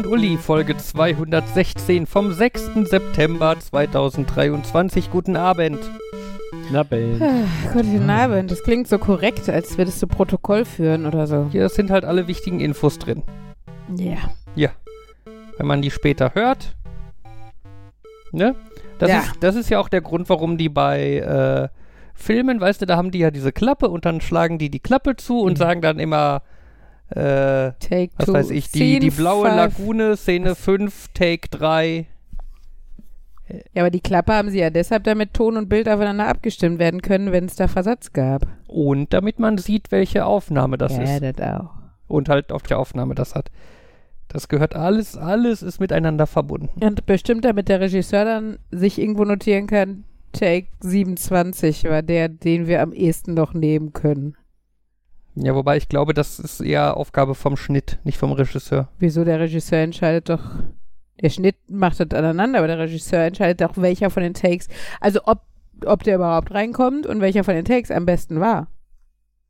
[0.00, 2.70] Und Uli, Folge 216 vom 6.
[2.88, 5.10] September 2023.
[5.10, 5.78] Guten Abend.
[6.72, 7.22] Na, Ben.
[7.22, 7.44] Ah,
[7.74, 8.50] Guten Abend.
[8.50, 11.48] Das klingt so korrekt, als würdest du Protokoll führen oder so.
[11.52, 13.22] Hier sind halt alle wichtigen Infos drin.
[13.94, 14.16] Ja.
[14.54, 14.70] Ja.
[15.58, 16.74] Wenn man die später hört.
[18.32, 18.54] Ne?
[18.98, 19.18] Das, Ja.
[19.18, 21.68] ist, das ist ja auch der Grund, warum die bei äh,
[22.14, 25.16] Filmen, weißt du, da haben die ja diese Klappe und dann schlagen die die Klappe
[25.16, 25.56] zu und Mhm.
[25.56, 26.40] sagen dann immer,
[27.10, 28.32] äh, Take was two.
[28.32, 29.56] weiß ich, die, Scene die blaue five.
[29.56, 32.06] Lagune, Szene 5, Take 3.
[33.72, 37.02] Ja, aber die Klappe haben sie ja deshalb, damit Ton und Bild aufeinander abgestimmt werden
[37.02, 38.46] können, wenn es da Versatz gab.
[38.68, 41.38] Und damit man sieht, welche Aufnahme das ja, ist.
[41.38, 41.70] das auch.
[42.06, 43.50] Und halt auf der Aufnahme das hat.
[44.28, 46.68] Das gehört alles, alles ist miteinander verbunden.
[46.80, 52.68] Und bestimmt, damit der Regisseur dann sich irgendwo notieren kann, Take 27 war der, den
[52.68, 54.36] wir am ehesten noch nehmen können.
[55.36, 58.88] Ja, wobei ich glaube, das ist eher Aufgabe vom Schnitt, nicht vom Regisseur.
[58.98, 60.40] Wieso der Regisseur entscheidet doch,
[61.22, 64.68] der Schnitt macht das aneinander, aber der Regisseur entscheidet doch, welcher von den Takes,
[65.00, 65.42] also ob,
[65.86, 68.68] ob der überhaupt reinkommt und welcher von den Takes am besten war.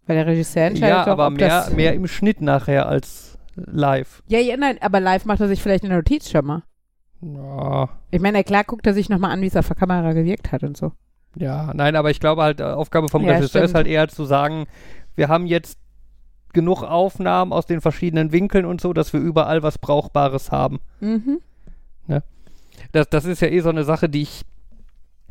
[0.06, 1.72] Weil der Regisseur entscheidet Ja, doch, aber ob mehr, das...
[1.72, 4.22] mehr im Schnitt nachher als live.
[4.28, 6.62] Ja, ja, nein, aber live macht er sich vielleicht eine Notiz schon mal.
[7.22, 10.52] Ja, Ich meine, klar guckt er sich nochmal an, wie es auf der Kamera gewirkt
[10.52, 10.92] hat und so.
[11.36, 13.74] ja, nein, aber ich glaube halt, äh, Aufgabe vom Ja, Regisseur ist stimmt.
[13.76, 14.66] halt eher zu sagen,
[15.20, 15.78] wir haben jetzt
[16.54, 20.80] genug Aufnahmen aus den verschiedenen Winkeln und so, dass wir überall was Brauchbares haben.
[21.00, 21.42] Mhm.
[22.92, 24.44] Das, das ist ja eh so eine Sache, die ich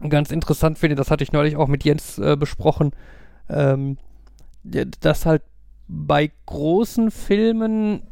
[0.08, 0.96] ganz interessant finde.
[0.96, 2.92] Das hatte ich neulich auch mit Jens äh, besprochen.
[3.50, 3.98] Ähm,
[4.64, 5.42] dass halt
[5.88, 8.04] bei großen Filmen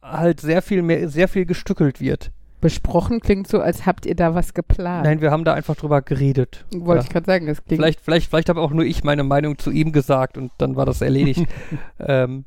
[0.00, 2.32] halt sehr viel mehr, sehr viel gestückelt wird.
[2.62, 5.04] Besprochen klingt so, als habt ihr da was geplant.
[5.04, 6.64] Nein, wir haben da einfach drüber geredet.
[6.72, 7.04] Wollte Ja.
[7.04, 7.82] ich gerade sagen, das klingt.
[7.82, 10.86] Vielleicht, vielleicht, vielleicht habe auch nur ich meine Meinung zu ihm gesagt und dann war
[10.86, 11.44] das erledigt.
[11.98, 12.44] ähm,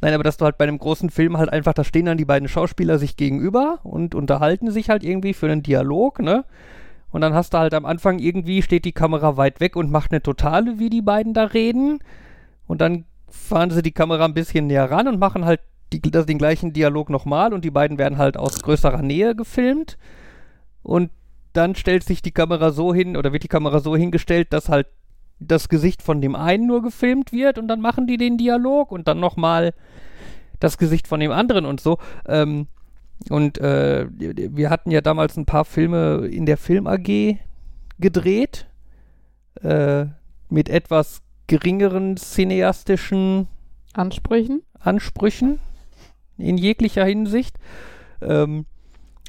[0.00, 2.24] nein, aber dass du halt bei einem großen Film halt einfach, da stehen dann die
[2.24, 6.44] beiden Schauspieler sich gegenüber und unterhalten sich halt irgendwie für einen Dialog, ne?
[7.10, 10.12] Und dann hast du halt am Anfang irgendwie, steht die Kamera weit weg und macht
[10.12, 11.98] eine Totale, wie die beiden da reden.
[12.66, 15.60] Und dann fahren sie die Kamera ein bisschen näher ran und machen halt
[16.00, 19.98] die, das, den gleichen Dialog nochmal und die beiden werden halt aus größerer Nähe gefilmt.
[20.82, 21.10] Und
[21.52, 24.86] dann stellt sich die Kamera so hin oder wird die Kamera so hingestellt, dass halt
[25.38, 29.08] das Gesicht von dem einen nur gefilmt wird und dann machen die den Dialog und
[29.08, 29.74] dann nochmal
[30.60, 31.98] das Gesicht von dem anderen und so.
[32.26, 32.68] Ähm,
[33.28, 37.36] und äh, wir hatten ja damals ein paar Filme in der Film AG
[37.98, 38.66] gedreht
[39.62, 40.06] äh,
[40.48, 43.48] mit etwas geringeren cineastischen
[43.92, 44.62] Ansprüchen?
[44.78, 45.58] Ansprüchen
[46.38, 47.56] in jeglicher Hinsicht.
[48.20, 48.66] Ähm,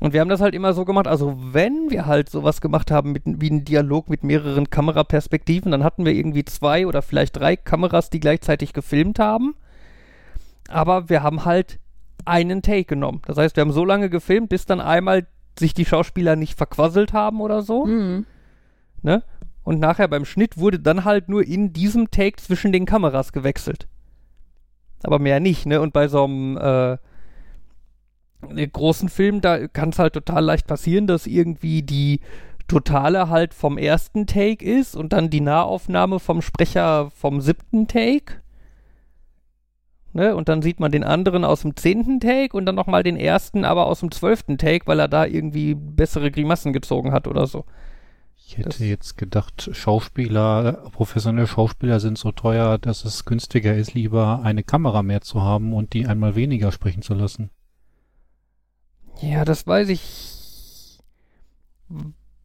[0.02, 3.14] und wir haben das halt immer so gemacht, also wenn wir halt sowas gemacht haben
[3.14, 7.56] mit, wie einen Dialog mit mehreren Kameraperspektiven, dann hatten wir irgendwie zwei oder vielleicht drei
[7.56, 9.56] Kameras, die gleichzeitig gefilmt haben.
[10.68, 11.80] Aber wir haben halt
[12.26, 13.22] einen Take genommen.
[13.26, 15.28] Das heißt, wir haben so lange gefilmt, bis dann einmal
[15.58, 17.86] sich die Schauspieler nicht verquasselt haben oder so.
[17.86, 18.26] Mhm.
[19.04, 19.24] Ne?
[19.64, 23.88] Und nachher beim Schnitt wurde dann halt nur in diesem Take zwischen den Kameras gewechselt.
[25.04, 25.82] Aber mehr nicht, ne?
[25.82, 26.98] Und bei so einem äh,
[28.68, 32.20] großen Film, da kann es halt total leicht passieren, dass irgendwie die
[32.68, 38.42] Totale halt vom ersten Take ist und dann die Nahaufnahme vom Sprecher vom siebten Take.
[40.14, 40.36] Ne?
[40.36, 43.66] Und dann sieht man den anderen aus dem zehnten Take und dann nochmal den ersten,
[43.66, 47.66] aber aus dem zwölften Take, weil er da irgendwie bessere Grimassen gezogen hat oder so.
[48.46, 53.94] Ich hätte Das- jetzt gedacht, Schauspieler, professionelle Schauspieler sind so teuer, dass es günstiger ist,
[53.94, 57.50] lieber eine Kamera mehr zu haben und die einmal weniger sprechen zu lassen.
[59.22, 61.00] Ja, das weiß ich.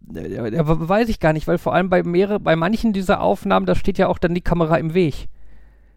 [0.00, 3.98] Weiß ich gar nicht, weil vor allem bei mehrere, bei manchen dieser Aufnahmen, da steht
[3.98, 5.28] ja auch dann die Kamera im Weg.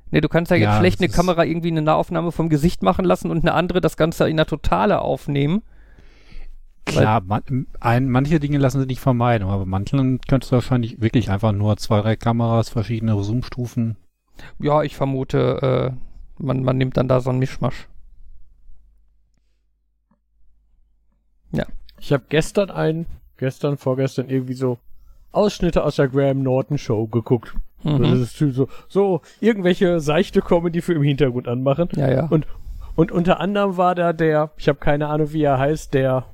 [0.09, 3.05] Ne, du kannst ja jetzt Ja, schlecht eine Kamera irgendwie eine Nahaufnahme vom Gesicht machen
[3.05, 5.61] lassen und eine andere das Ganze in der Totale aufnehmen.
[6.85, 11.29] Klar, man, ein, manche Dinge lassen sich nicht vermeiden, aber manchen könntest du wahrscheinlich wirklich
[11.29, 13.97] einfach nur zwei, drei Kameras, verschiedene Zoomstufen.
[14.59, 17.87] Ja, ich vermute, äh, man, man nimmt dann da so einen Mischmasch.
[22.03, 23.05] Ich habe gestern einen,
[23.37, 24.79] gestern, vorgestern irgendwie so
[25.31, 27.53] Ausschnitte aus der Graham Norton Show geguckt.
[27.83, 28.23] Das Mhm.
[28.23, 31.89] ist so, so irgendwelche seichte Comedy für im Hintergrund anmachen.
[31.95, 32.25] Ja, ja.
[32.27, 32.47] Und,
[32.95, 36.25] und unter anderem war da der, ich habe keine Ahnung, wie er heißt, der,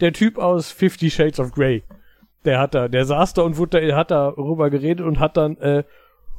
[0.00, 1.82] der Typ aus Fifty Shades of Grey.
[2.44, 5.36] Der hat da, der saß da und wurde da, hat da rüber geredet und hat
[5.36, 5.84] dann, äh,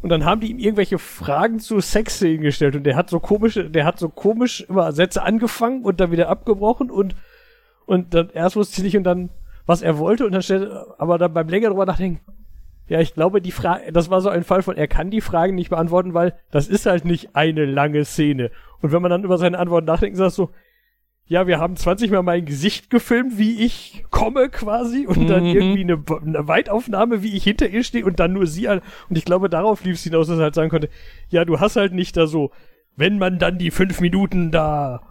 [0.01, 3.69] und dann haben die ihm irgendwelche Fragen zu Sexszenen gestellt und der hat so komische,
[3.69, 7.15] der hat so komisch immer Sätze angefangen und dann wieder abgebrochen und,
[7.86, 9.30] und dann erst wusste ich nicht und dann,
[9.65, 12.21] was er wollte und dann stellt, aber dann beim länger drüber nachdenken,
[12.89, 15.56] ja, ich glaube, die Frage, das war so ein Fall von, er kann die Fragen
[15.56, 18.50] nicht beantworten, weil das ist halt nicht eine lange Szene.
[18.81, 20.51] Und wenn man dann über seine Antworten nachdenkt, das so,
[21.27, 25.56] ja, wir haben 20 Mal mein Gesicht gefilmt, wie ich komme quasi und dann Mhm.
[25.56, 28.81] irgendwie eine, eine Weitaufnahme, wie ich hinter ihr stehe und dann nur sie an.
[29.09, 30.89] Und ich glaube, darauf lief es hinaus, dass er halt sagen konnte,
[31.29, 32.51] ja, du hast halt nicht da so,
[32.95, 35.01] wenn man dann die fünf Minuten da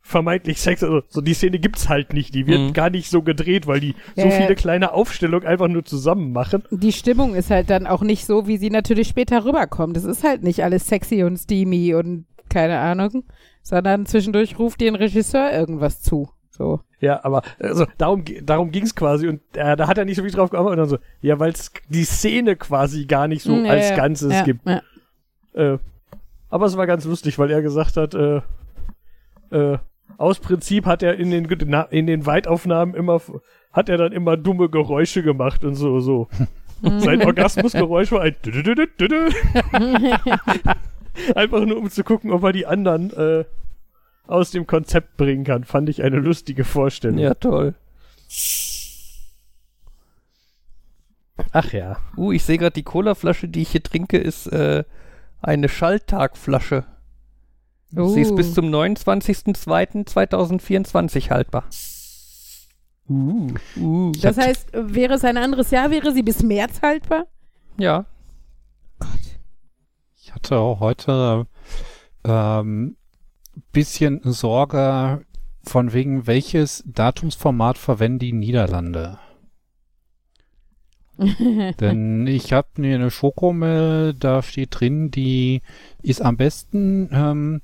[0.00, 2.72] vermeintlich Sex, also so die Szene gibt's halt nicht, die wird Mhm.
[2.72, 4.30] gar nicht so gedreht, weil die so Ja, ja.
[4.30, 6.62] viele kleine Aufstellungen einfach nur zusammen machen.
[6.70, 9.96] Die Stimmung ist halt dann auch nicht so, wie sie natürlich später rüberkommt.
[9.98, 13.24] Es ist halt nicht alles sexy und steamy und keine Ahnung,
[13.68, 16.30] sondern zwischendurch ruft dir ein Regisseur irgendwas zu.
[16.48, 16.80] So.
[17.00, 20.32] Ja, aber also darum, darum ging's quasi und äh, da hat er nicht so viel
[20.32, 23.70] drauf gearbeitet und dann so, ja, weil es die Szene quasi gar nicht so ja,
[23.70, 24.66] als Ganzes ja, gibt.
[24.66, 24.80] Ja.
[25.52, 25.78] Äh,
[26.48, 28.40] aber es war ganz lustig, weil er gesagt hat, äh,
[29.50, 29.76] äh,
[30.16, 31.44] aus Prinzip hat er in den
[31.90, 33.20] in den Weitaufnahmen immer
[33.70, 36.28] hat er dann immer dumme Geräusche gemacht und so so.
[36.82, 38.34] Sein Orgasmusgeräusch war ein.
[41.34, 43.44] Einfach nur um zu gucken, ob er die anderen äh,
[44.26, 45.64] aus dem Konzept bringen kann.
[45.64, 47.18] Fand ich eine lustige Vorstellung.
[47.18, 47.74] Ja, toll.
[51.52, 51.98] Ach ja.
[52.16, 54.84] Uh, ich sehe gerade, die Colaflasche, die ich hier trinke, ist äh,
[55.40, 56.84] eine Schalltagflasche.
[57.90, 58.36] Sie ist Uh.
[58.36, 61.64] bis zum 29.02.2024 haltbar.
[63.08, 63.48] Uh.
[63.76, 64.12] Uh.
[64.20, 67.26] Das heißt, wäre es ein anderes Jahr, wäre sie bis März haltbar?
[67.78, 68.04] Ja.
[70.28, 71.46] Ich hatte auch heute
[72.22, 72.96] ähm,
[73.72, 75.24] bisschen Sorge
[75.62, 79.18] von wegen, welches Datumsformat verwenden die Niederlande.
[81.16, 85.62] Denn ich habe mir eine Schokomel, da steht drin, die
[86.02, 87.62] ist am besten ähm,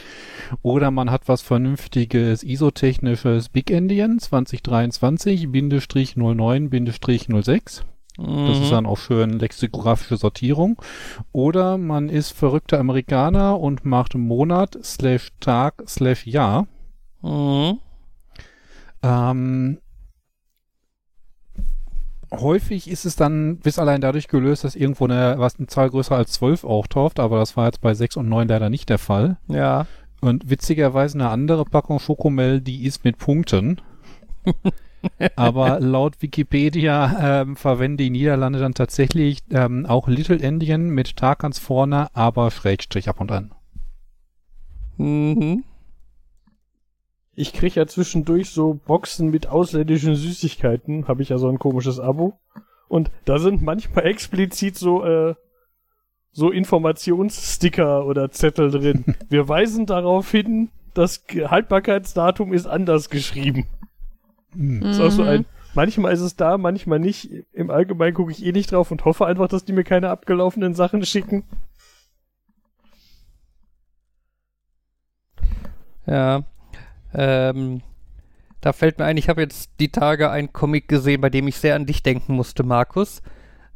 [0.62, 7.84] Oder man hat was vernünftiges isotechnisches Big Endian 2023, Bindestrich 09, Bindestrich 06.
[8.16, 8.70] Das ist Mhm.
[8.70, 10.80] dann auch schön lexikografische Sortierung.
[11.32, 16.66] Oder man ist verrückter Amerikaner und macht Monat slash Tag slash Jahr.
[17.20, 17.78] Mhm.
[19.06, 19.78] Ähm,
[22.32, 26.16] häufig ist es dann bis allein dadurch gelöst, dass irgendwo eine, was eine Zahl größer
[26.16, 29.36] als 12 auftaucht, aber das war jetzt bei 6 und 9 leider nicht der Fall.
[29.48, 29.86] Ja.
[30.20, 33.80] Und witzigerweise eine andere Packung Schokomel, die ist mit Punkten.
[35.36, 41.40] aber laut Wikipedia ähm, verwenden die Niederlande dann tatsächlich ähm, auch Little Endian mit Tag
[41.40, 43.52] ganz vorne, aber Schrägstrich ab und an.
[44.96, 45.64] Mhm.
[47.38, 52.00] Ich krieg ja zwischendurch so Boxen mit ausländischen Süßigkeiten, habe ich ja so ein komisches
[52.00, 52.38] Abo.
[52.88, 55.34] Und da sind manchmal explizit so, äh,
[56.32, 59.04] so Informationssticker oder Zettel drin.
[59.28, 63.66] Wir weisen darauf hin, das Haltbarkeitsdatum ist anders geschrieben.
[64.52, 64.82] Hm.
[64.82, 65.28] Ist auch so Mhm.
[65.28, 65.44] ein.
[65.74, 67.28] Manchmal ist es da, manchmal nicht.
[67.52, 70.72] Im Allgemeinen gucke ich eh nicht drauf und hoffe einfach, dass die mir keine abgelaufenen
[70.74, 71.44] Sachen schicken.
[76.06, 76.44] Ja.
[77.14, 77.82] Ähm,
[78.60, 81.56] da fällt mir ein, ich habe jetzt die Tage einen Comic gesehen, bei dem ich
[81.56, 83.22] sehr an dich denken musste, Markus.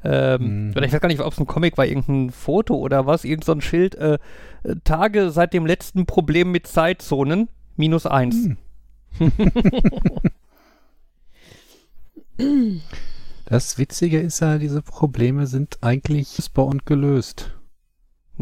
[0.02, 0.72] Ähm, Mhm.
[0.76, 3.44] Oder ich weiß gar nicht, ob es ein Comic war, irgendein Foto oder was, irgend
[3.44, 3.94] so ein Schild.
[3.96, 4.18] Äh,
[4.64, 8.48] äh, Tage seit dem letzten Problem mit Zeitzonen, minus eins.
[9.18, 9.32] Hm.
[13.44, 17.52] Das Witzige ist ja, diese Probleme sind eigentlich lösbar und gelöst.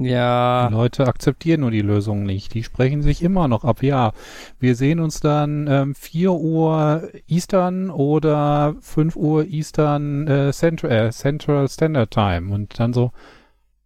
[0.05, 0.69] Ja.
[0.69, 2.55] Die Leute akzeptieren nur die Lösung nicht.
[2.55, 3.83] Die sprechen sich immer noch ab.
[3.83, 4.13] Ja,
[4.59, 11.11] wir sehen uns dann ähm, 4 Uhr Eastern oder 5 Uhr Eastern äh, Central, äh,
[11.11, 12.53] Central Standard Time.
[12.53, 13.13] Und dann so,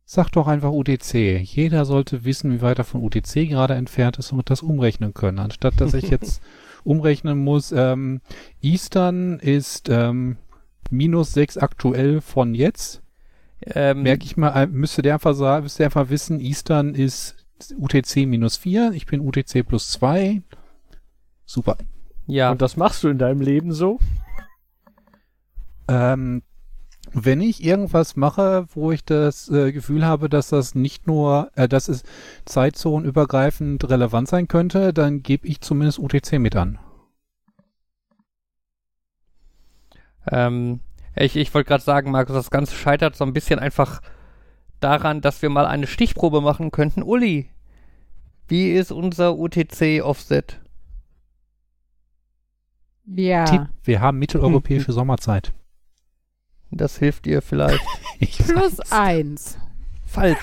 [0.05, 1.41] sag doch einfach UTC.
[1.41, 5.39] Jeder sollte wissen, wie weit er von UTC gerade entfernt ist und das umrechnen können.
[5.39, 6.43] Anstatt dass ich jetzt
[6.85, 8.21] umrechnen muss, ähm,
[8.61, 10.37] Eastern ist ähm,
[10.91, 13.02] minus 6 aktuell von jetzt.
[13.65, 17.37] Ähm, Merke ich mal, äh, müsste der einfach sagen, müsste der einfach wissen, Eastern ist
[17.77, 20.43] UTC minus 4, ich bin UTC plus 2.
[21.45, 21.77] Super.
[22.27, 22.51] ja.
[22.51, 23.99] Und das machst du in deinem Leben so?
[25.89, 26.43] Ähm,
[27.13, 31.69] wenn ich irgendwas mache, wo ich das äh, Gefühl habe, dass das nicht nur, äh,
[31.69, 32.05] dass es
[32.47, 36.79] zeitzonenübergreifend relevant sein könnte, dann gebe ich zumindest UTC mit an.
[40.31, 40.81] Ähm,
[41.17, 44.01] ich ich wollte gerade sagen, Markus, das Ganze scheitert so ein bisschen einfach
[44.81, 47.03] daran, dass wir mal eine Stichprobe machen könnten.
[47.03, 47.49] Uli,
[48.49, 50.61] wie ist unser UTC-Offset?
[53.07, 53.45] Ja.
[53.45, 55.53] Tipp, wir haben mitteleuropäische Sommerzeit.
[56.71, 57.85] Das hilft dir vielleicht.
[58.19, 58.93] Ich Plus weiß.
[58.93, 59.59] eins.
[60.07, 60.39] Falsch.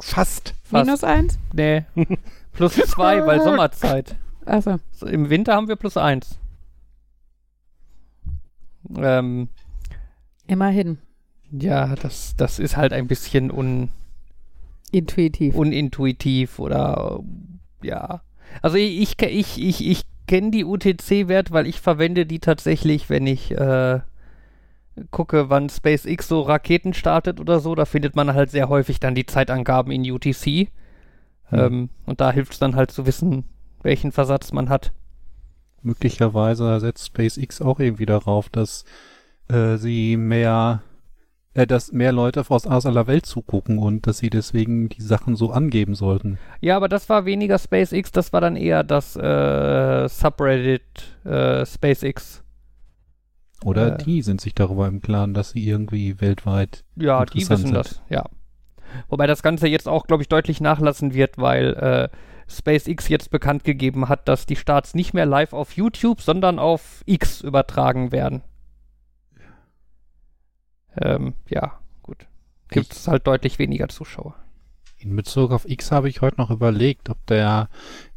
[0.00, 0.54] Fast.
[0.62, 0.72] Fast.
[0.72, 1.38] Minus eins?
[1.52, 1.84] Nee.
[2.52, 4.16] plus zwei, weil Sommerzeit.
[4.46, 4.78] Achso.
[4.90, 6.38] So, Im Winter haben wir plus eins.
[8.96, 9.50] Ähm,
[10.46, 10.98] Immerhin.
[11.50, 13.90] ja, das, das ist halt ein bisschen un,
[14.92, 15.54] Intuitiv.
[15.54, 17.20] unintuitiv oder
[17.82, 18.22] ja.
[18.62, 23.26] Also ich, ich, ich, ich, ich kenne die UTC-Wert, weil ich verwende die tatsächlich, wenn
[23.26, 24.00] ich äh,
[25.10, 27.74] gucke, wann SpaceX so Raketen startet oder so.
[27.74, 30.44] Da findet man halt sehr häufig dann die Zeitangaben in UTC.
[30.44, 30.68] Hm.
[31.52, 33.44] Ähm, und da hilft es dann halt zu wissen,
[33.82, 34.92] welchen Versatz man hat.
[35.82, 38.84] Möglicherweise setzt SpaceX auch irgendwie darauf, dass
[39.48, 40.82] äh, sie mehr,
[41.54, 45.50] äh, dass mehr Leute aus aller Welt zugucken und dass sie deswegen die Sachen so
[45.50, 46.38] angeben sollten.
[46.60, 50.82] Ja, aber das war weniger SpaceX, das war dann eher das äh, Subreddit
[51.24, 52.42] äh, SpaceX.
[53.64, 54.04] Oder Äh.
[54.04, 57.74] die sind sich darüber im Klaren, dass sie irgendwie weltweit Ja, die wissen sind.
[57.74, 58.24] das, ja.
[59.08, 62.10] Wobei das Ganze jetzt auch, glaube ich, deutlich nachlassen wird, weil
[62.48, 67.02] SpaceX jetzt bekannt gegeben hat, dass die Starts nicht mehr live auf YouTube, sondern auf
[67.06, 68.42] X übertragen werden.
[71.00, 72.26] Ähm, ja, gut.
[72.68, 74.34] Gibt es halt deutlich weniger Zuschauer.
[74.98, 77.68] In Bezug auf X habe ich heute noch überlegt, ob der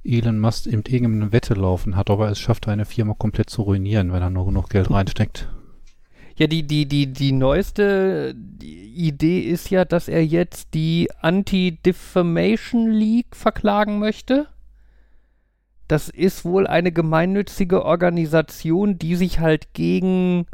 [0.05, 3.63] Elon Musk in irgendeine Wette laufen hat, ob er es schafft, eine Firma komplett zu
[3.63, 5.49] ruinieren, wenn er nur genug Geld reinsteckt.
[6.37, 13.35] Ja, die, die, die, die neueste Idee ist ja, dass er jetzt die Anti-Defamation League
[13.35, 14.47] verklagen möchte.
[15.87, 20.45] Das ist wohl eine gemeinnützige Organisation, die sich halt gegen,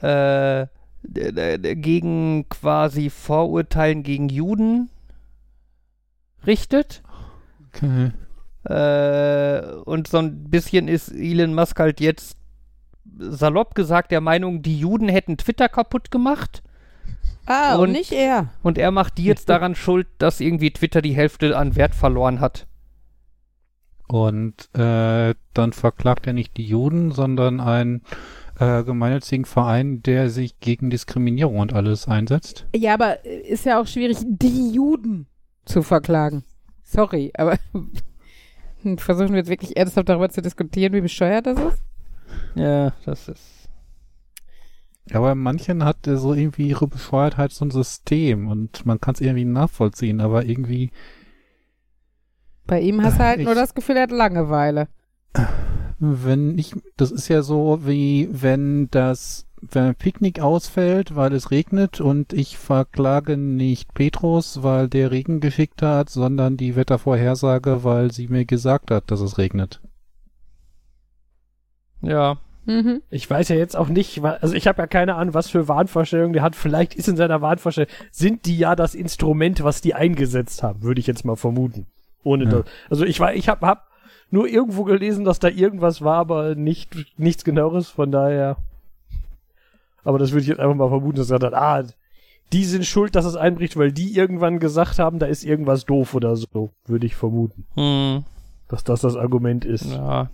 [0.00, 0.66] äh,
[1.12, 4.90] gegen quasi Vorurteilen gegen Juden
[6.46, 7.02] richtet.
[7.68, 8.12] Okay.
[8.64, 12.36] Äh, und so ein bisschen ist Elon Musk halt jetzt
[13.18, 16.62] salopp gesagt der Meinung, die Juden hätten Twitter kaputt gemacht.
[17.46, 18.48] Ah, Und- und nicht er.
[18.62, 22.40] Und er macht die jetzt daran schuld, dass irgendwie Twitter die Hälfte an Wert verloren
[22.40, 22.66] hat.
[24.08, 28.02] Und äh, dann verklagt er nicht die Juden, sondern einen
[28.58, 32.66] äh, gemeinnützigen Verein, der sich gegen Diskriminierung und alles einsetzt.
[32.74, 35.26] Ja, aber äh, ist ja auch schwierig, die Juden
[35.64, 36.44] zu verklagen.
[36.82, 37.58] Sorry, aber
[38.98, 41.82] versuchen wir jetzt wirklich ernsthaft darüber zu diskutieren, wie bescheuert das ist?
[42.54, 43.50] Ja, das ist.
[45.12, 49.44] Aber manchen hat so irgendwie ihre Bescheuertheit so ein System und man kann es irgendwie
[49.44, 50.90] nachvollziehen, aber irgendwie
[52.66, 54.88] Bei ihm hast du halt Ich- nur das Gefühl, er hat Langeweile.
[56.22, 61.50] Wenn ich, das ist ja so wie wenn das, wenn ein Picknick ausfällt, weil es
[61.50, 68.12] regnet und ich verklage nicht Petrus, weil der Regen geschickt hat, sondern die Wettervorhersage, weil
[68.12, 69.80] sie mir gesagt hat, dass es regnet.
[72.02, 72.38] Ja.
[72.66, 73.02] Mhm.
[73.10, 76.32] Ich weiß ja jetzt auch nicht, also ich habe ja keine Ahnung, was für Wahnvorstellungen
[76.32, 76.56] der hat.
[76.56, 81.00] Vielleicht ist in seiner Wahnvorstellung, sind die ja das Instrument, was die eingesetzt haben, würde
[81.00, 81.86] ich jetzt mal vermuten.
[82.22, 82.50] Ohne Ja.
[82.50, 82.64] das.
[82.88, 83.88] Also ich war, ich habe hab
[84.30, 88.56] nur irgendwo gelesen, dass da irgendwas war, aber nicht nichts genaueres, von daher.
[90.02, 91.82] Aber das würde ich jetzt einfach mal vermuten, dass er dann, ah,
[92.52, 96.14] die sind schuld, dass es einbricht, weil die irgendwann gesagt haben, da ist irgendwas doof
[96.14, 98.24] oder so, würde ich vermuten, Hm.
[98.68, 99.86] dass das das Argument ist.
[99.86, 100.30] Ja.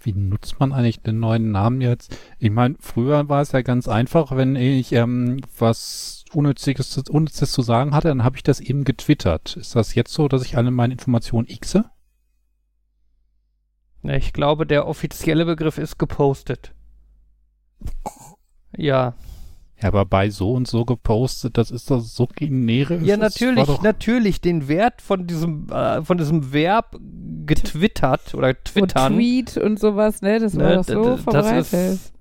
[0.00, 2.16] Wie nutzt man eigentlich den neuen Namen jetzt?
[2.38, 7.62] Ich meine, früher war es ja ganz einfach, wenn ich ähm, was Unnützes, Unnützes zu
[7.62, 9.56] sagen hatte, dann habe ich das eben getwittert.
[9.56, 11.86] Ist das jetzt so, dass ich alle meine Informationen xe?
[14.06, 16.72] Ja, Ich glaube, der offizielle Begriff ist gepostet.
[18.76, 19.14] Ja.
[19.82, 23.02] Ja, aber bei so und so gepostet, das ist doch so generisch.
[23.02, 26.96] Ja, natürlich, natürlich den Wert von diesem, äh, von diesem Verb
[27.44, 29.14] getwittert oder Und twittern.
[29.14, 30.38] Tweet und sowas, ne?
[30.38, 31.72] Das war ne, doch so das verbreitet.
[31.72, 32.12] ist,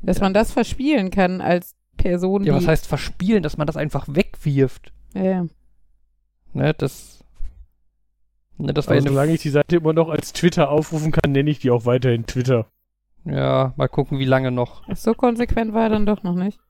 [0.00, 0.24] dass ja.
[0.24, 2.60] man das verspielen kann als Person, ja, die...
[2.60, 4.92] was heißt verspielen, dass man das einfach wegwirft.
[5.12, 5.46] Ja, ja.
[6.54, 7.17] Ne, das,
[8.58, 11.32] ne, das war ja eine solange ich die Seite immer noch als Twitter aufrufen kann,
[11.32, 12.66] nenne ich die auch weiterhin Twitter.
[13.24, 14.82] Ja, mal gucken, wie lange noch.
[14.94, 16.60] So konsequent war er dann doch noch nicht.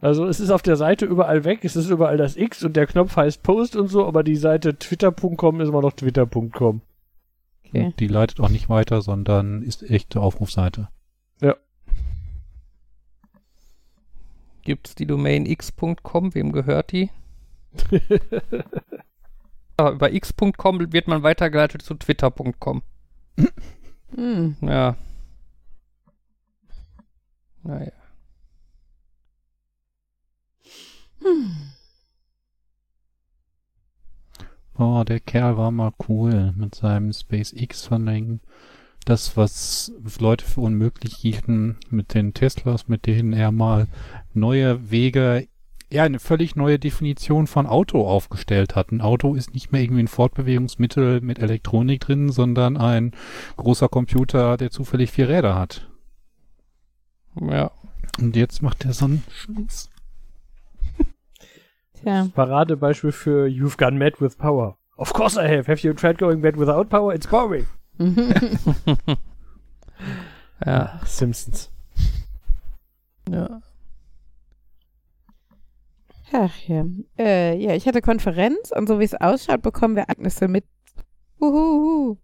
[0.00, 2.86] Also es ist auf der Seite überall weg, es ist überall das X und der
[2.86, 6.82] Knopf heißt Post und so, aber die Seite twitter.com ist immer noch twitter.com.
[7.66, 7.92] Okay.
[7.98, 10.88] Die leitet auch nicht weiter, sondern ist echte Aufrufseite.
[14.68, 16.34] Gibt's die Domain x.com?
[16.34, 17.08] Wem gehört die?
[19.80, 22.82] Über x.com wird man weitergeleitet zu twitter.com.
[24.14, 24.56] Hm.
[24.62, 24.96] Ja.
[27.62, 27.92] Naja.
[34.76, 38.40] Oh, der Kerl war mal cool mit seinem SpaceX-Funding.
[39.04, 43.86] Das, was Leute für unmöglich hielten mit den Teslas, mit denen er mal
[44.34, 45.48] neue Wege
[45.90, 48.92] er eine völlig neue Definition von Auto aufgestellt hat.
[48.92, 53.12] Ein Auto ist nicht mehr irgendwie ein Fortbewegungsmittel mit Elektronik drin, sondern ein
[53.56, 55.88] großer Computer, der zufällig vier Räder hat.
[57.40, 57.70] Ja.
[58.18, 59.90] Und jetzt macht er so einen Scheiß.
[61.94, 62.28] Tja.
[62.34, 64.76] Paradebeispiel für You've gone mad with power.
[64.96, 65.70] Of course I have.
[65.70, 67.14] Have you tried going mad without power?
[67.14, 67.66] It's boring.
[70.64, 71.00] Ja.
[71.04, 71.70] Simpsons.
[73.30, 73.60] ja.
[76.32, 76.84] Ach ja.
[77.18, 80.64] Äh, ja, ich hatte Konferenz und so wie es ausschaut, bekommen wir Agnisse mit.
[81.40, 82.16] Uhuhu.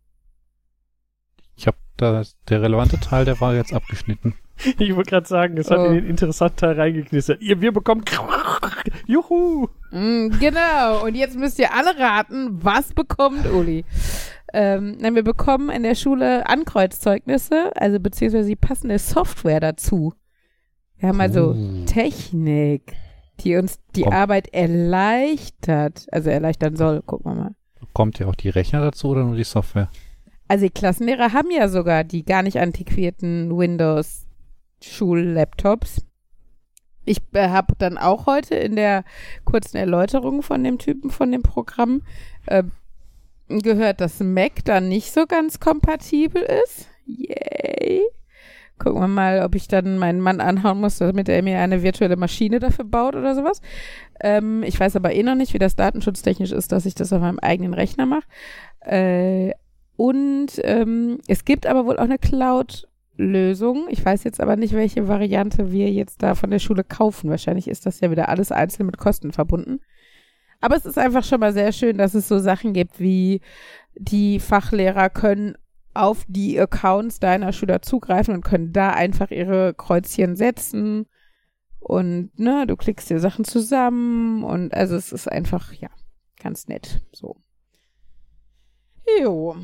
[1.57, 4.35] Ich habe da der relevante Teil, der war jetzt abgeschnitten.
[4.79, 5.87] Ich wollte gerade sagen, es hat Oh.
[5.87, 7.43] in den interessanten Teil reingeknistert.
[7.43, 8.05] Ihr, wir bekommen.
[9.09, 9.67] Juhu!
[9.91, 11.05] Mm, genau.
[11.05, 13.85] Und jetzt müsst ihr alle raten, was bekommt Uli?
[14.53, 20.15] Ähm, nein, wir bekommen in der Schule Ankreuzzeugnisse, also beziehungsweise die passende Software dazu.
[20.99, 21.85] Wir haben also Uh.
[21.87, 22.93] Technik,
[23.41, 24.13] die uns die Komm.
[24.13, 27.03] Arbeit erleichtert, also erleichtern soll.
[27.03, 27.57] Gucken wir mal.
[27.93, 29.91] Kommt ja auch die Rechner dazu oder nur die Software?
[30.49, 36.05] Also die Klassenlehrer haben ja sogar die gar nicht antiquierten Windows-Schullaptops.
[37.07, 39.05] Ich äh, habe dann auch heute in der
[39.45, 42.01] kurzen Erläuterung von dem Typen von dem Programm
[42.47, 42.63] äh,
[43.49, 46.89] gehört, dass Mac dann nicht so ganz kompatibel ist.
[47.07, 48.01] Yay.
[48.85, 52.19] Gucken wir mal, ob ich dann meinen Mann anhauen muss, damit er mir eine virtuelle
[52.19, 53.63] Maschine dafür baut oder sowas.
[54.21, 57.23] Ähm, ich weiß aber eh noch nicht, wie das datenschutztechnisch ist, dass ich das auf
[57.23, 58.27] meinem eigenen Rechner mache.
[58.81, 59.53] Äh,
[59.97, 63.87] und ähm, es gibt aber wohl auch eine Cloud-Lösung.
[63.89, 67.31] Ich weiß jetzt aber nicht, welche Variante wir jetzt da von der Schule kaufen.
[67.31, 69.81] Wahrscheinlich ist das ja wieder alles einzeln mit Kosten verbunden.
[70.61, 73.41] Aber es ist einfach schon mal sehr schön, dass es so Sachen gibt wie
[73.95, 75.55] die Fachlehrer können
[75.95, 81.07] auf die Accounts deiner Schüler zugreifen und können da einfach ihre Kreuzchen setzen.
[81.79, 85.91] Und ne, du klickst dir Sachen zusammen und also es ist einfach, ja,
[86.43, 87.03] ganz nett.
[87.13, 87.37] So.
[89.21, 89.57] Jo.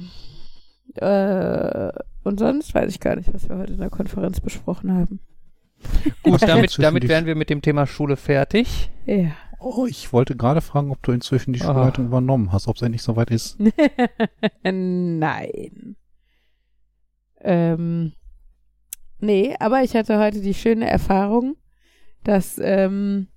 [0.96, 5.20] Äh, und sonst weiß ich gar nicht, was wir heute in der Konferenz besprochen haben.
[6.22, 8.90] Gut, damit, damit wären wir mit dem Thema Schule fertig.
[9.06, 9.32] Ja.
[9.58, 11.60] Oh, ich wollte gerade fragen, ob du inzwischen die.
[11.60, 13.58] Schulleitung übernommen hast, ob es endlich soweit ist.
[14.62, 15.96] Nein.
[17.42, 18.12] Ähm,
[19.18, 21.56] nee, aber ich hatte heute die schöne Erfahrung,
[22.24, 23.28] dass, ähm,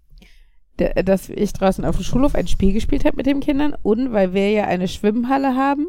[0.78, 4.34] dass ich draußen auf dem Schulhof ein Spiel gespielt habe mit den Kindern und weil
[4.34, 5.88] wir ja eine Schwimmhalle haben,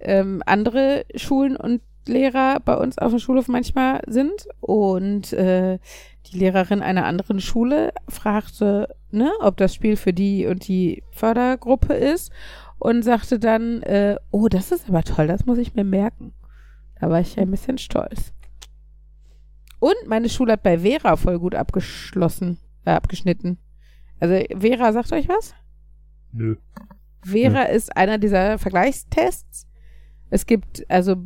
[0.00, 5.78] ähm, andere Schulen und Lehrer bei uns auf dem Schulhof manchmal sind und äh,
[6.26, 11.94] die Lehrerin einer anderen Schule fragte, ne, ob das Spiel für die und die Fördergruppe
[11.94, 12.32] ist
[12.78, 16.32] und sagte dann, äh, oh, das ist aber toll, das muss ich mir merken.
[17.02, 18.32] Da war ich ein bisschen stolz.
[19.80, 23.58] Und meine Schule hat bei Vera voll gut abgeschlossen, äh, abgeschnitten.
[24.20, 25.52] Also Vera, sagt euch was?
[26.30, 26.54] Nö.
[27.24, 29.66] Vera ist einer dieser Vergleichstests.
[30.30, 31.16] Es gibt, also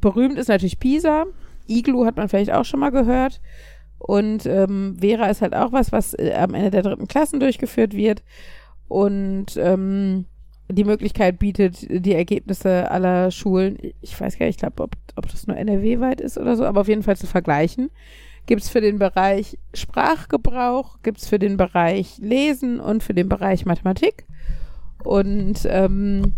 [0.00, 1.26] berühmt ist natürlich PISA.
[1.66, 3.40] Iglu hat man vielleicht auch schon mal gehört.
[3.98, 7.94] Und ähm, Vera ist halt auch was, was äh, am Ende der dritten Klassen durchgeführt
[7.94, 8.22] wird.
[8.86, 10.26] Und ähm,
[10.68, 15.28] die Möglichkeit bietet, die Ergebnisse aller Schulen, ich weiß gar nicht, ich glaube, ob, ob
[15.28, 17.90] das nur NRW-weit ist oder so, aber auf jeden Fall zu vergleichen.
[18.46, 23.28] Gibt es für den Bereich Sprachgebrauch, gibt es für den Bereich Lesen und für den
[23.28, 24.26] Bereich Mathematik.
[25.02, 26.34] Und ähm,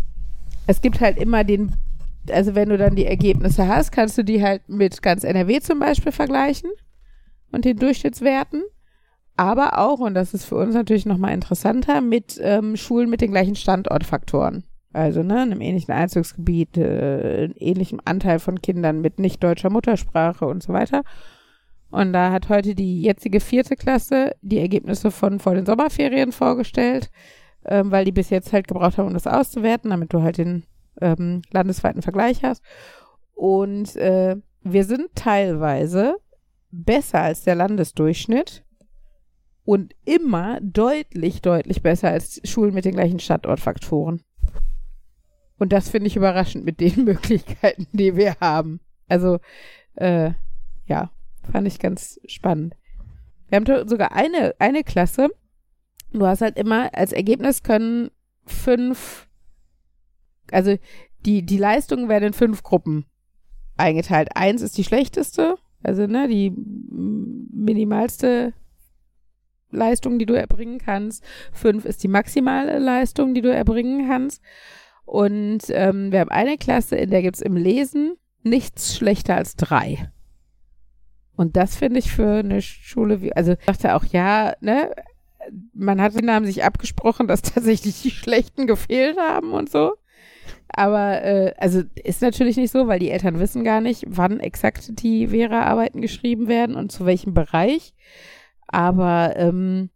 [0.67, 1.73] es gibt halt immer den,
[2.29, 5.79] also wenn du dann die Ergebnisse hast, kannst du die halt mit ganz NRW zum
[5.79, 6.69] Beispiel vergleichen
[7.51, 8.63] und den Durchschnittswerten.
[9.37, 13.31] Aber auch, und das ist für uns natürlich nochmal interessanter, mit ähm, Schulen mit den
[13.31, 14.63] gleichen Standortfaktoren.
[14.93, 20.45] Also ne, einem ähnlichen Einzugsgebiet, äh, einem ähnlichen Anteil von Kindern mit nicht deutscher Muttersprache
[20.47, 21.03] und so weiter.
[21.91, 27.11] Und da hat heute die jetzige vierte Klasse die Ergebnisse von vor den Sommerferien vorgestellt,
[27.63, 30.65] ähm, weil die bis jetzt halt gebraucht haben, um das auszuwerten, damit du halt den
[30.99, 32.63] ähm, landesweiten Vergleich hast.
[33.35, 36.15] Und äh, wir sind teilweise
[36.71, 38.63] besser als der Landesdurchschnitt
[39.67, 44.23] und immer deutlich, deutlich besser als Schulen mit den gleichen Standortfaktoren.
[45.57, 48.79] Und das finde ich überraschend mit den Möglichkeiten, die wir haben.
[49.09, 49.39] Also,
[49.95, 50.31] äh,
[50.85, 51.11] ja,
[51.51, 52.77] fand ich ganz spannend.
[53.49, 55.27] Wir haben sogar eine, eine Klasse.
[56.13, 58.09] Du hast halt immer, als Ergebnis können
[58.45, 59.27] fünf,
[60.49, 60.77] also
[61.25, 63.05] die, die Leistungen werden in fünf Gruppen
[63.75, 64.29] eingeteilt.
[64.33, 66.53] Eins ist die schlechteste, also ne, die
[67.51, 68.53] minimalste
[69.71, 71.23] Leistung, die du erbringen kannst.
[71.51, 74.41] Fünf ist die maximale Leistung, die du erbringen kannst.
[75.05, 80.09] Und ähm, wir haben eine Klasse, in der gibt's im Lesen nichts schlechter als drei.
[81.35, 84.91] Und das finde ich für eine Schule wie, also ich dachte auch, ja, ne,
[85.73, 89.93] man hat haben sich abgesprochen, dass tatsächlich die Schlechten gefehlt haben und so.
[90.69, 95.01] Aber äh, also ist natürlich nicht so, weil die Eltern wissen gar nicht, wann exakt
[95.01, 97.93] die Vera-Arbeiten geschrieben werden und zu welchem Bereich.
[98.67, 99.89] Aber ähm,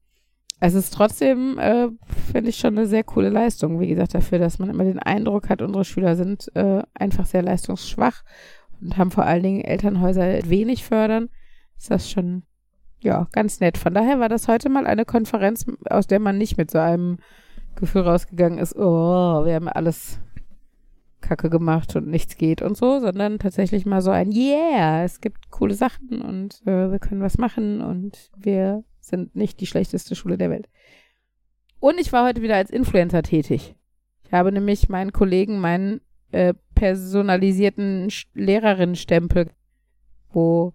[0.60, 1.90] es ist trotzdem, äh,
[2.32, 3.80] finde ich, schon eine sehr coole Leistung.
[3.80, 7.42] Wie gesagt, dafür, dass man immer den Eindruck hat, unsere Schüler sind äh, einfach sehr
[7.42, 8.24] leistungsschwach
[8.80, 11.30] und haben vor allen Dingen Elternhäuser wenig fördern.
[11.78, 12.44] Ist das schon,
[13.00, 13.78] ja, ganz nett.
[13.78, 17.18] Von daher war das heute mal eine Konferenz, aus der man nicht mit so einem
[17.76, 20.20] Gefühl rausgegangen ist, oh, wir haben alles
[21.22, 25.50] Kacke gemacht und nichts geht und so, sondern tatsächlich mal so ein Yeah, es gibt
[25.52, 30.38] coole Sachen und äh, wir können was machen und wir sind nicht die schlechteste Schule
[30.38, 30.68] der Welt.
[31.80, 33.76] Und ich war heute wieder als Influencer tätig.
[34.26, 39.50] Ich habe nämlich meinen Kollegen meinen äh, personalisierten Lehrerinnenstempel,
[40.32, 40.74] wo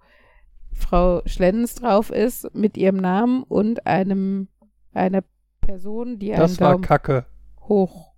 [0.73, 4.49] Frau Schlens drauf ist mit ihrem Namen und einem
[4.93, 5.23] einer
[5.61, 7.27] Person, die einen Das war Daumen Kacke.
[7.63, 8.13] hoch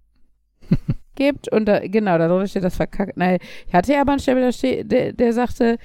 [1.19, 3.17] gibt und da, genau, darunter steht das verkackt.
[3.17, 5.79] Nein, ich hatte ja aber einen Stempel, der, der, der sagte,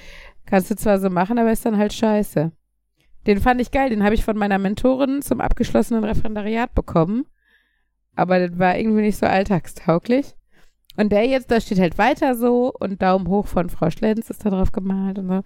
[0.45, 2.51] kannst du zwar so machen, aber ist dann halt scheiße.
[3.27, 7.25] Den fand ich geil, den habe ich von meiner Mentorin zum abgeschlossenen Referendariat bekommen.
[8.15, 10.35] Aber das war irgendwie nicht so alltagstauglich.
[10.95, 14.45] Und der jetzt, da steht halt weiter so und Daumen hoch von Frau Schlenz ist
[14.45, 15.41] da drauf gemalt und so.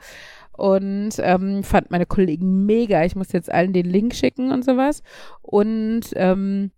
[0.51, 3.05] Und ähm, fand meine Kollegen mega.
[3.05, 5.03] Ich muss jetzt allen den Link schicken und sowas.
[5.41, 6.71] Und ähm,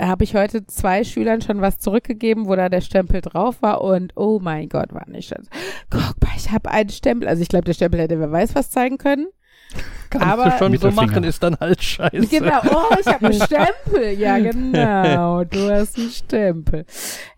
[0.00, 4.12] habe ich heute zwei Schülern schon was zurückgegeben, wo da der Stempel drauf war und
[4.16, 5.46] oh mein Gott, war nicht das.
[5.90, 7.28] Guck mal, ich habe einen Stempel.
[7.28, 9.28] Also ich glaube, der Stempel hätte wer weiß was zeigen können.
[10.10, 12.26] Kannst Aber- du schon so machen, ist dann halt scheiße.
[12.26, 14.10] Genau, oh, ich habe einen Stempel.
[14.18, 16.84] Ja, genau, du hast einen Stempel.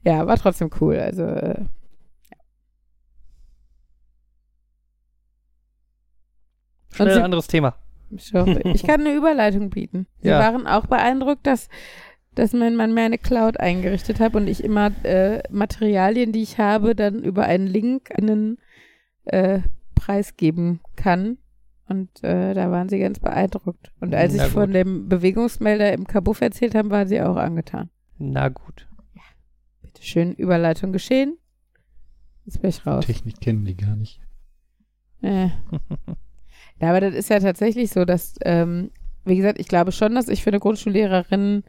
[0.02, 0.96] Ja, war trotzdem cool.
[0.98, 1.64] Also äh,
[6.94, 7.74] Schnell sie- ein anderes Thema.
[8.10, 10.06] ich hoffe, ich kann eine Überleitung bieten.
[10.22, 10.38] Sie Ja.
[10.38, 11.68] waren auch beeindruckt, dass
[12.37, 16.59] dass man, man mir eine Cloud eingerichtet hat und ich immer äh, Materialien, die ich
[16.59, 18.59] habe, dann über einen Link einen
[19.25, 19.61] äh,
[19.94, 21.38] preisgeben kann.
[21.88, 23.92] Und äh, da waren sie ganz beeindruckt.
[24.01, 24.75] Und als Na ich von gut.
[24.75, 27.90] dem Bewegungsmelder im Kabuff erzählt habe, waren sie auch angetan.
[28.18, 28.87] Na gut.
[29.83, 31.38] Bitte schön, Überleitung geschehen.
[32.44, 33.07] Jetzt bin ich raus.
[33.07, 34.20] Technik kennen die gar nicht.
[35.22, 35.49] Äh.
[36.79, 38.90] Ja, aber das ist ja tatsächlich so, dass, ähm,
[39.25, 41.64] wie gesagt, ich glaube schon, dass ich für eine Grundschullehrerin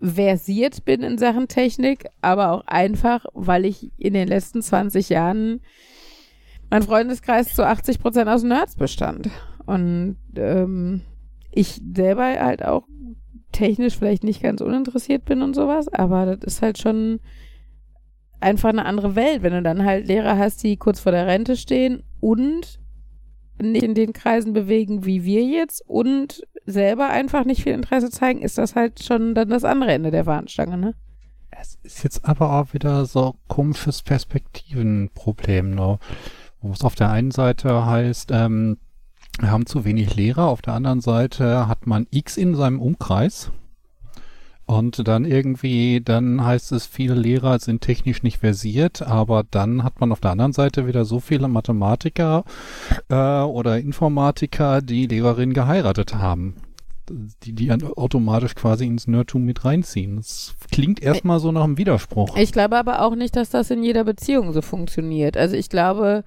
[0.00, 5.60] versiert bin in Sachen Technik, aber auch einfach, weil ich in den letzten 20 Jahren
[6.70, 9.30] mein Freundeskreis zu 80 Prozent aus Nerds bestand.
[9.66, 11.02] Und ähm,
[11.50, 12.84] ich selber halt auch
[13.52, 17.20] technisch vielleicht nicht ganz uninteressiert bin und sowas, aber das ist halt schon
[18.40, 21.56] einfach eine andere Welt, wenn du dann halt Lehrer hast, die kurz vor der Rente
[21.56, 22.78] stehen und
[23.60, 28.42] nicht in den Kreisen bewegen wie wir jetzt und selber einfach nicht viel Interesse zeigen,
[28.42, 30.94] ist das halt schon dann das andere Ende der Fahnenstange, ne?
[31.50, 35.98] Es ist jetzt aber auch wieder so komisches Perspektivenproblem, ne?
[36.60, 38.78] Wo es auf der einen Seite heißt, ähm,
[39.40, 43.50] wir haben zu wenig Lehrer, auf der anderen Seite hat man X in seinem Umkreis.
[44.68, 49.98] Und dann irgendwie, dann heißt es, viele Lehrer sind technisch nicht versiert, aber dann hat
[49.98, 52.44] man auf der anderen Seite wieder so viele Mathematiker
[53.08, 56.56] äh, oder Informatiker, die Lehrerinnen geheiratet haben.
[57.08, 60.16] Die, die dann automatisch quasi ins Nerdtum mit reinziehen.
[60.16, 62.36] Das klingt erstmal so nach einem Widerspruch.
[62.36, 65.38] Ich glaube aber auch nicht, dass das in jeder Beziehung so funktioniert.
[65.38, 66.24] Also ich glaube,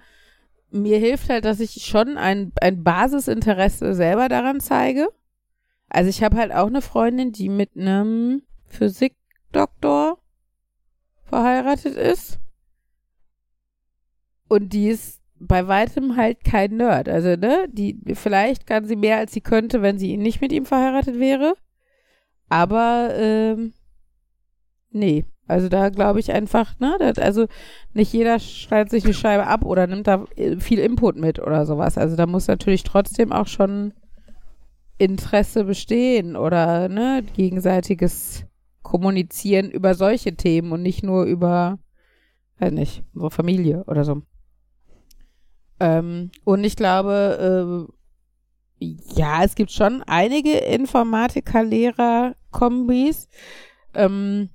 [0.72, 5.10] mir hilft halt, dass ich schon ein, ein Basisinteresse selber daran zeige.
[5.94, 10.18] Also ich habe halt auch eine Freundin, die mit einem Physikdoktor
[11.26, 12.40] verheiratet ist.
[14.48, 17.10] Und die ist bei weitem halt kein Nerd.
[17.10, 20.66] Also, ne, die, vielleicht kann sie mehr als sie könnte, wenn sie nicht mit ihm
[20.66, 21.56] verheiratet wäre.
[22.48, 23.74] Aber, ähm,
[24.92, 25.26] nee.
[25.48, 27.48] Also da glaube ich einfach, ne, das, also
[27.94, 31.66] nicht jeder schneidet sich eine Scheibe ab oder nimmt da äh, viel Input mit oder
[31.66, 31.98] sowas.
[31.98, 33.94] Also da muss natürlich trotzdem auch schon
[35.02, 38.46] Interesse bestehen oder ne, gegenseitiges
[38.84, 41.80] Kommunizieren über solche Themen und nicht nur über,
[42.60, 44.22] weiß nicht, unsere Familie oder so.
[45.80, 47.88] Ähm, und ich glaube, äh,
[49.16, 53.28] ja, es gibt schon einige Informatiker-Lehrer-Kombis.
[53.96, 54.50] Ähm,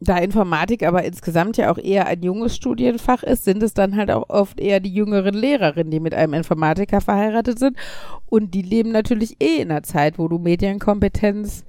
[0.00, 4.10] da Informatik aber insgesamt ja auch eher ein junges Studienfach ist, sind es dann halt
[4.10, 7.76] auch oft eher die jüngeren Lehrerinnen, die mit einem Informatiker verheiratet sind.
[8.26, 11.64] Und die leben natürlich eh in einer Zeit, wo du Medienkompetenz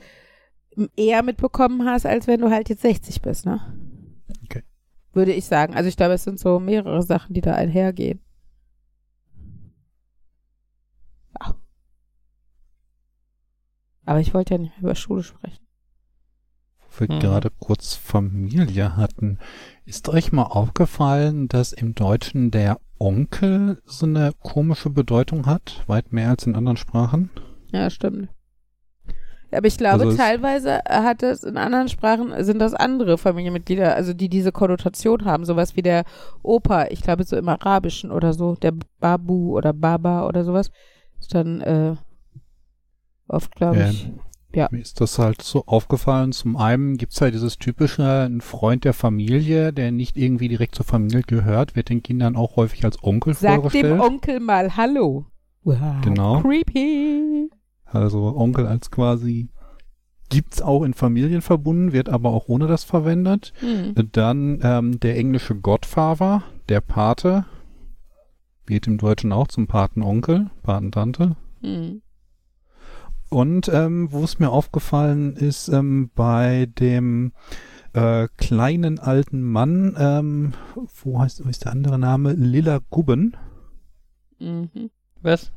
[0.95, 3.59] eher mitbekommen hast, als wenn du halt jetzt 60 bist, ne?
[4.45, 4.63] Okay.
[5.11, 5.75] Würde ich sagen.
[5.75, 8.21] Also ich glaube, es sind so mehrere Sachen, die da einhergehen.
[14.05, 15.65] Aber ich wollte ja nicht mehr über Schule sprechen.
[16.97, 17.19] Wir Mhm.
[17.19, 19.39] gerade kurz Familie hatten.
[19.85, 25.83] Ist euch mal aufgefallen, dass im Deutschen der Onkel so eine komische Bedeutung hat?
[25.87, 27.29] Weit mehr als in anderen Sprachen?
[27.71, 28.29] Ja, stimmt.
[29.53, 34.13] Aber ich glaube, Also teilweise hat es in anderen Sprachen, sind das andere Familienmitglieder, also
[34.13, 36.05] die diese Konnotation haben, sowas wie der
[36.41, 40.71] Opa, ich glaube so im Arabischen oder so, der Babu oder Baba oder sowas,
[41.19, 41.95] ist dann äh,
[43.27, 43.89] oft, glaube Ja.
[43.89, 44.09] ich.
[44.71, 46.31] Mir ist das halt so aufgefallen.
[46.31, 50.85] Zum einen gibt's ja dieses typische, ein Freund der Familie, der nicht irgendwie direkt zur
[50.85, 54.01] Familie gehört, wird den Kindern auch häufig als Onkel Sag dem vorgestellt.
[54.01, 55.25] Onkel mal Hallo.
[55.63, 56.41] Wow, Genau.
[56.41, 57.49] Creepy.
[57.85, 59.49] Also Onkel als quasi
[60.29, 63.53] gibt's auch in Familien verbunden, wird aber auch ohne das verwendet.
[63.59, 63.93] Hm.
[64.13, 67.45] Dann ähm, der englische Godfather, der Pate,
[68.65, 71.35] wird im Deutschen auch zum Patenonkel, Patentante.
[71.61, 72.01] Hm.
[73.31, 77.31] Und ähm, wo es mir aufgefallen ist, ähm, bei dem
[77.93, 80.53] äh, kleinen alten Mann, ähm,
[81.01, 82.33] wo heißt wo ist der andere Name?
[82.33, 83.37] Lilla Gubben.
[84.37, 84.89] Mhm.
[85.21, 85.53] Was?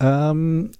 [0.00, 0.72] Ähm,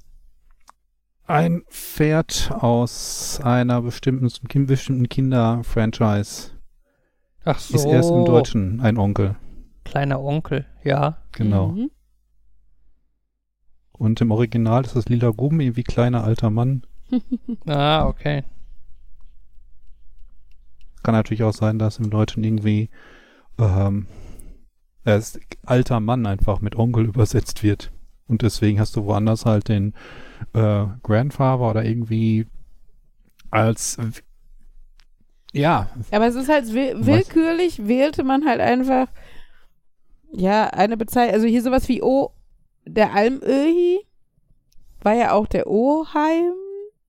[1.29, 6.51] ein Pferd aus einer bestimmten, bestimmten Kinder-Franchise
[7.45, 7.77] Ach so.
[7.77, 9.37] ist erst im Deutschen ein Onkel.
[9.85, 11.19] Kleiner Onkel, ja.
[11.31, 11.69] Genau.
[11.69, 11.91] Mhm.
[13.99, 16.83] Und im Original ist das Lila Gubben irgendwie kleiner alter Mann.
[17.67, 18.43] Ah, okay.
[21.03, 22.91] Kann natürlich auch sein, dass im Deutschen irgendwie
[23.59, 24.07] ähm,
[25.05, 27.93] er ist alter Mann einfach mit Onkel übersetzt wird.
[28.27, 29.95] Und deswegen hast du woanders halt den
[30.53, 32.47] äh, Grandfather oder irgendwie
[33.51, 33.99] als
[35.57, 39.07] ja, Aber es ist halt will willkürlich, wählte man halt einfach,
[40.31, 42.33] ja, eine Bezeichnung, also hier sowas wie O,
[42.87, 44.01] der Almöhi
[45.03, 46.53] war ja auch der Oheim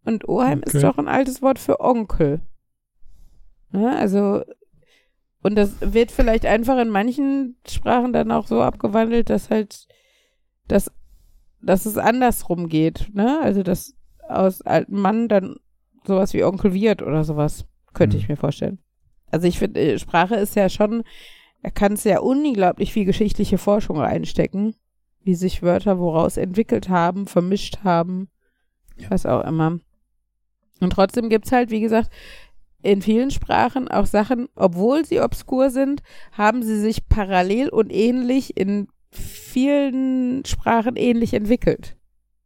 [0.05, 0.81] und Oheim ist Okay.
[0.81, 2.41] doch ein altes Wort für Onkel.
[3.71, 4.43] Ne, also,
[5.43, 9.87] und das wird vielleicht einfach in manchen Sprachen dann auch so abgewandelt, dass halt,
[10.67, 10.91] dass,
[11.61, 13.93] dass es andersrum geht, ne, also dass
[14.29, 15.57] aus altem Mann dann
[16.05, 17.65] sowas wie Onkel wird oder sowas.
[17.93, 18.23] Könnte Hm.
[18.23, 18.79] ich mir vorstellen.
[19.31, 21.03] Also ich finde, äh, Sprache ist ja schon,
[21.63, 24.75] da kann es ja unglaublich viel geschichtliche Forschung reinstecken,
[25.27, 28.29] wie sich Wörter woraus entwickelt haben, vermischt haben,
[28.95, 29.11] Ja.
[29.11, 29.79] was auch immer.
[30.79, 32.09] Und trotzdem gibt's halt, wie gesagt,
[32.81, 38.55] in vielen Sprachen auch Sachen, obwohl sie obskur sind, haben sie sich parallel und ähnlich
[38.57, 41.97] in vielen Sprachen ähnlich entwickelt.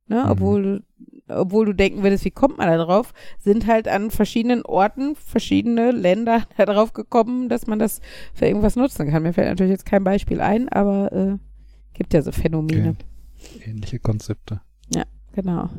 [0.08, 0.24] Ne?
[0.24, 0.32] Mhm.
[0.32, 0.84] Obwohl,
[1.28, 5.92] obwohl du denken würdest, wie kommt man da drauf, sind halt an verschiedenen Orten verschiedene
[5.92, 8.00] Länder da drauf gekommen, dass man das
[8.34, 9.22] für irgendwas nutzen kann.
[9.24, 11.38] Mir fällt natürlich jetzt kein Beispiel ein, aber äh,
[11.94, 12.96] gibt ja so Phänomene.
[13.66, 14.62] ähnliche Konzepte.
[15.34, 15.70] Genau.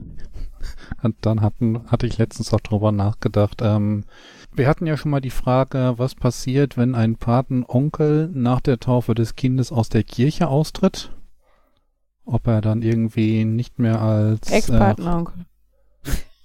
[1.02, 3.60] Und dann hatten, hatte ich letztens auch drüber nachgedacht.
[3.62, 4.04] Ähm,
[4.52, 9.14] wir hatten ja schon mal die Frage, was passiert, wenn ein Patenonkel nach der Taufe
[9.14, 11.10] des Kindes aus der Kirche austritt?
[12.24, 15.46] Ob er dann irgendwie nicht mehr als äh, Ex-Partneronkel.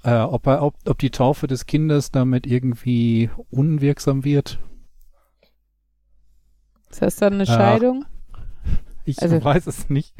[0.04, 4.60] äh, ob er, ob, ob die Taufe des Kindes damit irgendwie unwirksam wird?
[6.90, 8.08] Ist das dann eine Ach.
[9.08, 10.14] Ich Also- weiß es nicht.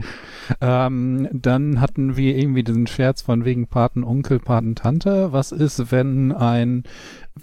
[0.62, 5.34] Ähm, dann hatten wir irgendwie diesen Scherz von wegen Patenonkel, Patentante.
[5.34, 6.84] Was ist, wenn ein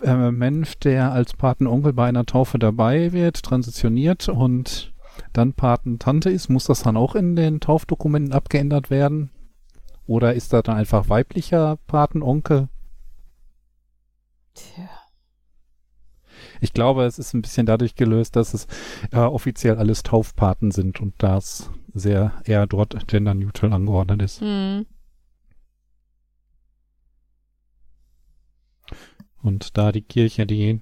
[0.02, 4.94] äh, Mensch, der als Patenonkel bei einer Taufe dabei wird, transitioniert und
[5.35, 6.48] dann Patentante ist?
[6.48, 9.28] Muss das dann auch in den Taufdokumenten abgeändert werden?
[10.07, 12.68] Oder ist da dann einfach weiblicher Patenonkel?
[14.54, 14.83] Tja.
[16.64, 18.66] Ich glaube, es ist ein bisschen dadurch gelöst, dass es
[19.12, 24.40] äh, offiziell alles Taufpaten sind und das sehr eher dort genderneutral angeordnet ist.
[24.40, 24.87] Hm.
[29.42, 30.81] Und da die Kirche die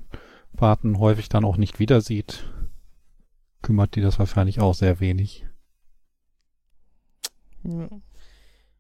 [0.56, 2.48] Paten häufig dann auch nicht wieder sieht,
[3.60, 5.48] kümmert die das wahrscheinlich auch sehr wenig.
[7.64, 7.90] Oder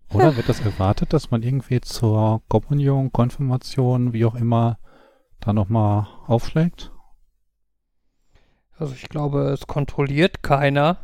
[0.36, 4.78] wird das erwartet, dass man irgendwie zur Kommunion, Konfirmation, wie auch immer,
[5.40, 6.91] da nochmal aufschlägt?
[8.82, 10.96] Also ich glaube, es kontrolliert keiner.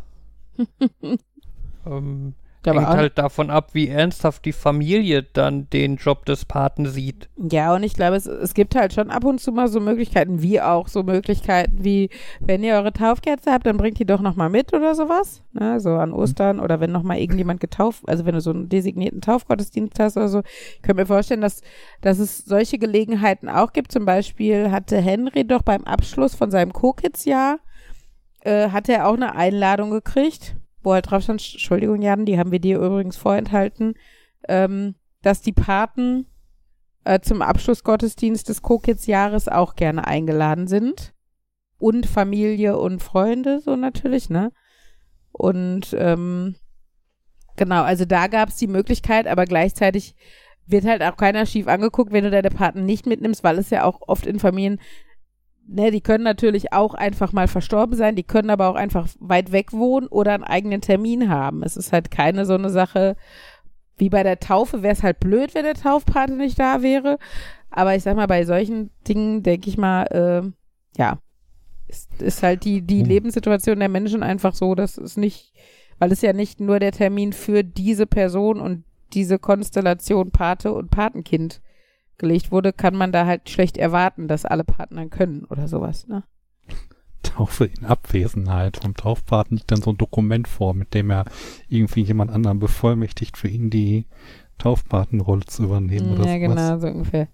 [1.87, 2.35] ähm,
[2.67, 7.29] Aber hängt halt davon ab, wie ernsthaft die Familie dann den Job des Paten sieht.
[7.37, 10.43] ja, und ich glaube, es, es gibt halt schon ab und zu mal so Möglichkeiten,
[10.43, 12.11] wie auch so Möglichkeiten wie,
[12.41, 15.45] wenn ihr eure Taufkerze habt, dann bringt die doch nochmal mit oder sowas.
[15.53, 15.79] Ne?
[15.79, 20.01] So an Ostern oder wenn nochmal irgendjemand getauft, also wenn du so einen designierten Taufgottesdienst
[20.01, 20.43] hast oder so.
[20.75, 21.63] Ich könnte mir vorstellen, dass,
[22.01, 23.93] dass es solche Gelegenheiten auch gibt.
[23.93, 27.61] Zum Beispiel hatte Henry doch beim Abschluss von seinem Co-Kids-Jahr,
[28.49, 32.51] äh, hatte er auch eine Einladung gekriegt, wo halt drauf stand, Entschuldigung, Jan, die haben
[32.51, 33.95] wir dir übrigens vorenthalten,
[34.49, 36.27] ähm, dass die Paten
[37.05, 41.13] äh, zum Abschlussgottesdienst des Co-Kids-Jahres auch gerne eingeladen sind.
[41.79, 44.51] Und Familie und Freunde, so natürlich, ne?
[45.31, 46.57] Und ähm,
[47.57, 50.17] genau, also da gab es die Möglichkeit, aber gleichzeitig
[50.67, 53.85] wird halt auch keiner schief angeguckt, wenn du deine Paten nicht mitnimmst, weil es ja
[53.85, 54.81] auch oft in Familien,
[55.69, 59.53] ne, die können natürlich auch einfach mal verstorben sein, die können aber auch einfach weit
[59.53, 61.63] weg wohnen oder einen eigenen Termin haben.
[61.63, 63.17] Es ist halt keine so eine Sache,
[63.97, 67.19] wie bei der Taufe wäre es halt blöd, wenn der Taufpate nicht da wäre.
[67.71, 71.19] Aber ich sag mal, bei solchen Dingen denke ich mal, äh, ja,
[71.87, 73.07] ist, ist halt die, die Hm.
[73.07, 75.53] Lebenssituation der Menschen einfach so, dass es nicht,
[75.99, 80.91] weil es ja nicht nur der Termin für diese Person und diese Konstellation Pate und
[80.91, 81.61] Patenkind
[82.19, 86.25] gelegt wurde, kann man da halt schlecht erwarten, dass alle Partner können oder sowas, ne?
[87.23, 88.79] Taufe in Abwesenheit.
[88.83, 91.25] Vom Taufpaten liegt dann so ein Dokument vor, mit dem er
[91.69, 94.07] irgendwie jemand anderen bevollmächtigt, für ihn die
[94.59, 96.57] Taufpatenrolle zu übernehmen oder ja, sowas.
[96.57, 97.29] genau, so ungefähr.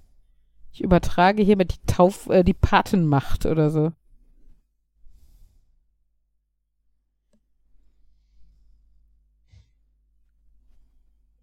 [0.72, 3.92] Ich übertrage hiermit die Tauf, äh, die Patenmacht oder so.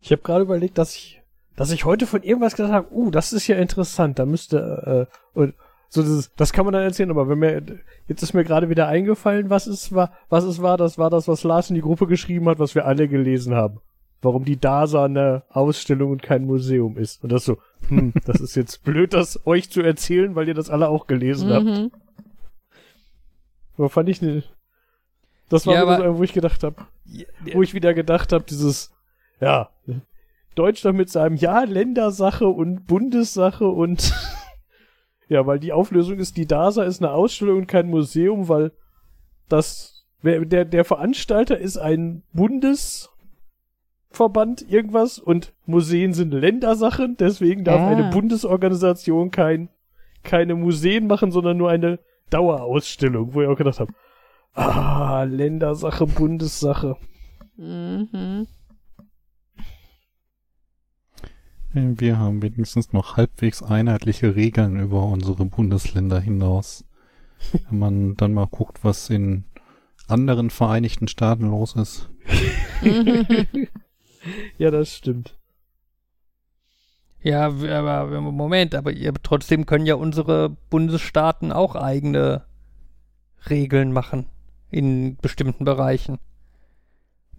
[0.01, 1.20] Ich habe gerade überlegt, dass ich,
[1.55, 5.39] dass ich heute von irgendwas gesagt habe, uh, das ist ja interessant, da müsste, äh,
[5.39, 5.53] und
[5.89, 7.61] so dieses, das kann man dann erzählen, aber wenn mir,
[8.07, 11.27] jetzt ist mir gerade wieder eingefallen, was es war, was es war, das war das,
[11.27, 13.81] was Lars in die Gruppe geschrieben hat, was wir alle gelesen haben.
[14.21, 17.23] Warum die DASA eine Ausstellung und kein Museum ist.
[17.23, 17.57] Und das so,
[17.89, 21.51] hm, das ist jetzt blöd, das euch zu erzählen, weil ihr das alle auch gelesen
[21.51, 21.65] habt.
[21.65, 21.91] Mhm.
[23.77, 24.53] Aber fand ich nicht.
[25.49, 26.75] Das war Ja, aber- so, wo ich gedacht habe,
[27.53, 28.91] wo ich wieder gedacht habe, dieses,
[29.41, 29.69] ja,
[30.55, 34.13] Deutschland mit seinem Ja, Ländersache und Bundessache und
[35.29, 38.71] ja, weil die Auflösung ist, die DASA ist eine Ausstellung und kein Museum, weil
[39.49, 43.09] das, der, der Veranstalter ist ein Bundesverband,
[44.69, 47.87] irgendwas und Museen sind Ländersachen, deswegen darf Ah.
[47.89, 49.69] eine Bundesorganisation kein,
[50.23, 53.93] keine Museen machen, sondern nur eine Dauerausstellung, wo ich auch gedacht habe,
[54.53, 56.95] ah, Ländersache, Bundessache.
[57.57, 58.47] Mhm.
[61.73, 66.85] Wir haben wenigstens noch halbwegs einheitliche Regeln über unsere Bundesländer hinaus.
[67.69, 69.45] Wenn man dann mal guckt, was in
[70.07, 72.09] anderen Vereinigten Staaten los ist.
[74.57, 75.35] Ja, das stimmt.
[77.23, 82.45] Ja, aber Moment, aber ihr, trotzdem können ja unsere Bundesstaaten auch eigene
[83.49, 84.25] Regeln machen
[84.69, 86.17] in bestimmten Bereichen.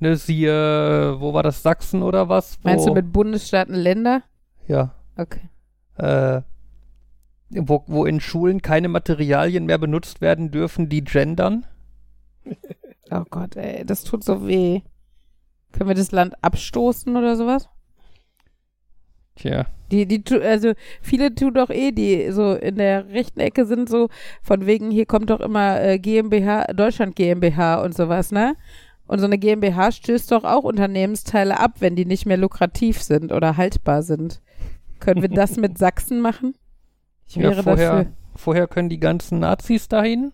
[0.03, 2.59] Ne, siehe, wo war das, Sachsen oder was?
[2.61, 4.25] Wo, Meinst du mit Bundesstaaten Länder?
[4.67, 4.97] Ja.
[5.17, 5.49] Okay.
[5.97, 6.43] Äh,
[7.51, 11.67] wo, wo in Schulen keine Materialien mehr benutzt werden dürfen, die gendern.
[13.15, 14.81] Oh Gott, ey, das tut so weh.
[15.71, 17.69] Können wir das Land abstoßen oder sowas?
[19.37, 19.67] Tja.
[19.91, 24.09] Die, die, also viele tun doch eh, die so in der rechten Ecke sind so,
[24.43, 28.57] von wegen, hier kommt doch immer äh, GmbH, Deutschland GmbH und sowas, ne?
[29.13, 33.31] Und so eine GmbH stößt doch auch Unternehmensteile ab, wenn die nicht mehr lukrativ sind
[33.31, 34.41] oder haltbar sind.
[35.01, 36.55] Können wir das mit Sachsen machen?
[37.29, 38.13] Ich Ja, wäre vorher, dafür.
[38.37, 40.33] vorher können die ganzen Nazis dahin.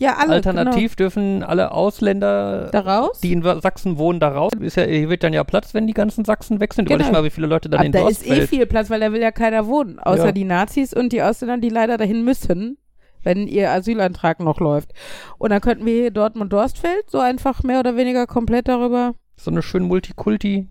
[0.00, 0.32] Ja, alle.
[0.34, 2.82] Alternativ dürfen alle Ausländer, Genau.
[2.84, 3.20] Daraus?
[3.20, 4.52] die in Sachsen wohnen, da raus.
[4.58, 6.86] Ist ja, hier wird dann ja Platz, wenn die ganzen Sachsen weg sind.
[6.86, 6.96] Genau.
[7.00, 9.12] Überleg mal, wie viele Leute dann Aber in da ist eh viel Platz, weil da
[9.12, 9.98] will ja keiner wohnen.
[9.98, 10.32] Außer Ja.
[10.32, 12.78] die Nazis und die Ausländer, die leider dahin müssen,
[13.22, 14.92] wenn ihr Asylantrag noch läuft.
[15.38, 19.14] Und dann könnten wir hier Dortmund-Dorstfeld so einfach mehr oder weniger komplett darüber.
[19.36, 20.66] so eine schöne Multikulti.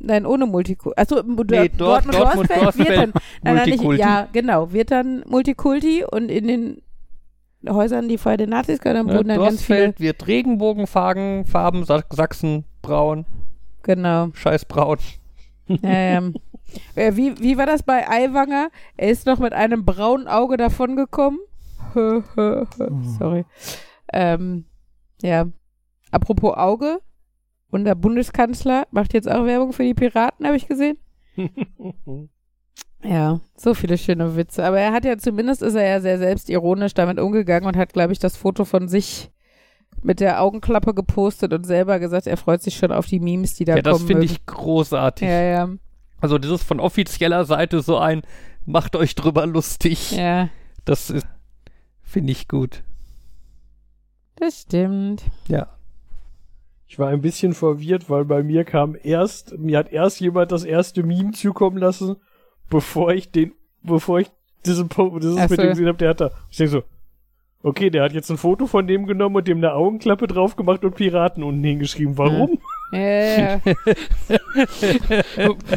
[0.00, 1.00] Nein, ohne Multikulti.
[1.00, 3.12] Achso, Nee, Dort- Dortmund, Dortmund-Dorstfeld wird dann.
[3.12, 4.00] Dorstfeld, Nein, nein, nicht, Multikulti.
[4.00, 4.72] ja, genau.
[4.72, 6.82] Wird dann Multikulti und in den
[7.68, 9.14] Häusern, die vorher den Nazis Ne?
[9.16, 9.78] wurden dann ganz viele.
[9.86, 13.26] Dorstfeld wird Regenbogenfarben, Farben, Sa Sachsen braun,
[13.82, 14.28] Genau.
[14.34, 14.98] scheiß braun.
[16.94, 18.70] wie, wie war das bei Aiwanger?
[18.96, 21.40] Er ist noch mit einem braunen Auge davongekommen.
[23.18, 23.44] Sorry.
[24.12, 24.64] Ähm,
[25.22, 25.46] ja.
[26.10, 27.00] Apropos Auge.
[27.70, 30.98] Unser Bundeskanzler macht jetzt auch Werbung für die Piraten, habe ich gesehen.
[33.04, 34.64] Ja, so viele schöne Witze.
[34.64, 38.12] Aber er hat ja zumindest ist er ja sehr selbstironisch damit umgegangen und hat, glaube
[38.12, 39.30] ich, das Foto von sich
[40.02, 43.64] mit der Augenklappe gepostet und selber gesagt, er freut sich schon auf die Memes, die
[43.64, 44.06] da Ja, das kommen.
[44.08, 44.32] finde mögen.
[44.32, 45.28] ich großartig.
[45.28, 45.68] Ja, ja.
[46.20, 48.22] Also das ist von offizieller Seite so ein,
[48.66, 50.12] macht euch drüber lustig.
[50.12, 50.48] Ja,
[50.84, 51.26] Das ist,
[52.02, 52.82] finde ich gut.
[54.36, 55.22] das stimmt.
[55.48, 55.68] Ja.
[56.86, 60.64] Ich war ein bisschen verwirrt, weil bei mir kam erst, mir hat erst jemand das
[60.64, 62.16] erste Meme zukommen lassen,
[62.70, 63.52] bevor ich den,
[63.82, 64.28] bevor ich
[64.64, 66.30] diesen Po- dieses Ach mit dem gesehen habe, der hat da.
[66.50, 66.82] Ich denke so,
[67.62, 70.82] okay, der hat jetzt ein Foto von dem genommen und dem eine Augenklappe drauf gemacht
[70.84, 72.16] und Piraten unten hingeschrieben.
[72.16, 72.52] Warum?
[72.52, 72.58] Ja,
[72.92, 73.60] ja, ja.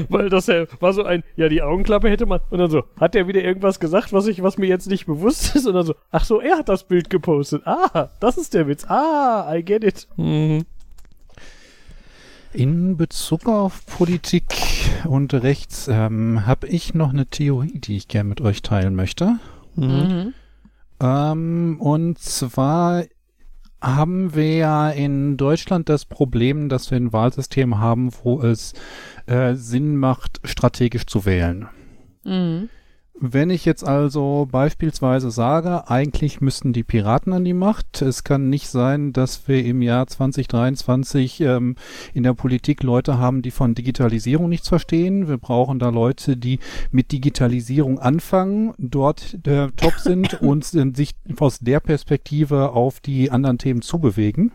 [0.10, 2.40] Weil das ja war so ein, ja, die Augenklappe hätte man.
[2.50, 5.56] Und dann so, hat der wieder irgendwas gesagt, was ich, was mir jetzt nicht bewusst
[5.56, 5.68] ist?
[5.68, 7.64] Und dann so, ach so, er hat das Bild gepostet.
[7.66, 8.86] Ah, das ist der Witz.
[8.86, 10.08] Ah, I get it.
[10.16, 10.66] Mhm.
[12.54, 14.46] In Bezug auf Politik
[15.06, 19.38] und Rechts ähm, habe ich noch eine Theorie, die ich gerne mit euch teilen möchte.
[19.76, 19.88] Mhm.
[19.88, 20.34] Mhm.
[21.02, 23.04] Ähm, und zwar
[23.82, 28.74] haben wir ja in Deutschland das Problem, dass wir ein Wahlsystem haben, wo es
[29.26, 31.68] äh, Sinn macht, strategisch zu wählen.
[32.24, 32.70] Mhm.
[33.20, 38.50] Wenn ich jetzt also beispielsweise sage, eigentlich müssten die Piraten an die Macht, es kann
[38.50, 41.76] nicht sein, dass wir im Jahr 2023 ähm,
[42.14, 45.28] in der Politik Leute haben, die von Digitalisierung nichts verstehen.
[45.28, 46.60] Wir brauchen da Leute, die
[46.92, 53.30] mit Digitalisierung anfangen, dort äh, top sind und äh, sich aus der Perspektive auf die
[53.30, 54.52] anderen Themen zubewegen.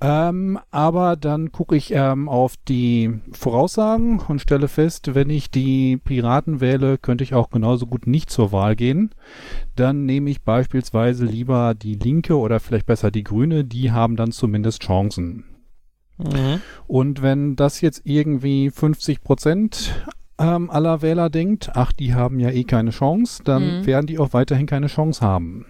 [0.00, 5.96] Ähm, aber dann gucke ich ähm, auf die Voraussagen und stelle fest, wenn ich die
[5.96, 9.10] Piraten wähle, könnte ich auch genauso gut nicht zur Wahl gehen.
[9.74, 14.32] Dann nehme ich beispielsweise lieber die Linke oder vielleicht besser die Grüne, die haben dann
[14.32, 15.44] zumindest Chancen.
[16.18, 16.60] Mhm.
[16.86, 19.94] Und wenn das jetzt irgendwie 50 Prozent
[20.38, 23.86] ähm, aller Wähler denkt, ach, die haben ja eh keine Chance, dann Mhm.
[23.86, 25.64] werden die auch weiterhin keine Chance haben.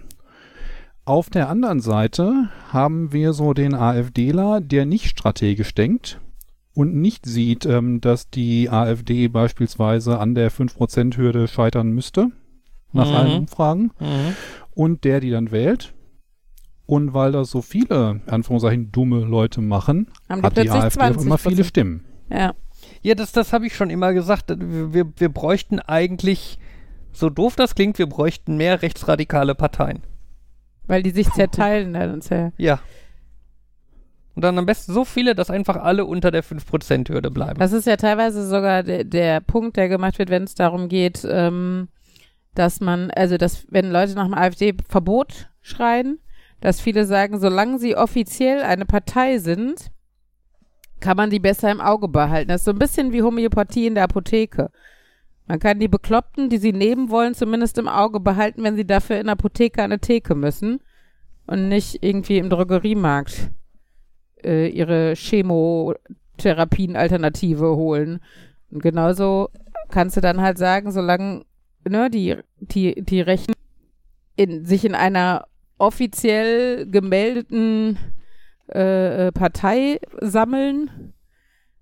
[1.07, 6.19] Auf der anderen Seite haben wir so den AfDler, der nicht strategisch denkt
[6.73, 12.27] und nicht sieht, ähm, dass die AfD beispielsweise an der 5%-Hürde scheitern müsste,
[12.91, 13.15] nach Mhm.
[13.15, 14.35] allen Umfragen, Mhm.
[14.75, 15.93] und der die dann wählt.
[16.85, 20.99] Und weil das so viele, Anführungszeichen, dumme Leute machen, Haben die hat die plötzlich AfD
[21.01, 21.49] auch immer 20%.
[21.51, 22.03] viele Stimmen.
[22.29, 22.53] Ja.
[23.01, 24.49] Ja, das, das habe ich schon immer gesagt.
[24.49, 26.59] Wir, wir, wir bräuchten eigentlich,
[27.13, 30.01] so doof das klingt, wir bräuchten mehr rechtsradikale Parteien.
[30.87, 32.79] Weil die sich zerteilen dann und zer Ja.
[34.35, 37.59] Und dann am besten so viele, dass einfach alle unter der 5%-Hürde bleiben.
[37.59, 41.27] Das ist ja teilweise sogar der, der Punkt, der gemacht wird, wenn es darum geht,
[41.27, 41.87] ähm,
[42.53, 46.19] dass man, also dass, wenn Leute nach dem AfD-Verbot schreien,
[46.61, 49.91] dass viele sagen, solange sie offiziell eine Partei sind,
[50.99, 52.49] kann man die besser im Auge behalten.
[52.49, 54.71] Das ist so ein bisschen wie Homöopathie in der Apotheke.
[55.47, 59.17] Man kann die Bekloppten, die sie nehmen wollen, zumindest im Auge behalten, wenn sie dafür
[59.19, 60.81] in Apotheke an eine Theke müssen
[61.45, 63.51] und nicht irgendwie im Drogeriemarkt
[64.43, 68.19] äh, ihre Chemotherapien-Alternative holen.
[68.69, 69.47] Und genauso
[69.89, 71.45] kannst du dann halt sagen, solange
[71.87, 73.53] ne, die, die, die Rechten
[74.35, 77.97] in, sich in einer offiziell gemeldeten
[78.73, 81.13] äh, äh, Partei sammeln,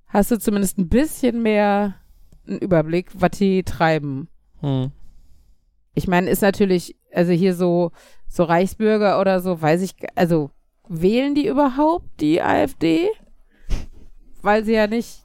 [0.06, 1.96] hast du zumindest ein bisschen mehr
[2.48, 4.28] einen Überblick, was die treiben.
[4.62, 4.92] Hm.
[5.94, 7.92] Ich meine, ist natürlich, also hier so,
[8.28, 10.50] so Reichsbürger oder so, weiß ich, also
[10.88, 13.08] wählen die überhaupt die AfD?
[14.42, 15.24] Weil sie ja nicht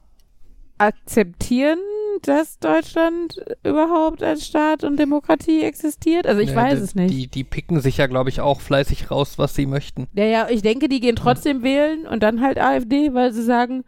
[0.77, 1.79] akzeptieren,
[2.23, 6.25] dass Deutschland überhaupt als Staat und Demokratie existiert.
[6.27, 7.13] Also ich Ja, weiß die- es nicht.
[7.13, 10.07] Die, die picken sich ja, glaube ich, auch fleißig raus, was sie möchten.
[10.13, 13.83] Ja, ja, ich denke, die gehen trotzdem wählen und dann halt AfD, weil sie sagen,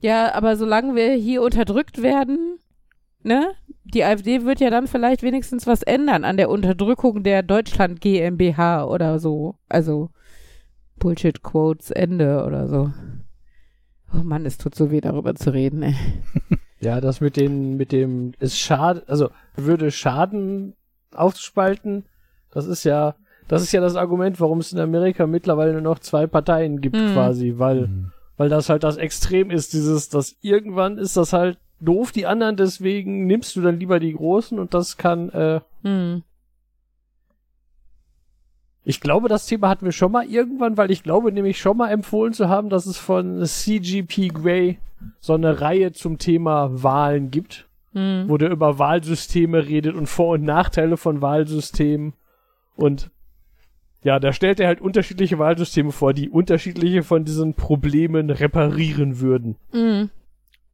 [0.00, 2.58] ja, aber solange wir hier unterdrückt werden,
[3.22, 3.52] ne,
[3.84, 8.84] die AfD wird ja dann vielleicht wenigstens was ändern an der Unterdrückung der Deutschland GmbH
[8.84, 9.56] oder so.
[9.68, 10.10] Also
[10.98, 12.92] Bullshit Quotes Ende oder so.
[14.14, 15.94] Oh Mann, es tut so weh, darüber zu reden, ey.
[16.78, 20.74] Ja, das mit den, mit dem, es schadet, also würde Schaden
[21.14, 22.04] aufspalten,
[22.50, 23.14] das ist ja,
[23.48, 26.96] das ist ja das Argument, warum es in Amerika mittlerweile nur noch zwei Parteien gibt,
[26.96, 27.12] Mhm.
[27.14, 27.88] quasi, weil,
[28.36, 32.56] weil das halt das Extrem ist, dieses, dass irgendwann ist das halt doof, die anderen,
[32.56, 36.22] deswegen nimmst du dann lieber die Großen und das kann, äh, Hm.
[38.84, 41.90] ich glaube, das Thema hatten wir schon mal irgendwann, weil ich glaube nämlich schon mal
[41.90, 44.78] empfohlen zu haben, dass es von CGP Grey
[45.20, 47.66] so eine Reihe zum Thema Wahlen gibt.
[47.92, 48.28] Hm.
[48.28, 52.12] wo der über Wahlsysteme redet und Vor- und Nachteile von Wahlsystemen.
[52.74, 53.10] Und
[54.06, 59.56] ja, da stellt er halt unterschiedliche Wahlsysteme vor, die unterschiedliche von diesen Problemen reparieren würden.
[59.72, 60.10] Hm.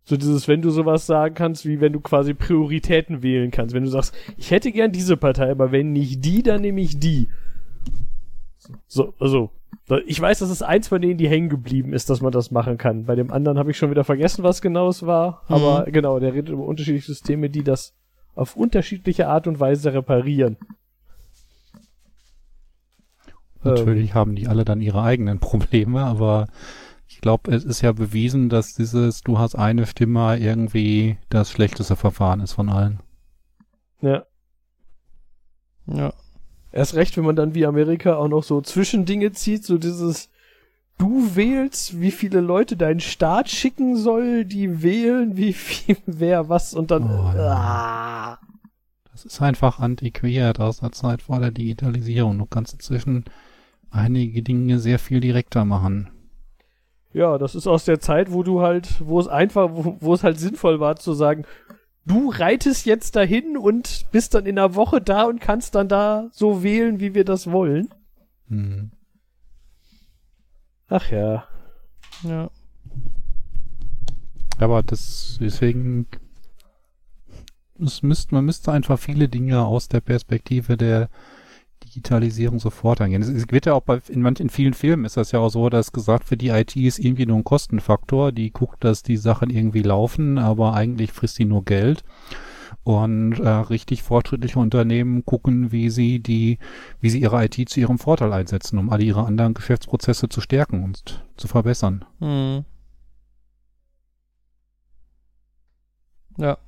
[0.04, 3.74] So dieses, wenn du sowas sagen kannst, wie wenn du quasi Prioritäten wählen kannst.
[3.74, 6.98] Wenn du sagst, ich hätte gern diese Partei, aber wenn nicht die, dann nehme ich
[6.98, 7.28] die.
[8.86, 9.50] So, also,
[10.06, 12.76] ich weiß, das ist eins von denen, die hängen geblieben ist, dass man das machen
[12.76, 13.06] kann.
[13.06, 15.42] Bei dem anderen habe ich schon wieder vergessen, was genau es war.
[15.48, 17.94] Aber genau, der redet über unterschiedliche Systeme, die das
[18.34, 20.58] auf unterschiedliche Art und Weise reparieren.
[23.64, 26.46] Natürlich haben die alle dann ihre eigenen Probleme, aber
[27.08, 31.94] ich glaube, es ist ja bewiesen, dass dieses Du hast eine Stimme irgendwie das schlechteste
[31.94, 33.00] Verfahren ist von allen.
[34.00, 34.24] Ja.
[35.86, 36.12] Ja.
[36.72, 40.30] Erst recht, wenn man dann wie Amerika auch noch so Zwischendinge zieht, so dieses
[40.98, 46.74] du wählst, wie viele Leute dein Staat schicken soll, die wählen, wie viel, wer was
[46.74, 47.04] und dann.
[47.04, 48.38] Oh, ja.
[48.38, 48.38] ah.
[49.10, 52.38] Das ist einfach antiquiert aus der Zeit vor der Digitalisierung.
[52.38, 53.24] Du kannst inzwischen
[53.92, 56.10] einige Dinge sehr viel direkter machen.
[57.12, 60.24] Ja, das ist aus der Zeit, wo du halt, wo es einfach, wo, wo es
[60.24, 61.44] halt sinnvoll war zu sagen,
[62.06, 66.28] du reitest jetzt dahin und bist dann in einer Woche da und kannst dann da
[66.32, 67.88] so wählen, wie wir das wollen.
[68.48, 68.92] Hm.
[70.88, 71.44] Ach ja.
[72.22, 72.50] Ja.
[74.58, 76.06] Aber das, deswegen,
[77.78, 81.08] es müsste, man müsste einfach viele Dinge aus der Perspektive der
[81.92, 83.22] Digitalisierung sofort angehen.
[83.22, 85.68] Es, es wird ja auch bei, in manchen, vielen Filmen ist das ja auch so,
[85.68, 89.50] dass gesagt wird, die IT ist irgendwie nur ein Kostenfaktor, die guckt, dass die Sachen
[89.50, 92.04] irgendwie laufen, aber eigentlich frisst die nur Geld.
[92.84, 96.58] Und äh, richtig fortschrittliche Unternehmen gucken, wie sie die,
[97.00, 100.82] wie sie ihre IT zu ihrem Vorteil einsetzen, um alle ihre anderen Geschäftsprozesse zu stärken
[100.82, 102.04] und zu verbessern.
[102.18, 102.64] Hm.
[106.38, 106.58] Ja.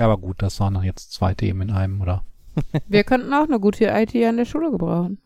[0.00, 2.24] Aber gut, das waren jetzt zwei Themen in einem, oder?
[2.88, 5.18] Wir könnten auch eine gute IT an der Schule gebrauchen.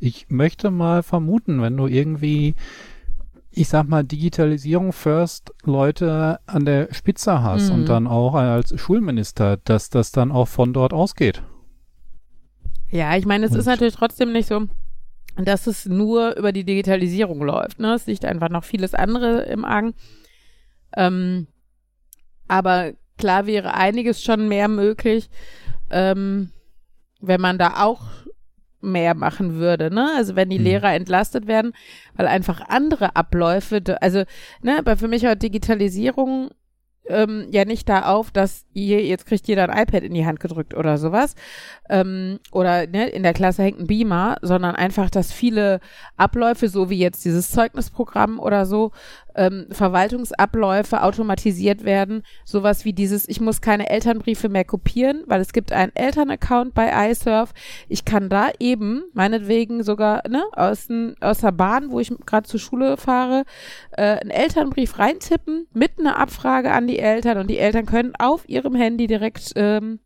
[0.00, 2.54] Ich möchte mal vermuten, wenn du irgendwie,
[3.50, 7.74] ich sag mal, Digitalisierung first Leute an der Spitze hast Mhm.
[7.74, 11.42] und dann auch als Schulminister, dass das dann auch von dort ausgeht.
[12.90, 14.66] Ja, ich meine, es Und- ist natürlich trotzdem nicht so,
[15.36, 17.78] dass es nur über die Digitalisierung läuft.
[17.78, 17.92] Ne?
[17.94, 19.94] Es liegt einfach noch vieles andere im Argen.
[20.96, 21.46] Ähm,
[22.48, 25.28] aber klar wäre einiges schon mehr möglich,
[25.90, 26.52] ähm,
[27.20, 28.02] wenn man da auch
[28.80, 30.08] mehr machen würde, ne?
[30.16, 30.64] Also wenn die Mhm.
[30.64, 31.72] Lehrer entlastet werden,
[32.14, 34.22] weil einfach andere Abläufe, also,
[34.62, 36.50] ne, aber für mich hört Digitalisierung
[37.08, 40.40] ähm, ja nicht da auf, dass ihr, jetzt kriegt jeder ein iPad in die Hand
[40.40, 41.34] gedrückt oder sowas.
[41.88, 45.80] Ähm, oder ne, in der Klasse hängt ein Beamer, sondern einfach, dass viele
[46.16, 48.92] Abläufe, so wie jetzt dieses Zeugnisprogramm oder so,
[49.38, 52.22] ähm, Verwaltungsabläufe automatisiert werden.
[52.44, 57.10] Sowas wie dieses, ich muss keine Elternbriefe mehr kopieren, weil es gibt einen Elternaccount bei
[57.10, 57.54] iSurf.
[57.88, 60.88] Ich kann da eben, meinetwegen sogar ne, aus,
[61.20, 63.44] aus der Bahn, wo ich gerade zur Schule fahre,
[63.92, 68.48] äh, einen Elternbrief reintippen mit einer Abfrage an die Eltern und die Eltern können auf
[68.48, 70.00] ihrem Handy direkt ähm,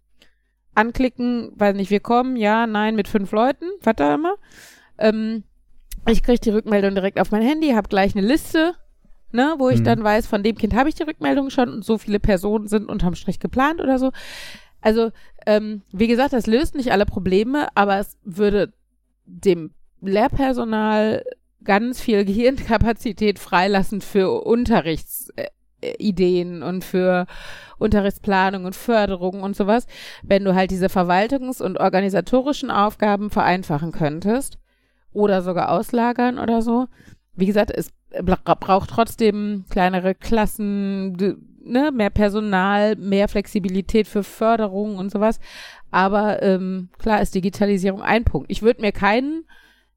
[0.74, 4.35] anklicken, weiß nicht, wir kommen, ja, nein, mit fünf Leuten, was da immer.
[4.99, 5.45] Ähm,
[6.09, 8.74] ich kriege die Rückmeldung direkt auf mein Handy, habe gleich eine Liste,
[9.33, 9.85] ne, wo ich Mhm.
[9.85, 12.89] dann weiß, von dem Kind habe ich die Rückmeldung schon und so viele Personen sind
[12.89, 14.11] unterm Strich geplant oder so.
[14.80, 15.11] Also,
[15.47, 18.72] ähm, wie gesagt, das löst nicht alle Probleme, aber es würde
[19.24, 21.24] dem Lehrpersonal
[21.64, 27.26] ganz viel Gehirnkapazität freilassen für Unterrichtsideen und für
[27.78, 29.87] Unterrichtsplanung und Förderung und sowas,
[30.22, 34.59] wenn du halt diese verwaltungs- und organisatorischen Aufgaben vereinfachen könntest
[35.12, 36.87] oder sogar auslagern oder so.
[37.35, 41.12] Wie gesagt, es braucht trotzdem kleinere Klassen,
[41.64, 45.40] ne, mehr Personal, mehr Flexibilität für Förderung und sowas.
[45.90, 48.50] Aber ähm, klar ist Digitalisierung ein Punkt.
[48.50, 49.44] Ich würde mir keinen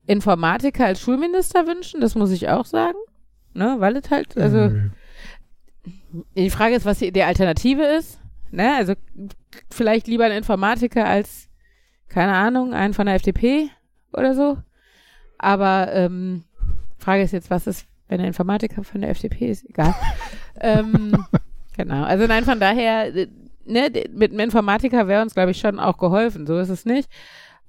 [0.07, 2.97] Informatiker als Schulminister wünschen, das muss ich auch sagen.
[3.53, 4.69] Ne, weil es halt, also
[6.35, 8.19] die Frage ist, was die, die Alternative ist.
[8.51, 8.93] Ne, also
[9.71, 11.47] vielleicht lieber ein Informatiker als,
[12.09, 13.69] keine Ahnung, einen von der FDP
[14.11, 14.57] oder so.
[15.37, 16.43] Aber ähm,
[16.97, 19.67] Frage ist jetzt, was ist, wenn der Informatiker von der FDP ist?
[19.69, 19.95] Egal.
[20.59, 21.25] ähm,
[21.75, 22.03] genau.
[22.03, 23.11] Also nein, von daher,
[23.65, 26.45] ne, mit einem Informatiker wäre uns, glaube ich, schon auch geholfen.
[26.45, 27.09] So ist es nicht.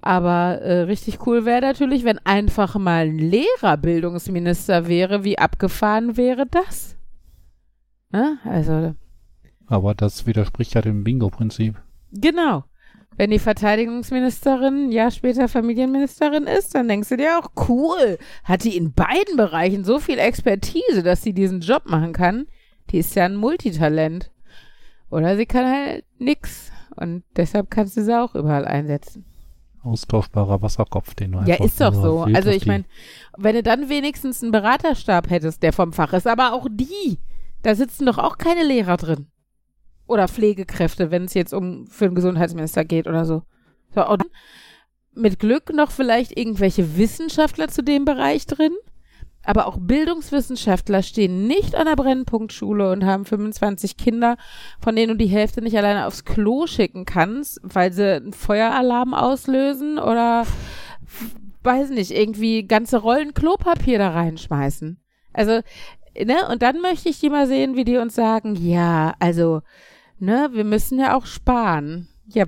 [0.03, 5.25] Aber äh, richtig cool wäre natürlich, wenn einfach mal ein Lehrerbildungsminister wäre.
[5.25, 6.97] Wie abgefahren wäre das?
[8.13, 8.39] Ne?
[8.45, 8.95] Also,
[9.67, 11.77] Aber das widerspricht ja dem Bingo-Prinzip.
[12.13, 12.65] genau.
[13.17, 18.65] Wenn die Verteidigungsministerin ein Jahr später Familienministerin ist, dann denkst du dir auch, cool, hat
[18.65, 22.47] die in beiden Bereichen so viel Expertise, dass sie diesen Job machen kann.
[22.91, 24.31] Die ist ja ein Multitalent.
[25.11, 26.71] Oder sie kann halt nix.
[26.97, 29.25] Und deshalb kannst du sie auch überall einsetzen.
[29.83, 32.23] Austauschbarer Wasserkopf, den du Ja, ist doch so.
[32.23, 32.85] Also ich meine,
[33.37, 37.19] wenn du dann wenigstens einen Beraterstab hättest, der vom Fach ist, aber auch die,
[37.63, 39.29] da sitzen doch auch keine Lehrer drin.
[40.07, 43.43] Oder Pflegekräfte, wenn es jetzt um für den Gesundheitsminister geht oder so.
[43.95, 44.25] so und
[45.15, 48.73] mit Glück noch vielleicht irgendwelche Wissenschaftler zu dem Bereich drin.
[49.43, 54.37] Aber auch Bildungswissenschaftler stehen nicht an der Brennpunktschule und haben 25 Kinder,
[54.81, 59.15] von denen du die Hälfte nicht alleine aufs Klo schicken kannst, weil sie einen Feueralarm
[59.15, 60.45] auslösen oder
[61.63, 64.99] weiß nicht, irgendwie ganze Rollen Klopapier da reinschmeißen.
[65.33, 65.61] Also,
[66.15, 69.61] ne, und dann möchte ich die mal sehen, wie die uns sagen, ja, also,
[70.19, 72.09] ne, wir müssen ja auch sparen.
[72.27, 72.47] Ja,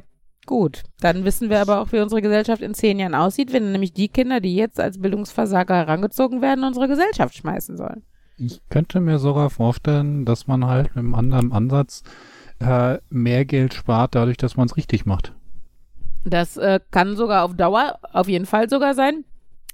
[0.49, 3.93] Gut, dann wissen wir aber auch, wie unsere Gesellschaft in zehn Jahren aussieht, wenn nämlich
[3.93, 8.03] die Kinder, die jetzt als Bildungsversager herangezogen werden, unsere Gesellschaft schmeißen sollen.
[8.39, 12.03] Ich könnte mir sogar vorstellen, dass man halt mit einem anderen Ansatz
[12.61, 15.35] äh, mehr Geld spart, dadurch, dass man es richtig macht.
[16.25, 19.27] Das äh, kann sogar auf Dauer auf jeden Fall sogar sein,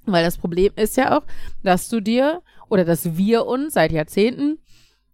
[0.05, 1.23] weil das Problem ist ja auch,
[1.63, 4.59] dass du dir oder dass wir uns seit Jahrzehnten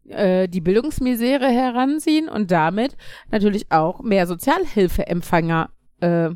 [0.07, 2.97] äh, die Bildungsmisere heranziehen und damit
[3.29, 6.29] natürlich auch mehr Sozialhilfeempfänger äh,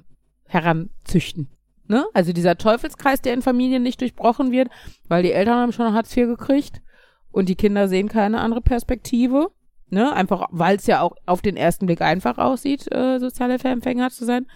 [0.46, 1.50] heranzüchten.
[1.88, 2.06] Ne?
[2.14, 4.70] Also dieser Teufelskreis, der in Familien nicht durchbrochen wird,
[5.08, 6.82] weil die Eltern haben schon Hartz IV gekriegt
[7.32, 9.52] und die Kinder sehen keine andere Perspektive.
[9.90, 10.12] Ne?
[10.14, 14.48] Einfach, weil es ja auch auf den ersten Blick einfach aussieht, äh, Sozialhilfeempfänger zu sein.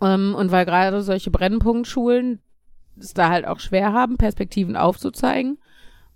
[0.00, 2.40] Ähm, und weil gerade solche Brennpunktschulen
[2.98, 5.58] es da halt auch schwer haben, Perspektiven aufzuzeigen.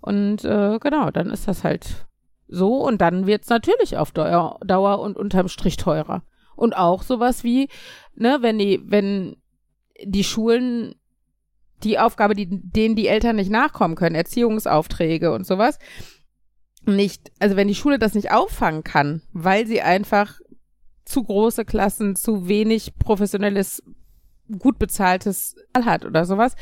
[0.07, 2.07] Und äh, genau, dann ist das halt
[2.47, 6.23] so und dann wird es natürlich auf Dauer, Dauer und unterm Strich teurer.
[6.55, 7.67] Und auch sowas wie,
[8.15, 9.35] ne, wenn die, wenn
[10.01, 10.95] die Schulen
[11.83, 15.77] die Aufgabe, die, denen die Eltern nicht nachkommen können, Erziehungsaufträge und sowas,
[16.85, 20.39] nicht, also wenn die Schule das nicht auffangen kann, weil sie einfach
[21.03, 23.83] zu große Klassen, zu wenig professionelles,
[24.57, 26.55] gut bezahltes hat oder sowas,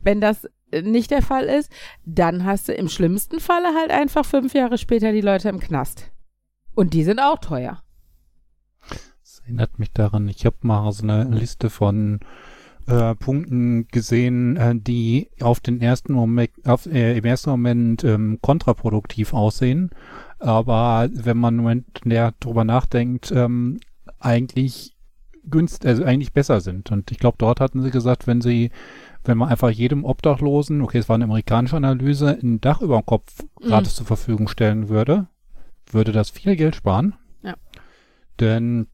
[0.00, 1.70] wenn das nicht der Fall ist,
[2.04, 6.10] dann hast du im schlimmsten Falle halt einfach fünf Jahre später die Leute im Knast.
[6.74, 7.82] Und die sind auch teuer.
[8.88, 12.20] Das erinnert mich daran, ich habe mal so eine Liste von
[12.86, 18.38] äh, Punkten gesehen, äh, die auf den ersten Moment, auf, äh, im ersten Moment ähm,
[18.42, 19.90] kontraproduktiv aussehen,
[20.38, 21.84] aber wenn man
[22.40, 23.80] drüber nachdenkt, ähm,
[24.18, 24.95] eigentlich
[25.50, 26.90] günst, also eigentlich besser sind.
[26.90, 28.70] Und ich glaube, dort hatten sie gesagt, wenn sie
[29.28, 33.06] wenn man einfach jedem Obdachlosen, okay, es war eine amerikanische Analyse, ein Dach über dem
[33.06, 33.96] Kopf gratis Mhm.
[33.96, 35.26] zur Verfügung stellen würde,
[35.90, 37.16] würde das viel Geld sparen.
[37.42, 37.54] Ja.
[38.38, 38.86] Denn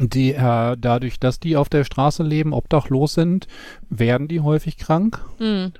[0.00, 3.46] die, äh, dadurch, dass die auf der Straße leben, obdachlos sind,
[3.88, 5.24] werden die häufig krank.
[5.38, 5.72] Mhm.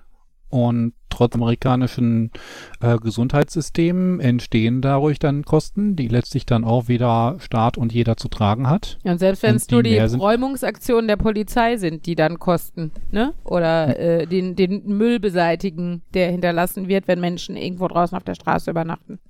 [0.51, 2.33] Und trotz amerikanischen
[2.81, 8.29] äh, Gesundheitssystemen entstehen dadurch dann Kosten, die letztlich dann auch wieder Staat und jeder zu
[8.29, 8.99] tragen hat.
[9.05, 13.35] Ja, und selbst wenn es nur die Räumungsaktionen der Polizei sind, die dann kosten, ne?
[13.45, 18.35] Oder äh, den, den Müll beseitigen, der hinterlassen wird, wenn Menschen irgendwo draußen auf der
[18.35, 19.21] Straße übernachten.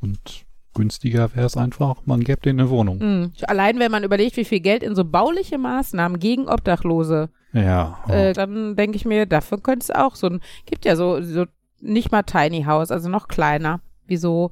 [0.00, 2.98] Und günstiger wäre es einfach, man gäbe denen eine Wohnung.
[2.98, 3.32] Mhm.
[3.46, 7.98] Allein wenn man überlegt, wie viel Geld in so bauliche Maßnahmen gegen Obdachlose, Ja.
[8.08, 11.46] äh, dann denke ich mir, dafür könnte es auch so ein, gibt ja so, so
[11.80, 14.50] nicht mal Tiny House, also noch kleiner, wie so,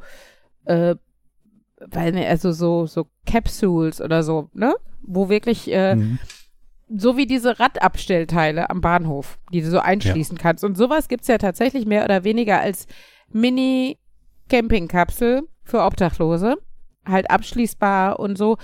[0.64, 0.94] äh,
[1.78, 4.74] weil, ne, also so, so Capsules oder so, ne?
[5.02, 6.18] Wo wirklich, äh, Mhm.
[6.88, 10.64] so wie diese Radabstellteile am Bahnhof, die du so einschließen kannst.
[10.64, 12.86] Und sowas gibt's ja tatsächlich mehr oder weniger als
[14.48, 16.56] Mini-Campingkapsel für Obdachlose.
[17.04, 18.56] Halt abschließbar und so,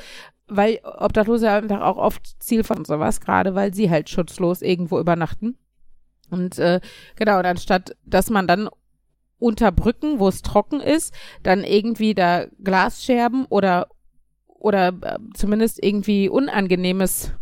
[0.56, 5.56] weil Obdachlose einfach auch oft Ziel von sowas, gerade weil sie halt schutzlos irgendwo übernachten.
[6.30, 6.80] Und äh,
[7.16, 8.68] genau, und anstatt dass man dann
[9.38, 13.88] unter Brücken, wo es trocken ist, dann irgendwie da Glasscherben oder
[14.46, 17.32] oder äh, zumindest irgendwie unangenehmes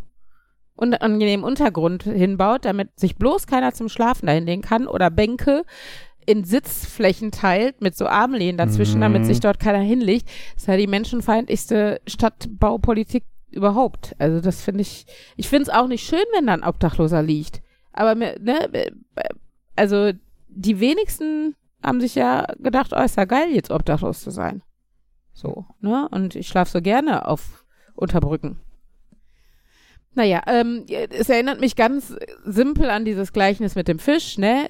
[0.75, 5.65] unangenehmen Untergrund hinbaut, damit sich bloß keiner zum Schlafen da hinlegen kann oder Bänke
[6.31, 9.03] in Sitzflächen teilt mit so Armlehnen dazwischen, Mhm.
[9.03, 10.29] damit sich dort keiner hinlegt.
[10.55, 14.15] Das ist ja die menschenfeindlichste Stadtbaupolitik überhaupt.
[14.19, 15.07] Also das finde ich,
[15.37, 17.63] ich finde es auch nicht schön, wenn da ein Obdachloser liegt.
[17.93, 18.93] Aber mir, ne,
[19.77, 20.13] also
[20.49, 24.63] die wenigsten haben sich ja gedacht, oh, ist ja geil, jetzt obdachlos zu sein.
[25.33, 26.09] So, ne?
[26.11, 27.65] Und ich schlafe so gerne auf
[27.95, 28.61] Unterbrücken.
[30.15, 32.15] Naja, ähm, es erinnert mich ganz
[32.45, 34.67] simpel an dieses Gleichnis mit dem Fisch, ne?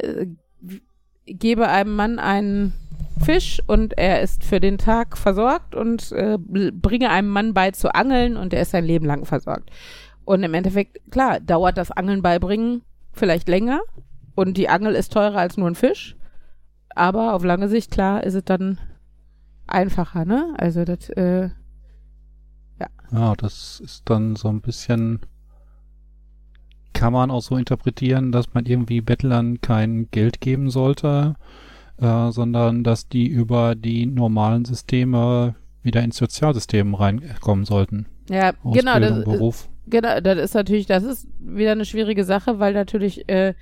[1.30, 2.72] Gebe einem Mann einen
[3.20, 7.94] Fisch und er ist für den Tag versorgt und äh, bringe einem Mann bei zu
[7.94, 9.70] angeln und er ist sein Leben lang versorgt.
[10.24, 13.80] Und im Endeffekt, klar, dauert das Angeln beibringen vielleicht länger
[14.34, 16.16] und die Angel ist teurer als nur ein Fisch,
[16.94, 18.78] aber auf lange Sicht, klar, ist es dann
[19.66, 20.54] einfacher, ne?
[20.56, 21.50] Also das, äh,
[23.12, 25.20] Ja, das ist dann so ein bisschen,
[27.01, 31.34] kann man auch so interpretieren, dass man irgendwie Bettlern kein Geld geben sollte,
[31.96, 38.05] äh, sondern dass die über die normalen Systeme wieder ins Sozialsystem reinkommen sollten.
[38.28, 39.68] ja, genau, Ausbildung, das, Beruf.
[39.86, 43.55] Genau, das ist natürlich, das ist wieder eine schwierige Sache, weil natürlich, äh,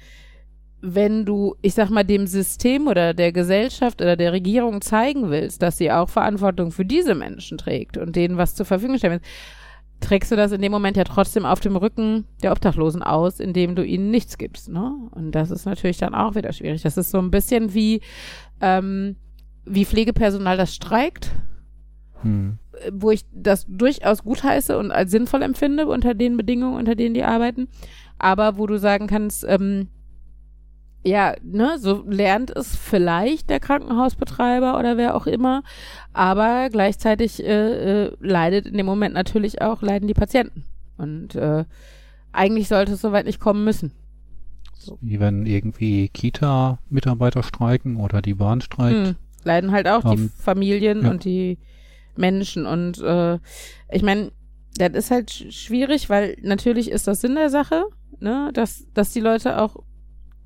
[0.80, 5.62] wenn du, ich sag mal, dem System oder der Gesellschaft oder der Regierung zeigen willst,
[5.62, 9.30] dass sie auch Verantwortung für diese Menschen trägt und denen was zur Verfügung stellen willst,
[10.00, 13.74] trägst du das in dem Moment ja trotzdem auf dem Rücken der Obdachlosen aus, indem
[13.74, 14.94] du ihnen nichts gibst, ne?
[15.12, 16.82] Und das ist natürlich dann auch wieder schwierig.
[16.82, 18.00] Das ist so ein bisschen wie,
[18.60, 19.16] ähm,
[19.64, 21.32] wie Pflegepersonal das streikt
[22.22, 22.58] Hm.
[22.92, 27.22] wo ich das durchaus gutheiße und als sinnvoll empfinde unter den Bedingungen, unter denen die
[27.22, 27.68] arbeiten,
[28.18, 29.88] aber wo du sagen kannst, ähm,
[31.04, 35.62] ja, ne, so lernt es vielleicht der Krankenhausbetreiber oder wer auch immer,
[36.12, 40.64] aber gleichzeitig äh, äh, leidet in dem Moment natürlich auch, leiden die Patienten.
[40.96, 41.64] Und äh,
[42.32, 43.92] eigentlich sollte es soweit nicht kommen müssen.
[45.00, 49.08] Wie wenn irgendwie Kita-Mitarbeiter streiken oder die Bahn streikt.
[49.08, 51.10] Hm, leiden halt auch die Ähm, Familien ja.
[51.10, 51.58] und die
[52.16, 52.66] Menschen.
[52.66, 53.38] Und äh,
[53.90, 54.32] ich meine,
[54.76, 57.84] das ist halt sch- schwierig, weil natürlich ist das Sinn der Sache,
[58.20, 59.76] ne, dass, dass die Leute auch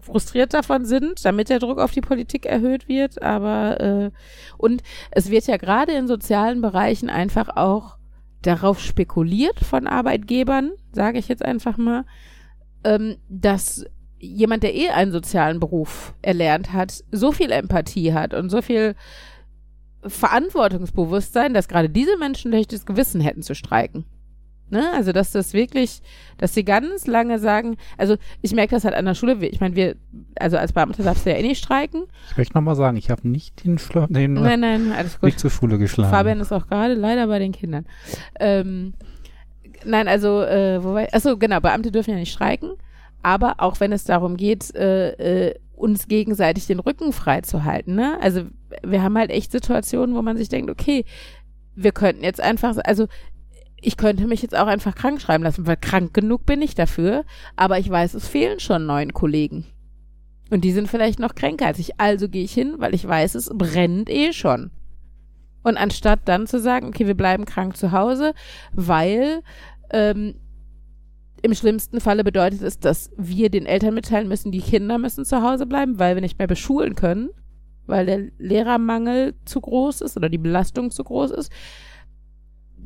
[0.03, 3.23] frustriert davon sind, damit der Druck auf die Politik erhöht wird.
[3.23, 4.11] Aber äh,
[4.59, 7.97] und es wird ja gerade in sozialen Bereichen einfach auch
[8.43, 12.05] darauf spekuliert von Arbeitgebern, sage ich jetzt einfach mal,
[12.85, 13.87] ähm, dass
[14.19, 18.95] jemand, der eh einen sozialen Beruf erlernt hat, so viel Empathie hat und so viel
[20.05, 24.05] Verantwortungsbewusstsein, dass gerade diese Menschen schlechtes Gewissen hätten zu streiken.
[24.73, 24.91] Ne?
[24.95, 26.01] Also, dass das wirklich,
[26.39, 29.77] dass sie ganz lange sagen, also ich merke das halt an der Schule, ich meine,
[29.77, 29.97] wir,
[30.41, 32.05] also als Beamte darfst du ja eh nicht streiken.
[32.31, 35.25] Ich möchte nochmal sagen, ich habe nicht den, Schla den Nein, nein, alles gut.
[35.25, 36.11] nicht zur Schule geschlagen.
[36.11, 37.85] Fabian ist auch gerade leider bei den Kindern.
[38.41, 38.95] Ähm,
[39.85, 42.71] nein, also, äh, wobei, achso, genau, Beamte dürfen ja nicht streiken,
[43.23, 47.95] aber auch wenn es darum geht, äh, äh, uns gegenseitig den Rücken frei zu halten,
[47.95, 48.17] ne?
[48.23, 48.45] Also,
[48.83, 51.05] wir haben halt echt Situationen, wo man sich denkt, okay,
[51.75, 53.07] wir könnten jetzt einfach, also,
[53.83, 57.25] ich könnte mich jetzt auch einfach krank schreiben lassen, weil krank genug bin ich dafür,
[57.57, 59.67] aber ich weiß, es fehlen schon neun Kollegen.
[60.51, 61.99] Und die sind vielleicht noch kränker als ich.
[61.99, 64.71] Also gehe ich hin, weil ich weiß, es brennt eh schon.
[65.63, 68.35] Und anstatt dann zu sagen, okay, wir bleiben krank zu Hause,
[68.73, 69.43] weil
[69.91, 70.35] ähm,
[71.43, 75.43] im schlimmsten Falle bedeutet es, dass wir den Eltern mitteilen müssen, die Kinder müssen zu
[75.43, 77.31] Hause bleiben, weil wir nicht mehr beschulen können,
[77.87, 81.51] weil der Lehrermangel zu groß ist oder die Belastung zu groß ist,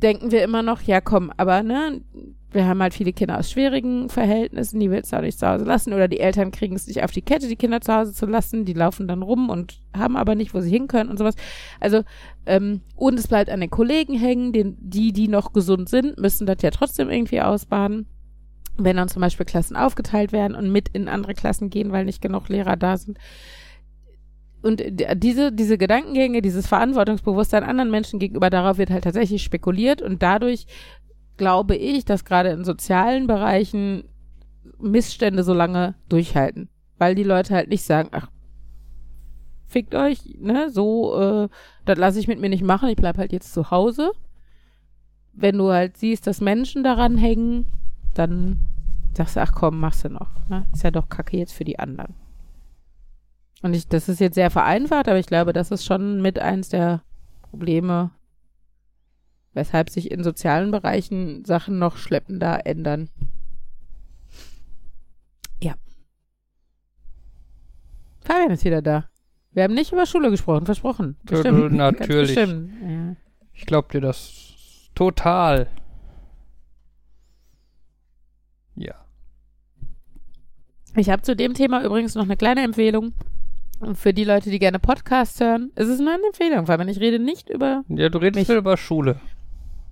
[0.01, 2.01] denken wir immer noch, ja komm, aber ne,
[2.51, 5.65] wir haben halt viele Kinder aus schwierigen Verhältnissen, die willst du auch nicht zu Hause
[5.65, 8.25] lassen oder die Eltern kriegen es nicht auf die Kette, die Kinder zu Hause zu
[8.25, 11.35] lassen, die laufen dann rum und haben aber nicht, wo sie hin können und sowas.
[11.79, 12.03] Also,
[12.45, 16.47] ähm, und es bleibt an den Kollegen hängen, den, die, die noch gesund sind, müssen
[16.47, 18.07] das ja trotzdem irgendwie ausbaden.
[18.77, 22.21] Wenn dann zum Beispiel Klassen aufgeteilt werden und mit in andere Klassen gehen, weil nicht
[22.21, 23.17] genug Lehrer da sind.
[24.67, 24.83] Und
[25.23, 30.67] diese, diese Gedankengänge, dieses Verantwortungsbewusstsein anderen Menschen gegenüber, darauf wird halt tatsächlich spekuliert und dadurch
[31.37, 34.03] glaube ich, dass gerade in sozialen Bereichen
[34.77, 36.67] Missstände so lange durchhalten.
[36.97, 38.29] Weil die Leute halt nicht sagen, ach,
[39.67, 41.49] fickt euch, ne, so, äh,
[41.85, 44.11] das lasse ich mit mir nicht machen, ich bleib halt jetzt zu Hause.
[45.31, 47.67] Wenn du halt siehst, dass Menschen daran hängen,
[48.15, 48.57] dann
[49.13, 50.29] sagst du, ach komm, machst du noch.
[50.49, 50.65] Ne?
[50.73, 52.15] Ist ja doch kacke jetzt für die anderen.
[53.61, 56.69] Und ich, das ist jetzt sehr vereinfacht, aber ich glaube, das ist schon mit eins
[56.69, 57.01] der
[57.41, 58.11] Probleme,
[59.53, 63.09] weshalb sich in sozialen Bereichen Sachen noch schleppender ändern.
[65.61, 65.73] Ja.
[68.21, 69.09] Fabian ist wieder da.
[69.51, 71.17] Wir haben nicht über Schule gesprochen, versprochen.
[71.23, 71.73] Bestimmt.
[71.73, 72.35] natürlich.
[72.35, 72.71] Bestimmt.
[72.83, 73.15] Ja.
[73.53, 75.67] Ich glaub dir das total.
[78.75, 78.93] Ja.
[80.95, 83.13] Ich habe zu dem Thema übrigens noch eine kleine Empfehlung.
[83.93, 85.71] Für die Leute, die gerne Podcasts hören.
[85.75, 87.83] Es ist nur eine Empfehlung, weil ich rede nicht über.
[87.89, 88.57] Ja, du redest Mich.
[88.57, 89.19] über Schule.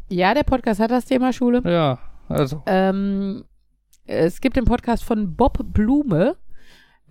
[0.10, 1.62] Ja, der Podcast hat das Thema Schule.
[1.64, 2.64] Ja, also.
[2.66, 3.46] Ähm,
[4.06, 6.36] es gibt den Podcast von Bob Blume.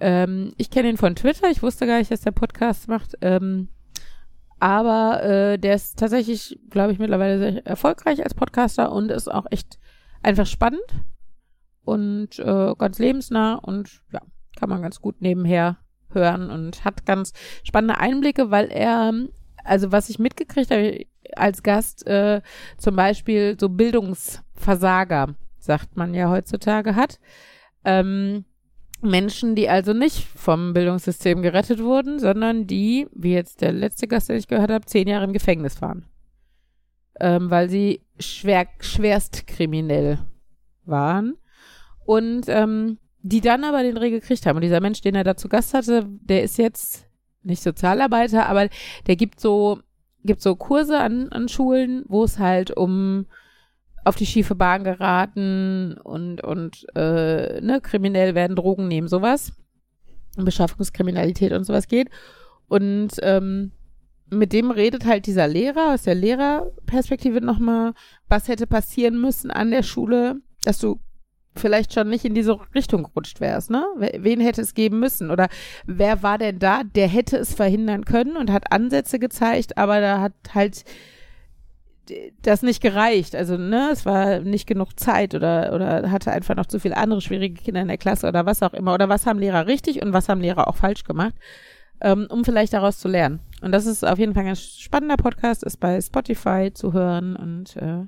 [0.01, 1.49] Ähm, ich kenne ihn von Twitter.
[1.51, 3.15] Ich wusste gar nicht, dass der Podcast macht.
[3.21, 3.69] Ähm,
[4.59, 9.47] aber äh, der ist tatsächlich, glaube ich, mittlerweile sehr erfolgreich als Podcaster und ist auch
[9.51, 9.79] echt
[10.23, 10.81] einfach spannend
[11.85, 14.21] und äh, ganz lebensnah und ja,
[14.57, 15.77] kann man ganz gut nebenher
[16.15, 19.13] hören und hat ganz spannende Einblicke, weil er,
[19.65, 21.07] also was ich mitgekriegt habe
[21.37, 22.43] als Gast, äh,
[22.79, 27.19] zum Beispiel so Bildungsversager, sagt man ja heutzutage, hat.
[27.85, 28.45] Ähm,
[29.05, 34.29] Menschen, die also nicht vom Bildungssystem gerettet wurden, sondern die, wie jetzt der letzte Gast,
[34.29, 36.07] den ich gehört habe, zehn Jahre im Gefängnis waren.
[37.21, 40.19] Ähm, weil sie schwer, schwerst kriminell
[40.85, 41.37] waren.
[42.07, 44.57] Und ähm, die dann aber den Dreh gekriegt haben.
[44.57, 47.07] Und dieser Mensch, den er da zu Gast hatte, der ist jetzt
[47.43, 48.69] nicht Sozialarbeiter, aber
[49.07, 49.81] der gibt so,
[50.25, 53.27] gibt so Kurse an, an Schulen, wo es halt um
[54.05, 59.53] auf die schiefe Bahn geraten und, und äh, ne, kriminell werden, Drogen nehmen, sowas.
[60.37, 62.11] Beschaffungskriminalität und sowas geht.
[62.69, 63.73] Und ähm,
[64.29, 67.95] mit dem redet halt dieser Lehrer aus der Lehrerperspektive nochmal,
[68.29, 71.01] was hätte passieren müssen an der Schule, dass du
[71.57, 73.85] vielleicht schon nicht in diese Richtung gerutscht wärst, ne?
[73.97, 75.31] Wen hätte es geben müssen?
[75.31, 75.49] Oder
[75.87, 80.21] wer war denn da, der hätte es verhindern können und hat Ansätze gezeigt, aber da
[80.21, 80.85] hat halt
[82.43, 83.35] das nicht gereicht.
[83.35, 87.21] Also, ne, es war nicht genug Zeit oder, oder hatte einfach noch zu viele andere
[87.21, 88.95] schwierige Kinder in der Klasse oder was auch immer.
[88.95, 91.35] Oder was haben Lehrer richtig und was haben Lehrer auch falsch gemacht,
[92.01, 93.41] ähm, um vielleicht daraus zu lernen.
[93.63, 97.37] Und das ist auf jeden Fall ein ganz spannender Podcast, ist bei Spotify zu hören
[97.37, 98.05] und äh,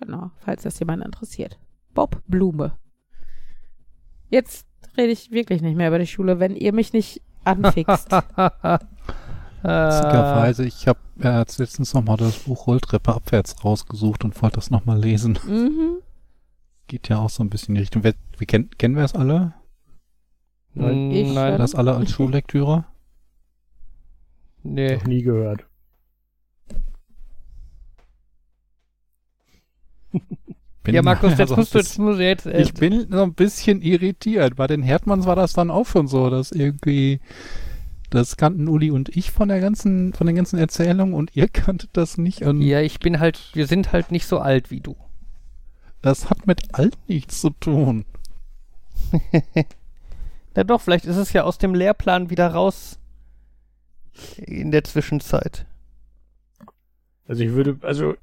[0.00, 1.58] genau, falls das jemand interessiert.
[1.94, 2.72] Bob Blume.
[4.28, 4.66] Jetzt
[4.96, 8.10] rede ich wirklich nicht mehr über die Schule, wenn ihr mich nicht anfixt.
[9.62, 14.70] Witzigerweise, ich habe äh, jetzt letztens nochmal das Buch Rolltreppe abwärts rausgesucht und wollte das
[14.70, 15.38] nochmal lesen.
[15.46, 15.98] mhm.
[16.86, 18.02] Geht ja auch so ein bisschen in die Richtung.
[18.02, 19.52] Wer, wir kennen, kennen wir es alle?
[20.74, 21.58] Nein, Ich nein.
[21.58, 22.84] Das alle als Schullektüre?
[24.62, 24.96] Nee.
[24.96, 25.66] Noch nie gehört.
[30.82, 32.46] Bin- Ja, Markus, jetzt also musst du, das- jetzt musst du jetzt.
[32.46, 34.56] Äh, Ich bin so ein bisschen irritiert.
[34.56, 37.20] Bei den Herdmanns war das dann auch schon so, dass irgendwie
[38.10, 41.90] das kannten Uli und ich von der ganzen, von den ganzen Erzählungen und ihr kanntet
[41.92, 42.42] das nicht.
[42.42, 44.96] Und ja, ich bin halt, wir sind halt nicht so alt wie du.
[46.02, 48.04] das hat mit alt nichts zu tun.
[50.54, 52.98] Na doch, vielleicht ist es ja aus dem Lehrplan wieder raus
[54.36, 55.66] in der Zwischenzeit.
[57.28, 58.14] Also ich würde, also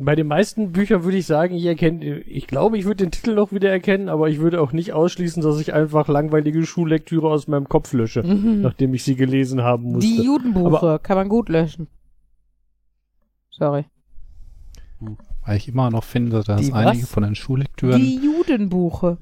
[0.00, 3.34] bei den meisten Büchern würde ich sagen, ich erkenne, ich glaube, ich würde den Titel
[3.34, 7.48] noch wieder erkennen, aber ich würde auch nicht ausschließen, dass ich einfach langweilige Schullektüre aus
[7.48, 8.60] meinem Kopf lösche, Mhm.
[8.60, 10.08] nachdem ich sie gelesen haben musste.
[10.08, 11.88] Die Judenbuche kann man gut löschen.
[13.50, 13.84] Sorry.
[15.44, 17.10] Weil ich immer noch finde, dass Die einige was?
[17.10, 19.18] von den Schullektüren Die Judenbuche.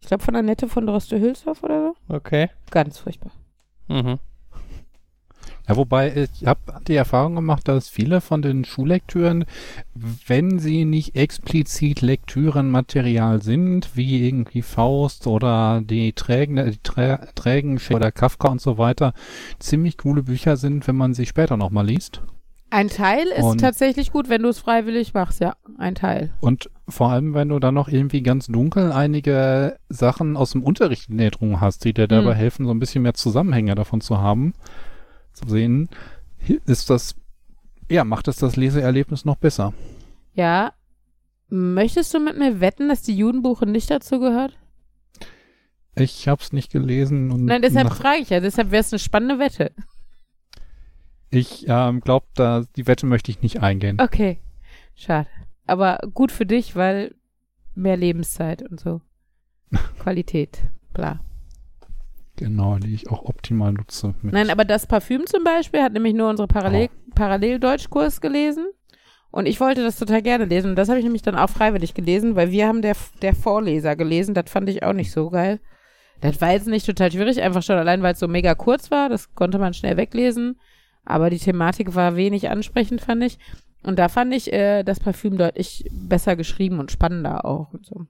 [0.00, 2.14] Ich glaube von Annette von Droste-Hülshoff oder so.
[2.14, 2.48] Okay.
[2.70, 3.32] Ganz furchtbar.
[3.88, 4.18] Mhm.
[5.68, 9.44] Ja, wobei ich habe die Erfahrung gemacht, dass viele von den Schullektüren,
[10.26, 17.78] wenn sie nicht explizit Lektürenmaterial sind, wie irgendwie Faust oder die Trägen, die Trä Trägen
[17.92, 19.12] oder Kafka und so weiter,
[19.58, 22.22] ziemlich coole Bücher sind, wenn man sie später nochmal liest.
[22.70, 25.54] Ein Teil ist Und- tatsächlich gut, wenn du es freiwillig machst, ja.
[25.78, 26.30] Ein Teil.
[26.40, 31.08] Und vor allem, wenn du dann noch irgendwie ganz dunkel einige Sachen aus dem Unterricht
[31.08, 32.36] in Erinnerung hast, die dir dabei Hm.
[32.38, 34.52] helfen, so ein bisschen mehr Zusammenhänge davon zu haben,
[35.38, 35.88] zu sehen,
[36.66, 37.14] ist das,
[37.90, 39.72] ja, macht es das Leseerlebnis noch besser.
[40.34, 40.72] Ja.
[41.48, 44.56] Möchtest du mit mir wetten, dass die Judenbuche nicht dazu gehört?
[45.94, 48.40] Ich hab's nicht gelesen und Nein, deshalb frage ich ja.
[48.40, 49.72] Deshalb wäre es eine spannende Wette.
[51.30, 53.98] ich ähm, glaube, da die Wette möchte ich nicht eingehen.
[54.00, 54.38] Okay.
[54.94, 55.28] Schade.
[55.66, 57.14] Aber gut für dich, weil
[57.74, 59.00] mehr Lebenszeit und so.
[59.98, 60.62] Qualität.
[60.92, 61.20] Bla.
[62.38, 64.14] Genau, die ich auch optimal nutze.
[64.22, 68.66] Nein, aber das Parfüm zum Beispiel hat nämlich nur unsere Parallel Paralleldeutschkurs gelesen.
[69.30, 70.70] Und ich wollte das total gerne lesen.
[70.70, 73.96] Und das habe ich nämlich dann auch freiwillig gelesen, weil wir haben der, der Vorleser
[73.96, 74.34] gelesen.
[74.34, 75.60] Das fand ich auch nicht so geil.
[76.20, 79.08] Das war jetzt nicht total schwierig, einfach schon allein, weil es so mega kurz war.
[79.08, 80.58] Das konnte man schnell weglesen.
[81.04, 83.38] Aber die Thematik war wenig ansprechend, fand ich.
[83.82, 87.72] Und da fand ich äh, das Parfüm deutlich besser geschrieben und spannender auch.
[87.72, 88.06] Und so.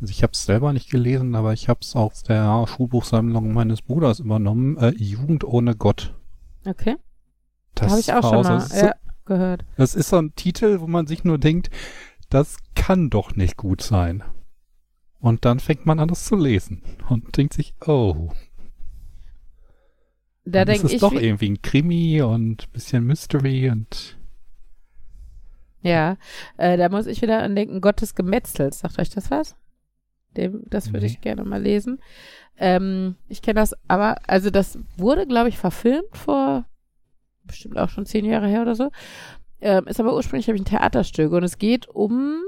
[0.00, 3.82] Also ich habe es selber nicht gelesen, aber ich habe es aus der Schulbuchsammlung meines
[3.82, 4.76] Bruders übernommen.
[4.78, 6.14] Äh, Jugend ohne Gott.
[6.64, 6.96] Okay.
[7.74, 8.94] Das Habe ich auch schon mal das ist so- ja,
[9.24, 9.64] gehört.
[9.76, 11.70] Das ist so ein Titel, wo man sich nur denkt,
[12.30, 14.22] das kann doch nicht gut sein.
[15.20, 18.30] Und dann fängt man an, das zu lesen und denkt sich, oh,
[20.44, 23.68] Da dann ist denke es ich, doch wie- irgendwie ein Krimi und ein bisschen Mystery
[23.70, 24.16] und
[25.82, 26.16] Ja,
[26.56, 28.80] äh, da muss ich wieder an denken, Gottes Gemetzels.
[28.80, 29.56] Sagt euch das was?
[30.38, 31.12] Dem, das würde Nee.
[31.12, 32.00] ich gerne mal lesen.
[32.56, 36.64] Ähm, ich kenne das, aber, also das wurde, glaube ich, verfilmt vor
[37.44, 38.90] bestimmt auch schon zehn Jahre her oder so.
[39.60, 42.40] Ähm, ist aber ursprünglich, glaube ich, ein Theaterstück und es geht um,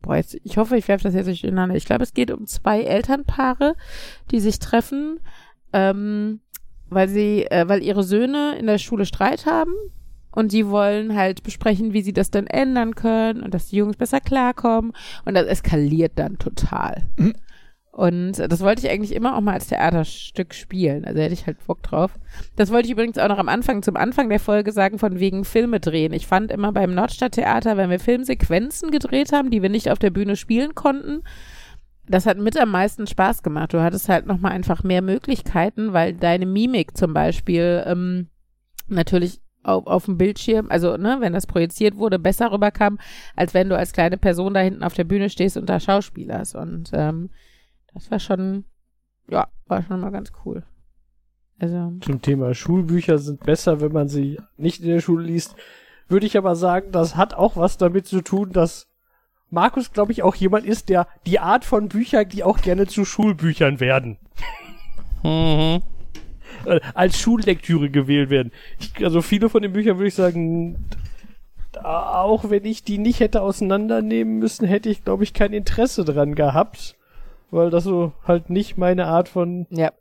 [0.00, 1.74] boah, jetzt, ich hoffe, ich werfe das jetzt nicht ineinander.
[1.76, 3.74] Ich glaube, es geht um zwei Elternpaare,
[4.30, 5.20] die sich treffen,
[5.72, 6.40] ähm,
[6.88, 9.72] weil sie, äh, weil ihre Söhne in der Schule Streit haben
[10.38, 13.96] und die wollen halt besprechen, wie sie das dann ändern können und dass die Jungs
[13.96, 14.92] besser klarkommen.
[15.24, 17.02] Und das eskaliert dann total.
[17.16, 17.32] Mhm.
[17.90, 21.04] Und das wollte ich eigentlich immer auch mal als Theaterstück spielen.
[21.04, 22.12] Also hätte ich halt Bock drauf.
[22.54, 25.44] Das wollte ich übrigens auch noch am Anfang, zum Anfang der Folge sagen, von wegen
[25.44, 26.12] Filme drehen.
[26.12, 30.10] Ich fand immer beim Nordstadttheater, wenn wir Filmsequenzen gedreht haben, die wir nicht auf der
[30.10, 31.24] Bühne spielen konnten,
[32.06, 33.74] das hat mit am meisten Spaß gemacht.
[33.74, 38.28] Du hattest halt nochmal einfach mehr Möglichkeiten, weil deine Mimik zum Beispiel ähm,
[38.86, 42.98] natürlich auf, auf dem Bildschirm, also ne, wenn das projiziert wurde, besser rüberkam,
[43.36, 46.54] als wenn du als kleine Person da hinten auf der Bühne stehst und da Schauspielerst.
[46.54, 47.30] Und ähm,
[47.92, 48.64] das war schon,
[49.28, 50.64] ja, war schon mal ganz cool.
[51.58, 55.56] Also, Zum Thema Schulbücher sind besser, wenn man sie nicht in der Schule liest.
[56.06, 58.86] Würde ich aber sagen, das hat auch was damit zu tun, dass
[59.50, 63.04] Markus, glaube ich, auch jemand ist, der die Art von Büchern, die auch gerne zu
[63.04, 64.18] Schulbüchern werden.
[65.22, 65.82] Mhm.
[66.66, 68.52] Äh, als Schullektüre gewählt werden.
[68.78, 70.76] Ich, also viele von den Büchern würde ich sagen,
[71.82, 76.34] auch wenn ich die nicht hätte auseinandernehmen müssen, hätte ich, glaube ich, kein Interesse dran
[76.34, 76.96] gehabt,
[77.50, 79.92] weil das so halt nicht meine Art von Ja.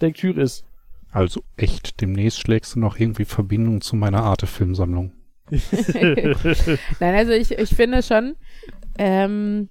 [0.00, 0.64] Lektüre ist.
[1.12, 5.12] Also echt, demnächst schlägst du noch irgendwie Verbindung zu meiner Arte-Filmsammlung.
[5.50, 8.36] Nein, also ich, ich finde schon,
[8.98, 9.68] ähm,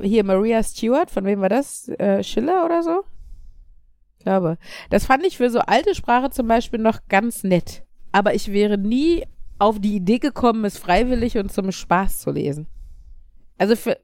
[0.00, 1.88] hier Maria Stewart, von wem war das?
[1.88, 3.04] Äh, Schiller oder so?
[4.20, 4.58] Ich glaube.
[4.90, 7.84] Das fand ich für so alte Sprache zum Beispiel noch ganz nett.
[8.12, 9.24] Aber ich wäre nie
[9.58, 12.66] auf die Idee gekommen, es freiwillig und zum Spaß zu lesen.
[13.56, 13.98] Also für,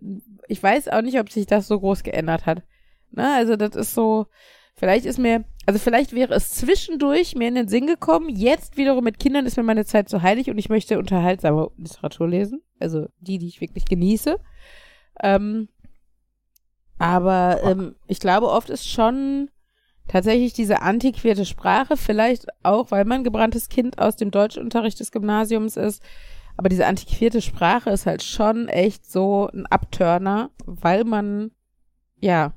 [0.49, 2.63] ich weiß auch nicht, ob sich das so groß geändert hat.
[3.11, 4.27] Na, also das ist so,
[4.75, 9.05] vielleicht ist mir, also vielleicht wäre es zwischendurch mir in den Sinn gekommen, jetzt wiederum
[9.05, 12.63] mit Kindern ist mir meine Zeit zu heilig und ich möchte unterhaltsame Literatur lesen.
[12.81, 14.39] Also die, die ich wirklich genieße.
[15.23, 15.69] Ähm,
[16.99, 19.51] aber ähm, ich glaube, oft ist schon
[20.09, 25.77] tatsächlich diese antiquierte Sprache, vielleicht auch, weil man gebranntes Kind aus dem Deutschunterricht des Gymnasiums
[25.77, 26.03] ist,
[26.57, 31.51] aber diese antiquierte Sprache ist halt schon echt so ein Abturner, weil man,
[32.19, 32.55] ja,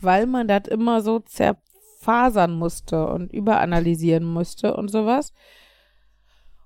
[0.00, 5.32] weil man das immer so zerfasern musste und überanalysieren musste und sowas.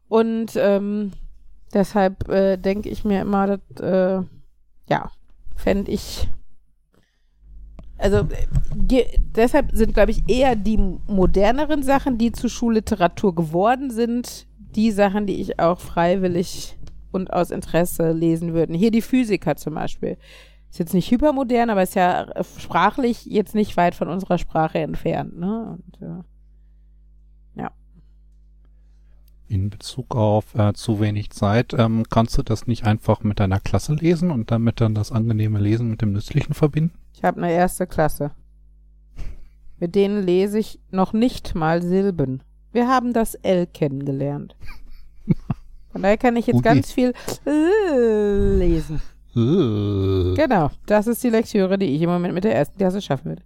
[0.08, 1.12] Und ähm,
[1.72, 4.22] deshalb äh, denke ich mir immer, das, äh,
[4.88, 5.10] ja,
[5.56, 6.28] fände ich
[7.98, 8.26] also
[9.36, 15.26] deshalb sind, glaube ich, eher die moderneren Sachen, die zu Schulliteratur geworden sind, die Sachen,
[15.26, 16.76] die ich auch freiwillig
[17.10, 18.74] und aus Interesse lesen würde.
[18.74, 20.16] Hier die Physiker zum Beispiel.
[20.70, 24.78] Ist jetzt nicht hypermodern, aber ist ja äh, sprachlich jetzt nicht weit von unserer Sprache
[24.78, 25.38] entfernt.
[25.38, 25.78] Ne?
[25.78, 26.22] Und, äh,
[29.48, 33.60] In Bezug auf äh, zu wenig Zeit, ähm, kannst du das nicht einfach mit deiner
[33.60, 36.94] Klasse lesen und damit dann das angenehme Lesen mit dem Nützlichen verbinden?
[37.14, 38.30] ich habe eine erste Klasse.
[39.80, 42.42] Mit denen lese ich noch nicht mal Silben.
[42.72, 44.54] Wir haben das L kennengelernt.
[45.90, 46.62] Von daher kann ich jetzt Ui.
[46.62, 47.12] ganz viel
[47.46, 49.00] äh, lesen.
[49.34, 53.26] Äh, Genau, das ist die Lektüre, die ich im Moment mit der ersten Klasse schaffen
[53.30, 53.42] würde.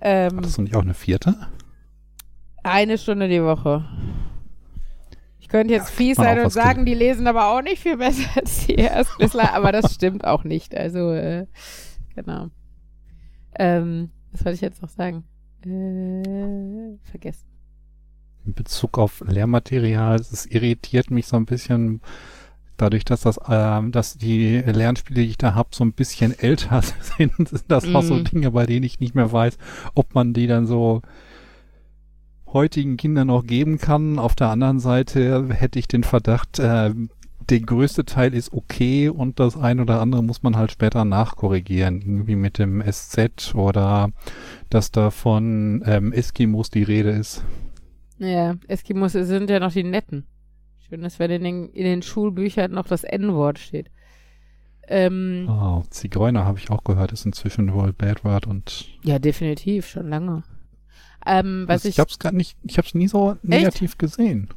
[0.00, 1.34] Ähm, Hattest du nicht auch eine vierte?
[2.62, 3.84] eine Stunde die Woche.
[5.44, 8.30] Ich könnte jetzt fies man sein und sagen, die lesen aber auch nicht viel besser
[8.34, 10.74] als die Erstklässler, aber das stimmt auch nicht.
[10.74, 11.46] Also, äh,
[12.16, 12.48] genau.
[13.58, 15.24] Ähm, was wollte ich jetzt noch sagen?
[15.66, 17.44] Äh, vergessen.
[18.46, 22.00] In Bezug auf Lehrmaterial, es irritiert mich so ein bisschen,
[22.78, 26.80] dadurch, dass das, ähm, dass die Lernspiele, die ich da habe, so ein bisschen älter
[27.18, 28.24] sind, sind das auch so Mhm.
[28.24, 29.58] Dinge, bei denen ich nicht mehr weiß,
[29.94, 31.02] ob man die dann so
[32.54, 34.18] heutigen Kindern noch geben kann.
[34.18, 36.94] Auf der anderen Seite hätte ich den Verdacht, äh,
[37.50, 42.00] der größte Teil ist okay und das ein oder andere muss man halt später nachkorrigieren.
[42.00, 44.10] Irgendwie mit dem SZ oder
[44.70, 47.44] dass da von ähm, Eskimos die Rede ist.
[48.18, 50.24] Ja, Eskimos sind ja noch die Netten.
[50.88, 53.90] Schön, dass wenn in den, in den Schulbüchern noch das N-Wort steht.
[54.86, 59.86] Ähm, Oh, Zigeuner habe ich auch gehört, ist inzwischen wohl Bad Word und Ja, definitiv,
[59.86, 60.44] schon lange.
[61.26, 63.98] Ähm, was Also ich ich, habe es gar nicht, ich habe es nie so negativ
[63.98, 64.48] gesehen.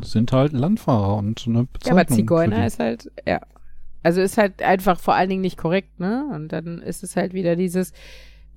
[0.00, 1.98] Das sind halt Landfahrer und eine ja, Bezeichnung.
[2.00, 3.40] aber Zigeuner ist halt, ja.
[4.02, 6.28] Also ist halt einfach vor allen Dingen nicht korrekt, ne?
[6.34, 7.92] Und dann ist es halt wieder dieses,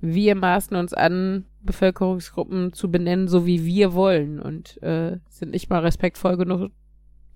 [0.00, 5.70] wir maßen uns an, Bevölkerungsgruppen zu benennen, so wie wir wollen und äh, sind nicht
[5.70, 6.70] mal respektvoll genug,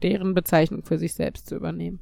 [0.02, 2.00] deren Bezeichnung für sich selbst zu übernehmen.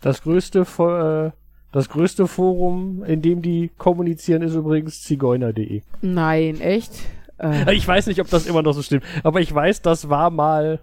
[0.00, 1.30] Das größte, Fo- äh,
[1.72, 5.82] das größte Forum, in dem die kommunizieren, ist übrigens zigeuner.de.
[6.02, 6.92] Nein, echt?
[7.38, 10.30] Äh, Ich weiß nicht, ob das immer noch so stimmt, aber ich weiß, das war
[10.30, 10.78] mal,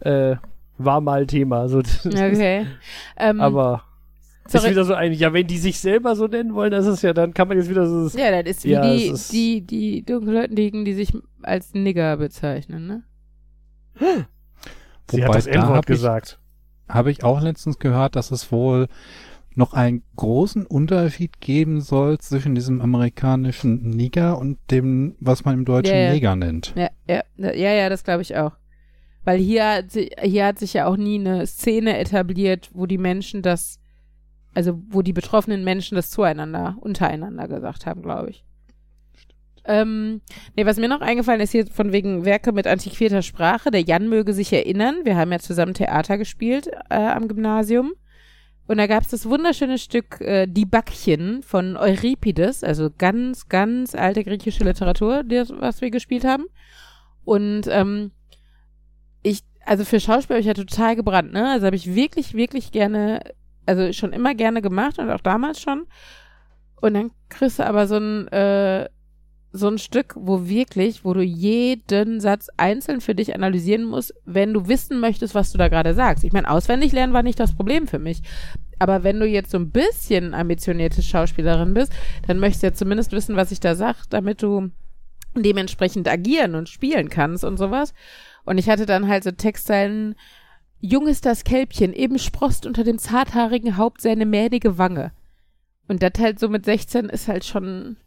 [0.00, 0.36] äh,
[0.78, 1.68] war mal Thema.
[1.68, 2.66] So, okay.
[3.16, 3.82] Ähm, aber
[4.44, 4.70] ist sorry.
[4.70, 7.34] wieder so ein, ja, wenn die sich selber so nennen wollen, das ist ja, dann
[7.34, 10.04] kann man jetzt wieder so, Ja, das ist wie Ja, die, es ist- die, die
[10.04, 11.12] Dunkelhäutigen, die sich
[11.42, 13.02] als Nigger bezeichnen, ne?
[15.10, 16.38] sie Wobei, hat das da N-Wort ich- gesagt.
[16.88, 18.86] Habe ich auch letztens gehört, dass es wohl
[19.54, 25.64] noch einen großen Unterschied geben soll zwischen diesem amerikanischen Nigger und dem, was man im
[25.64, 26.12] Deutschen Ja, ja.
[26.12, 26.74] Neger nennt.
[26.76, 28.52] Ja, ja, ja, ja, das glaube ich auch.
[29.24, 29.86] Weil hier,
[30.22, 33.78] hier hat sich ja auch nie eine Szene etabliert, wo die Menschen das,
[34.54, 38.44] also wo die betroffenen Menschen das zueinander, untereinander gesagt haben, glaube ich.
[39.64, 40.22] Ähm,
[40.56, 43.70] nee, was mir noch eingefallen ist hier von wegen Werke mit antiquierter Sprache.
[43.70, 44.96] Der Jan möge sich erinnern.
[45.04, 47.92] Wir haben ja zusammen Theater gespielt äh, am Gymnasium.
[48.66, 53.94] Und da gab es das wunderschöne Stück äh, Die Backchen von Euripides, also ganz, ganz
[53.94, 56.46] alte griechische Literatur, das, was wir gespielt haben.
[57.24, 58.12] Und ähm,
[59.22, 61.50] ich, also für Schauspiel habe ich ja total gebrannt, ne?
[61.50, 63.20] Also habe ich wirklich, wirklich gerne,
[63.66, 65.86] also schon immer gerne gemacht und auch damals schon.
[66.80, 68.88] Und dann kriegst du aber so ein, äh,
[69.52, 74.54] so ein Stück, wo wirklich, wo du jeden Satz einzeln für dich analysieren musst, wenn
[74.54, 76.24] du wissen möchtest, was du da gerade sagst.
[76.24, 78.22] Ich meine, auswendig lernen war nicht das Problem für mich.
[78.78, 81.92] Aber wenn du jetzt so ein bisschen ambitionierte Schauspielerin bist,
[82.26, 84.70] dann möchtest du ja zumindest wissen, was ich da sage, damit du
[85.34, 87.92] dementsprechend agieren und spielen kannst und sowas.
[88.44, 90.14] Und ich hatte dann halt so Textzeilen,
[90.80, 95.12] Jung ist das Kälbchen, eben sprost unter dem zarthaarigen Haupt seine mähdige Wange.
[95.88, 97.98] Und das halt so mit 16 ist halt schon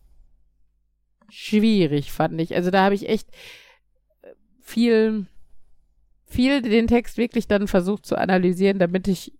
[1.30, 2.56] schwierig, fand ich.
[2.56, 3.30] Also da habe ich echt
[4.22, 4.30] äh,
[4.62, 5.28] viel,
[6.26, 9.34] viel den Text wirklich dann versucht zu analysieren, damit ich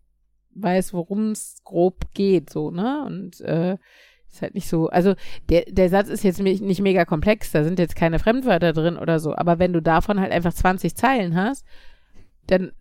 [0.56, 3.04] weiß, worum es grob geht, so, ne?
[3.06, 3.78] Und äh,
[4.36, 5.16] ist halt nicht so, also
[5.50, 9.20] der, der Satz ist jetzt nicht mega komplex, da sind jetzt keine Fremdwörter drin oder
[9.20, 11.66] so, aber wenn du davon halt einfach 20 Zeilen hast,
[12.48, 12.72] dann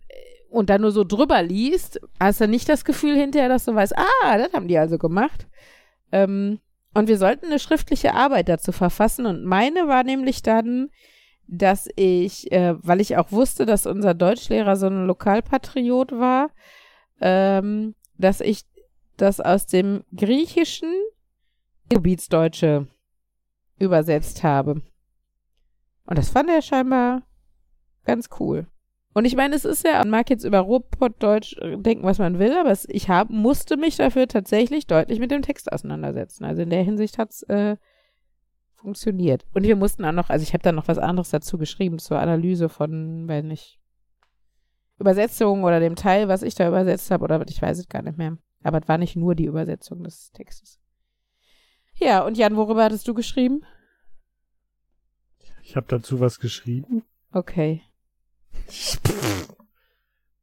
[0.49, 3.97] und dann nur so drüber liest, hast du nicht das Gefühl hinterher, dass du weißt,
[3.97, 5.47] ah, das haben die also gemacht.
[6.13, 6.59] Ähm,
[6.95, 9.25] und wir sollten eine schriftliche Arbeit dazu verfassen.
[9.25, 10.89] Und meine war nämlich dann,
[11.45, 16.51] dass ich, äh, weil ich auch wusste, dass unser Deutschlehrer so ein Lokalpatriot war,
[17.19, 18.63] ähm, dass ich
[19.17, 20.91] das aus dem Griechischen
[21.89, 22.87] Gebietsdeutsche
[23.77, 24.81] übersetzt habe.
[26.05, 27.23] Und das fand er scheinbar
[28.05, 28.67] ganz cool.
[29.15, 32.37] Und ich meine, es ist ja, man mag jetzt über Ruhrpottdeutsch äh, denken, was man
[32.37, 36.43] will, aber es, ich hab, musste mich dafür tatsächlich deutlich mit dem Text auseinandersetzen.
[36.43, 37.77] Also in der Hinsicht hat's äh,
[38.73, 39.45] funktioniert.
[39.53, 42.19] Und wir mussten auch noch, also ich habe da noch was anderes dazu geschrieben, zur
[42.19, 43.79] Analyse von, weiß nicht,
[44.99, 48.17] Übersetzung oder dem Teil, was ich da übersetzt habe, oder ich weiß es gar nicht
[48.17, 48.37] mehr.
[48.63, 50.81] Aber es war nicht nur die Übersetzung des Textes.
[51.95, 53.61] Ja, und Jan, worüber hattest du geschrieben?
[55.63, 57.05] Ich habe dazu was geschrieben.
[57.31, 57.81] Okay.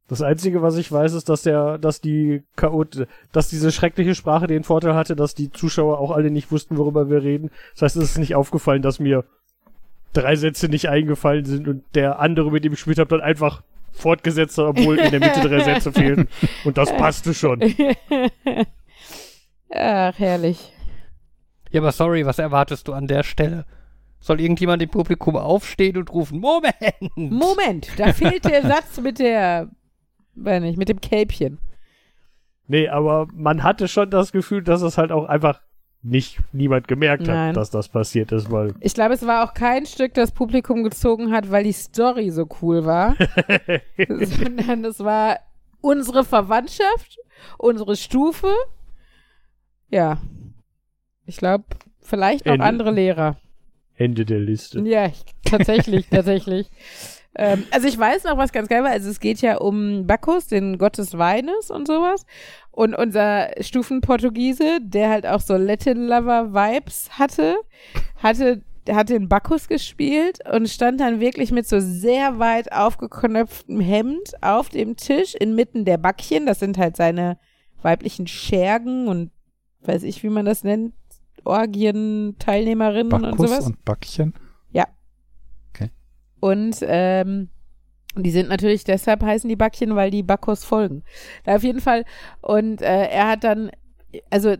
[0.07, 4.47] Das Einzige, was ich weiß, ist, dass der, dass die Chaot, dass diese schreckliche Sprache
[4.47, 7.49] den Vorteil hatte, dass die Zuschauer auch alle nicht wussten, worüber wir reden.
[7.73, 9.23] Das heißt, es ist nicht aufgefallen, dass mir
[10.11, 13.63] drei Sätze nicht eingefallen sind und der andere, mit dem ich gespielt habe, dann einfach
[13.91, 16.27] fortgesetzt hat, obwohl in der Mitte drei Sätze fehlten.
[16.63, 17.61] Und das passte schon.
[19.71, 20.73] Ach, herrlich.
[21.71, 23.65] Ja, aber sorry, was erwartest du an der Stelle?
[24.23, 27.11] Soll irgendjemand im Publikum aufstehen und rufen, Moment!
[27.17, 29.67] Moment, da fehlt der Satz mit der,
[30.35, 31.59] weiß nicht, mit dem Kälbchen.
[32.65, 35.59] Nee, aber man hatte schon das Gefühl, dass es halt auch einfach
[36.01, 37.49] nicht niemand gemerkt Nein.
[37.49, 40.85] hat, dass das passiert ist, weil Ich glaube, es war auch kein Stück, das Publikum
[40.85, 43.17] gezogen hat, weil die Story so cool war,
[44.07, 45.39] sondern es war
[45.81, 47.17] unsere Verwandtschaft,
[47.57, 48.47] unsere Stufe.
[49.89, 50.21] Ja.
[51.25, 51.65] Ich glaube,
[51.99, 52.65] vielleicht noch Ende.
[52.65, 53.35] andere Lehrer.
[53.95, 54.79] Ende der Liste.
[54.81, 56.69] Ja, ich- tatsächlich, tatsächlich.
[57.35, 58.91] Ähm, also ich weiß noch, was ganz geil war.
[58.91, 62.27] Also es geht ja um Bacchus, den Gott des Weines und sowas.
[62.69, 67.55] Und unser Stufenportugiese, der halt auch so Latin-Lover-Vibes hatte,
[68.17, 74.33] hatte, hat den Bacchus gespielt und stand dann wirklich mit so sehr weit aufgeknöpftem Hemd
[74.41, 76.45] auf dem Tisch inmitten der Backchen.
[76.45, 77.39] Das sind halt seine
[77.81, 79.31] weiblichen Schergen und
[79.81, 80.93] weiß ich, wie man das nennt.
[81.45, 83.65] Orgien-Teilnehmerinnen und sowas.
[83.65, 84.33] und Backchen.
[86.43, 87.47] Und ähm,
[88.17, 91.03] die sind natürlich deshalb heißen die Backchen, weil die Bacchus folgen.
[91.45, 92.03] Da auf jeden Fall.
[92.41, 93.71] Und äh, er hat dann,
[94.29, 94.55] also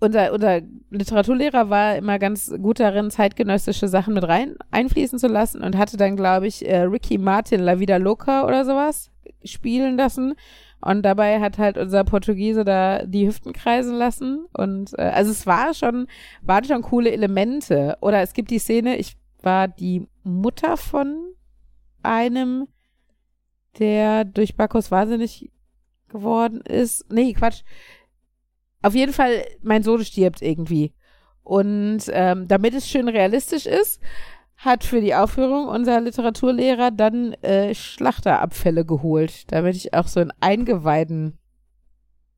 [0.00, 5.62] unser, unser Literaturlehrer war immer ganz gut darin, zeitgenössische Sachen mit rein einfließen zu lassen
[5.62, 9.10] und hatte dann, glaube ich, äh, Ricky Martin La Vida Loca oder sowas
[9.44, 10.34] spielen lassen.
[10.80, 14.46] Und dabei hat halt unser Portugiese da die Hüften kreisen lassen.
[14.52, 16.06] Und äh, also es war schon,
[16.42, 17.98] waren schon coole Elemente.
[18.00, 21.34] Oder es gibt die Szene, ich war die Mutter von
[22.02, 22.68] einem,
[23.78, 25.50] der durch Bacchus wahnsinnig
[26.08, 27.10] geworden ist.
[27.12, 27.62] Nee, Quatsch.
[28.82, 30.94] Auf jeden Fall, mein Sohn stirbt irgendwie.
[31.42, 34.00] Und ähm, damit es schön realistisch ist,
[34.60, 40.32] hat für die Aufführung unser Literaturlehrer dann äh, Schlachterabfälle geholt, damit ich auch so in
[40.40, 41.38] Eingeweiden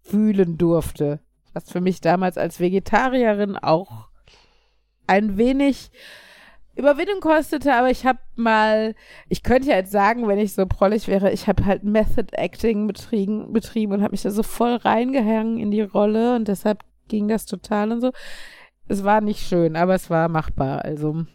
[0.04, 1.20] wühlen durfte.
[1.52, 4.08] Was für mich damals als Vegetarierin auch
[5.06, 5.90] ein wenig
[6.76, 8.94] Überwindung kostete, aber ich habe mal,
[9.28, 12.86] ich könnte ja jetzt sagen, wenn ich so prollig wäre, ich habe halt Method Acting
[12.86, 17.28] betrieben, betrieben und habe mich da so voll reingehangen in die Rolle und deshalb ging
[17.28, 18.12] das total und so.
[18.88, 20.84] Es war nicht schön, aber es war machbar.
[20.84, 21.26] Also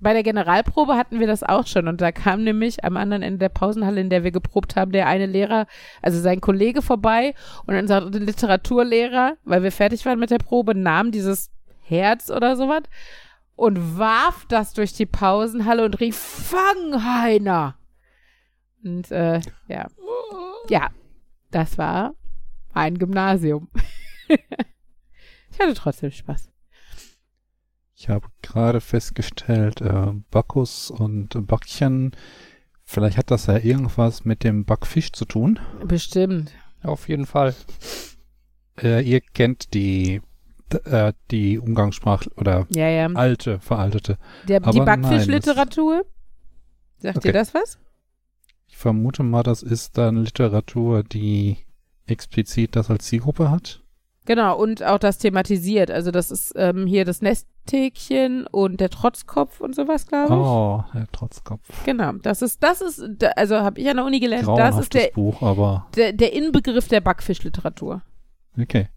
[0.00, 3.38] bei der Generalprobe hatten wir das auch schon und da kam nämlich am anderen Ende
[3.38, 5.66] der Pausenhalle, in der wir geprobt haben, der eine Lehrer,
[6.02, 7.34] also sein Kollege vorbei
[7.66, 11.50] und unser Literaturlehrer, weil wir fertig waren mit der Probe, nahm dieses
[11.82, 12.82] Herz oder sowas
[13.56, 17.74] und warf das durch die Pausenhalle und rief, fang, Heiner!
[18.84, 19.86] Und äh, ja.
[20.68, 20.90] Ja,
[21.50, 22.14] das war
[22.72, 23.68] ein Gymnasium.
[24.28, 26.50] ich hatte trotzdem Spaß.
[28.00, 32.12] Ich habe gerade festgestellt, äh, Bacchus und Backchen,
[32.84, 35.58] vielleicht hat das ja irgendwas mit dem Backfisch zu tun.
[35.84, 36.52] Bestimmt.
[36.84, 37.56] Auf jeden Fall.
[38.80, 40.22] Äh, ihr kennt die,
[40.84, 43.06] äh, die Umgangssprache oder Ja, ja.
[43.08, 44.16] alte, veraltete.
[44.46, 46.04] Der, die Backfischliteratur?
[46.98, 47.28] Sagt Okay.
[47.28, 47.80] dir das was?
[48.68, 51.56] Ich vermute mal, das ist dann Literatur, die
[52.06, 53.82] explizit das als Zielgruppe hat.
[54.28, 55.90] Genau, und auch das thematisiert.
[55.90, 60.38] Also das ist ähm, hier das Nesthäkchen und der Trotzkopf und sowas, glaube ich.
[60.38, 61.62] Oh, Herr Trotzkopf.
[61.86, 64.92] Genau, das ist, das ist, da- also habe ich an der Uni gelernt, das ist
[64.92, 68.02] der, Buch, aber der, der Inbegriff der Backfischliteratur.
[68.60, 68.88] okay.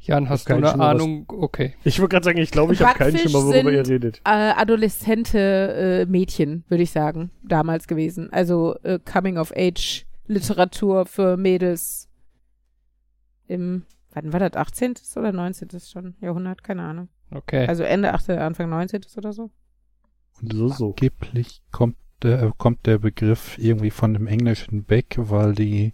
[0.00, 1.24] Jan, hast du eine Schimmer, was- Ahnung?
[1.28, 1.74] Okay.
[1.84, 4.20] Ich wollte gerade sagen, ich glaube, ich habe keinen Schimmer, worüber ihr redet.
[4.26, 8.28] Äh, adoleszente äh, Mädchen, würde ich sagen, damals gewesen.
[8.32, 12.08] Also äh, Coming-of-Age-Literatur für Mädels
[13.46, 13.84] im,
[14.14, 14.94] wann war das, 18.
[15.16, 15.68] oder 19.
[15.80, 16.64] schon Jahrhundert?
[16.64, 17.08] Keine Ahnung.
[17.30, 17.66] Okay.
[17.66, 19.02] Also Ende 18., Anfang 19.
[19.16, 19.50] oder so.
[20.40, 20.88] Und So, so.
[20.90, 25.92] angeblich kommt der, kommt der Begriff irgendwie von dem Englischen weg, weil die,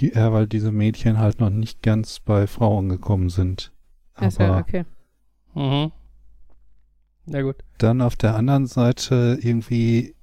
[0.00, 3.72] äh, weil diese Mädchen halt noch nicht ganz bei Frauen gekommen sind.
[4.14, 4.84] Aber okay.
[5.54, 5.92] Mhm.
[7.26, 7.56] Na gut.
[7.78, 10.14] dann auf der anderen Seite irgendwie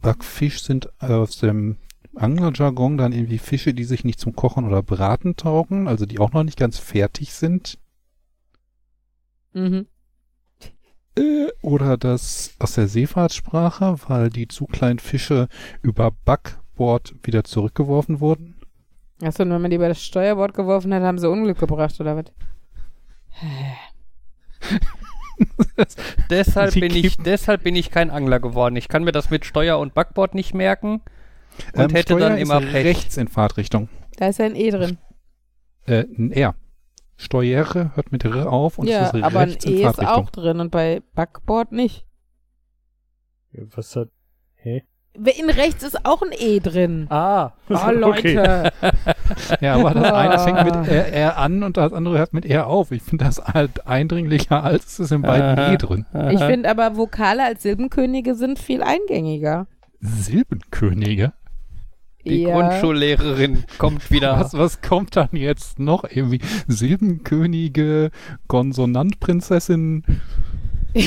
[0.00, 1.78] Backfisch sind aus dem
[2.14, 6.32] Anglerjargon dann irgendwie Fische, die sich nicht zum Kochen oder Braten taugen, also die auch
[6.32, 7.78] noch nicht ganz fertig sind.
[9.52, 9.86] Mhm.
[11.16, 15.48] Äh, Oder das aus der Seefahrtssprache, weil die zu kleinen Fische
[15.82, 18.56] über Backbord wieder zurückgeworfen wurden.
[19.22, 22.16] Achso, und wenn man die über das Steuerbord geworfen hat, haben sie Unglück gebracht, oder
[22.16, 22.24] was?
[26.30, 28.76] Deshalb Wie bin ich, deshalb bin ich kein Angler geworden.
[28.76, 31.02] Ich kann mir das mit Steuer und Backbord nicht merken
[31.74, 32.84] und hätte Ähm, Steuer dann ist immer Pech.
[32.84, 33.88] rechts in Fahrtrichtung.
[34.16, 34.98] Da ist ja ein E drin.
[35.86, 36.54] Äh, ein R.
[37.16, 40.30] Steuere hört mit R auf und ja, es ist aber ein E in ist auch
[40.30, 42.04] drin und bei Backboard nicht.
[43.52, 44.08] Was hat.
[44.56, 44.82] Hä?
[45.14, 47.06] In rechts ist auch ein E drin.
[47.10, 47.92] Ah, Oh, okay.
[48.34, 48.72] Leute.
[49.60, 50.84] Ja, aber das eine fängt mit Ah.
[50.86, 52.92] R, R an und das andere hört mit R auf.
[52.92, 55.72] Ich finde das halt eindringlicher, als es ist in beiden Aha.
[55.74, 56.06] E drin.
[56.30, 59.66] Ich finde aber Vokale als Silbenkönige sind viel eingängiger.
[60.00, 61.34] Silbenkönige?
[62.24, 62.54] Die Ja.
[62.54, 64.38] Grundschullehrerin kommt wieder.
[64.38, 66.04] Was, was kommt dann jetzt noch?
[66.04, 68.10] Irgendwie Silbenkönige,
[68.46, 70.04] Konsonantprinzessin.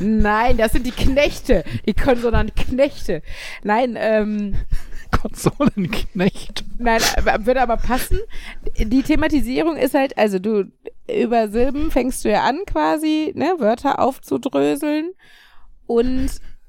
[0.00, 1.64] Nein, das sind die Knechte.
[1.86, 3.22] Die Konsonantknechte.
[3.62, 4.54] Nein, ähm,
[5.10, 6.64] Konsolenknecht.
[6.78, 8.18] nein, aber- würde aber passen.
[8.78, 10.70] Die Thematisierung ist halt, also du,
[11.10, 15.12] über Silben fängst du ja an quasi, ne, Wörter aufzudröseln
[15.86, 16.28] und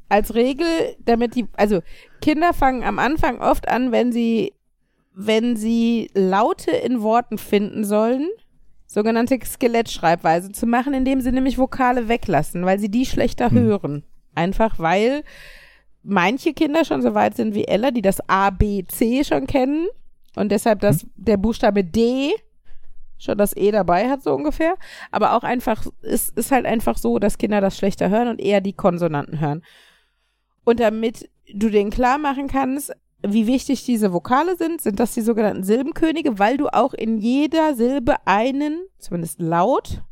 [0.10, 0.68] als Regel,
[1.00, 1.82] damit die, also
[2.22, 4.54] Kinder fangen am Anfang oft an, wenn sie,
[5.14, 8.28] wenn sie Laute in Worten finden sollen,
[8.88, 13.58] sogenannte Skelettschreibweise zu machen, indem sie nämlich Vokale weglassen, weil sie die schlechter Hm.
[13.58, 14.04] hören.
[14.36, 15.24] Einfach weil
[16.02, 19.88] manche Kinder schon so weit sind wie Ella, die das A, B, C schon kennen
[20.36, 22.34] und deshalb das, der Buchstabe D
[23.18, 24.76] schon das E dabei hat, so ungefähr.
[25.12, 28.62] Aber auch einfach, es ist halt einfach so, dass Kinder das schlechter hören und eher
[28.62, 29.62] die Konsonanten hören.
[30.70, 35.22] Und damit du denen klar machen kannst, wie wichtig diese Vokale sind, sind das die
[35.22, 40.04] sogenannten Silbenkönige, weil du auch in jeder Silbe einen, zumindest laut,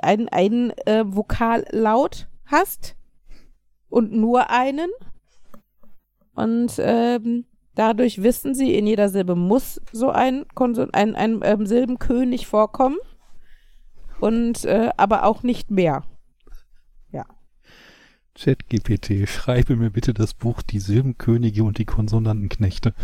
[0.00, 2.96] einen, einen äh, Vokallaut hast
[3.90, 4.88] und nur einen.
[6.34, 7.44] Und ähm,
[7.74, 12.96] dadurch wissen sie, in jeder Silbe muss so ein, Konson ein, ein ähm, Silbenkönig vorkommen.
[14.18, 16.04] Und äh, aber auch nicht mehr.
[18.34, 22.94] ChatGPT, schreibe mir bitte das Buch Die Silbenkönige und die Konsonantenknechte.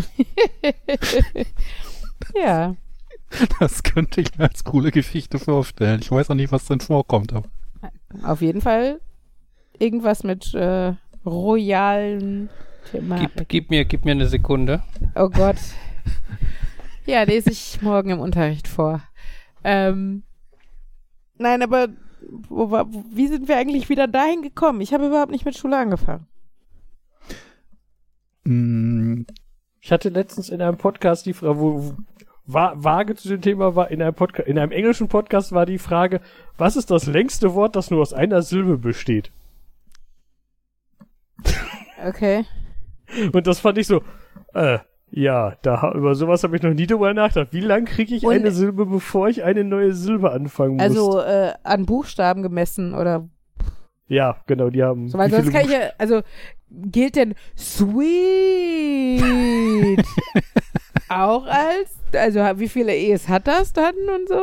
[2.34, 2.74] ja.
[3.60, 6.00] Das könnte ich mir als coole Geschichte vorstellen.
[6.00, 7.48] Ich weiß auch nicht, was drin vorkommt, aber
[8.24, 9.00] Auf jeden Fall
[9.78, 10.94] irgendwas mit äh,
[11.24, 12.50] royalen
[12.90, 13.20] Thema.
[13.20, 14.82] Gib, gib, mir, gib mir eine Sekunde.
[15.14, 15.58] Oh Gott.
[17.06, 19.02] Ja, lese ich morgen im Unterricht vor.
[19.64, 20.22] Ähm,
[21.38, 21.88] nein, aber
[22.48, 24.80] wo, wo, wie sind wir eigentlich wieder dahin gekommen?
[24.80, 26.26] Ich habe überhaupt nicht mit Schule angefangen.
[28.44, 29.22] mm,
[29.80, 31.94] Ich hatte letztens in einem Podcast die Frage, wo, wo
[32.46, 35.78] war, vage zu dem Thema war, in einem Podcast, in einem englischen Podcast war die
[35.78, 36.20] Frage,
[36.58, 39.30] was ist das längste Wort, das nur aus einer Silbe besteht?
[42.04, 42.44] Okay.
[43.32, 44.02] Und das fand ich so,
[44.54, 44.78] äh,
[45.12, 47.52] ja, da, über sowas habe ich noch nie drüber nachgedacht.
[47.52, 50.82] Wie lang kriege ich Und- eine Silbe, bevor ich eine neue Silbe anfangen muss?
[50.82, 53.28] Also äh, an Buchstaben gemessen oder
[54.06, 55.08] ja, genau, die haben.
[55.08, 56.22] so, weil sonst kann ich ja, also
[56.68, 57.34] gilt denn
[58.30, 59.22] sweet
[61.08, 64.42] auch als, also wie viele E's hat das dann und so?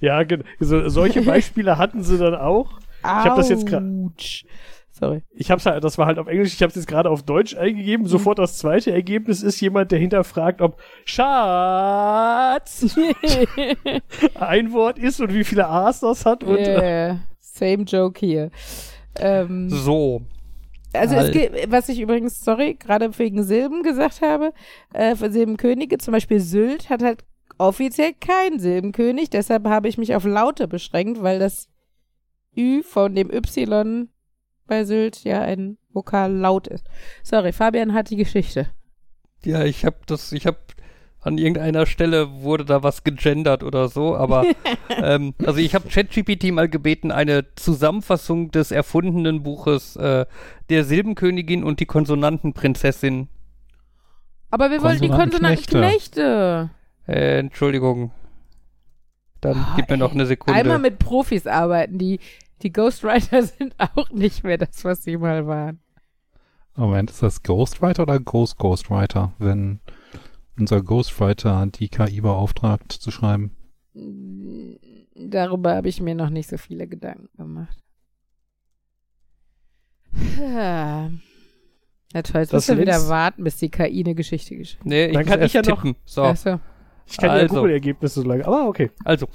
[0.00, 0.44] Ja, genau.
[0.60, 2.78] So, solche Beispiele hatten sie dann auch.
[3.02, 4.44] hab das jetzt Autsch.
[4.98, 5.22] Sorry.
[5.30, 8.06] Ich hab's halt, das war halt auf Englisch, ich hab's jetzt gerade auf Deutsch eingegeben.
[8.06, 12.96] Sofort das zweite Ergebnis ist jemand, der hinterfragt, ob Schatz
[14.40, 16.42] ein Wort ist und wie viele A's das hat.
[16.44, 17.18] Und, yeah.
[17.40, 18.50] Same joke hier.
[19.16, 20.22] Ähm, So.
[20.94, 21.32] Also es Halt.
[21.32, 24.54] gibt, was ich übrigens, sorry, gerade wegen Silben gesagt habe,
[24.94, 27.22] äh, für Silbenkönige, zum Beispiel Sylt hat halt
[27.58, 31.68] offiziell keinen Silbenkönig, deshalb habe ich mich auf Laute beschränkt, weil das
[32.56, 34.08] Ü von dem Y
[34.66, 36.86] bei Sylt ja ein Vokal laut ist.
[37.22, 38.68] Sorry, Fabian hat die Geschichte.
[39.44, 40.58] Ja, ich habe das, ich habe
[41.20, 44.44] an irgendeiner Stelle wurde da was gegendert oder so, aber
[45.02, 50.26] ähm, also ich habe ChatGPT mal gebeten, eine Zusammenfassung des erfundenen Buches äh,
[50.70, 53.28] Der Silbenkönigin und die Konsonantenprinzessin.
[54.50, 56.70] Aber wir wollten die Konsonantenknechte.
[57.08, 58.12] Äh, Entschuldigung.
[59.40, 60.14] Dann Ah, gib mir noch ey.
[60.14, 60.58] eine Sekunde.
[60.58, 62.20] Einmal mit Profis arbeiten, die,
[62.62, 65.80] die Ghostwriter sind auch nicht mehr das, was sie mal waren.
[66.74, 69.80] Moment, ist das Ghostwriter oder Ghost Ghostwriter, wenn
[70.58, 73.56] unser Ghostwriter die KI beauftragt zu schreiben?
[75.14, 77.82] Darüber habe ich mir noch nicht so viele Gedanken gemacht.
[80.38, 81.10] Ja,
[82.14, 85.06] Ja, toll, jetzt Das müssen wir wieder warten, bis die KI eine Geschichte geschrieben nee,
[85.06, 85.96] ich Dann kann ich ja noch- tippen.
[86.04, 86.22] So.
[86.22, 86.60] Achso.
[87.06, 87.56] Ich kann ja Also.
[87.56, 88.46] Google-Ergebnisse so lange.
[88.46, 88.90] Aber okay.
[89.04, 89.26] Also,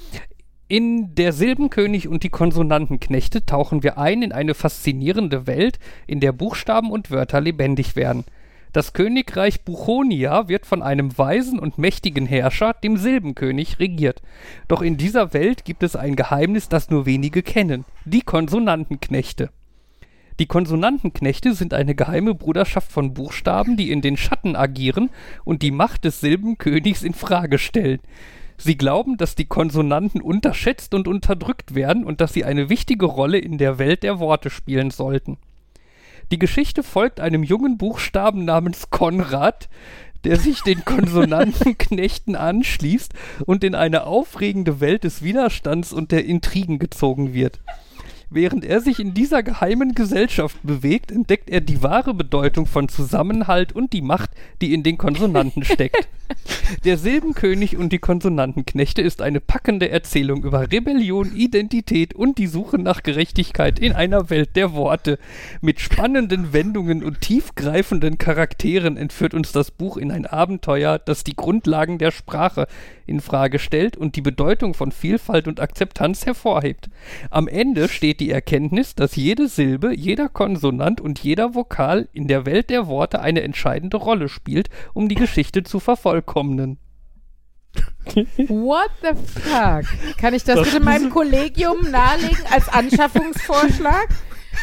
[0.72, 6.32] in Der Silbenkönig und die Konsonantenknechte tauchen wir ein in eine faszinierende Welt, in der
[6.32, 8.24] Buchstaben und Wörter lebendig werden.
[8.72, 14.22] Das Königreich Buchonia wird von einem weisen und mächtigen Herrscher, dem Silbenkönig, regiert.
[14.70, 19.50] Doch in dieser Welt gibt es ein Geheimnis, das nur wenige kennen: die Konsonantenknechte.
[20.40, 25.10] Die Konsonantenknechte sind eine geheime Bruderschaft von Buchstaben, die in den Schatten agieren
[25.44, 28.00] und die Macht des Silbenkönigs in Frage stellen.
[28.64, 33.40] Sie glauben, dass die Konsonanten unterschätzt und unterdrückt werden und dass sie eine wichtige Rolle
[33.40, 35.38] in der Welt der Worte spielen sollten.
[36.32, 39.68] Die Geschichte folgt einem jungen Buchstaben namens Konrad,
[40.26, 43.14] der sich den Konsonantenknechten anschließt
[43.48, 47.60] und in eine aufregende Welt des Widerstands und der Intrigen gezogen wird.
[48.34, 53.74] Während er sich in dieser geheimen Gesellschaft bewegt, entdeckt er die wahre Bedeutung von Zusammenhalt
[53.74, 54.30] und die Macht,
[54.62, 56.08] die in den Konsonanten steckt.
[56.86, 62.78] Der Silbenkönig und die Konsonantenknechte ist eine packende Erzählung über Rebellion, Identität und die Suche
[62.78, 65.20] nach Gerechtigkeit in einer Welt der Worte.
[65.60, 71.36] Mit spannenden Wendungen und tiefgreifenden Charakteren entführt uns das Buch in ein Abenteuer, das die
[71.36, 72.68] Grundlagen der Sprache
[73.12, 76.90] in Frage stellt und die Bedeutung von Vielfalt und Akzeptanz hervorhebt.
[77.30, 82.48] Am Ende steht die Erkenntnis, dass jede Silbe, jeder Konsonant und jeder Vokal in der
[82.48, 86.80] Welt der Worte eine entscheidende Rolle spielt, um die Geschichte zu vervollkommnen.
[88.48, 89.86] What the fuck?
[90.18, 94.08] Kann ich das, Das bitte meinem Kollegium nahelegen als Anschaffungsvorschlag?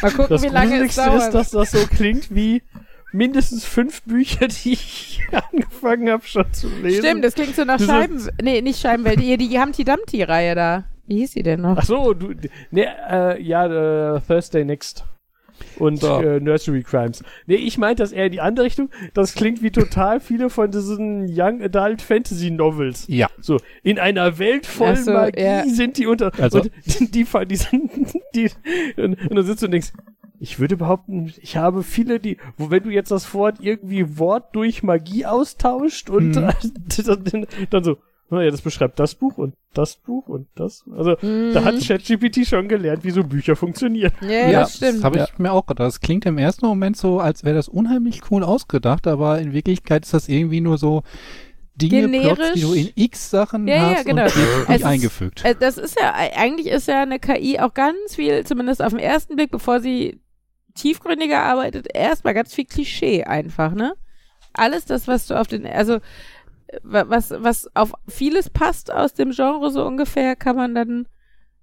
[0.01, 1.23] Mal gucken, Das wie lange es dauert.
[1.23, 2.61] ist, dass das so klingt wie
[3.11, 5.21] mindestens fünf Bücher, die ich
[5.51, 7.03] angefangen habe schon zu lesen.
[7.03, 8.21] Stimmt, das klingt so nach Scheiben...
[8.41, 10.85] Nee, nicht Scheibenwelt, die, die Humpty Dumpty-Reihe da.
[11.07, 11.77] Wie hieß die denn noch?
[11.77, 12.35] Ach so, du,
[12.71, 15.05] ne, äh, ja, äh, Thursday Next.
[15.77, 16.21] Und So.
[16.21, 17.23] äh, Nursery Crimes.
[17.47, 18.89] Nee, ich meinte das eher in die andere Richtung.
[19.13, 23.05] Das klingt wie total viele von diesen Young Adult Fantasy Novels.
[23.07, 23.27] Ja.
[23.39, 25.65] So, in einer Welt voll so, Magie ja.
[25.65, 26.31] sind die unter.
[26.39, 27.91] Also- und die, die, die sind,
[28.35, 28.49] die,
[28.97, 29.91] und, und dann sitzt du und denkst,
[30.41, 34.55] ich würde behaupten, ich habe viele, die, wo wenn du jetzt das Wort irgendwie Wort
[34.55, 36.33] durch Magie austauscht und Mhm.
[36.33, 37.97] dann, dann so,
[38.29, 40.83] naja, das beschreibt das Buch und das Buch und das.
[40.95, 44.11] Also, da hat ChatGPT schon gelernt, wie so Bücher funktionieren.
[44.21, 44.29] Mhm.
[44.29, 45.03] Ja, das stimmt.
[45.03, 45.87] habe ich mir auch gedacht.
[45.87, 50.05] Das klingt im ersten Moment so, als wäre das unheimlich cool ausgedacht, aber in Wirklichkeit
[50.05, 51.03] ist das irgendwie nur so
[51.75, 52.35] Dinge, Generisch.
[52.35, 54.23] Plots, die du in x Sachen Ja, ja, hast genau.
[54.25, 55.45] und die ist- eingefügt.
[55.45, 58.99] Äh, Das ist ja, eigentlich ist ja eine KI auch ganz viel, zumindest auf den
[58.99, 60.19] ersten Blick, bevor sie
[60.75, 63.93] tiefgründiger arbeitet, erstmal ganz viel Klischee einfach, ne?
[64.53, 65.99] Alles das, was du auf den, also
[66.83, 71.07] was, was auf vieles passt aus dem Genre so ungefähr, kann man dann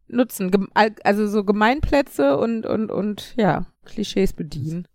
[0.08, 0.50] nutzen.
[0.50, 4.86] Gem also so Gemeinplätze und, und, und ja, Klischees bedienen.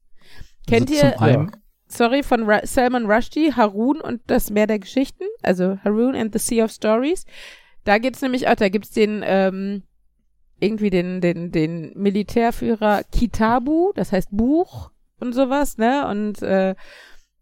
[0.68, 1.52] Kennt also ihr, Zum einen,
[1.88, 6.40] sorry, von Ra Salman Rushdie, Harun und das Meer der Geschichten, also Harun and the
[6.40, 7.26] Sea of Stories.
[7.84, 9.84] Da gibt's nämlich auch, da gibt's den, ähm,
[10.60, 16.08] irgendwie den, den, den Militärführer Kitabu, das heißt Buch und sowas, ne?
[16.08, 16.76] Und äh,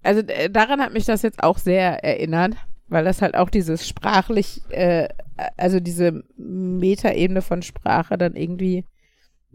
[0.04, 2.56] also äh, daran hat mich das jetzt auch sehr erinnert,
[2.88, 5.10] weil das halt auch dieses sprachlich, äh,
[5.58, 8.86] also diese Metaebene von Sprache dann irgendwie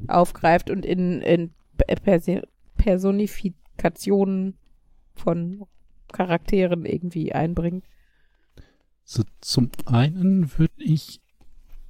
[0.09, 2.43] aufgreift und in, in Persi
[2.77, 4.59] Personifikationen
[5.15, 5.67] von
[6.13, 7.85] Charakteren irgendwie einbringt.
[9.05, 11.21] so zum einen würde ich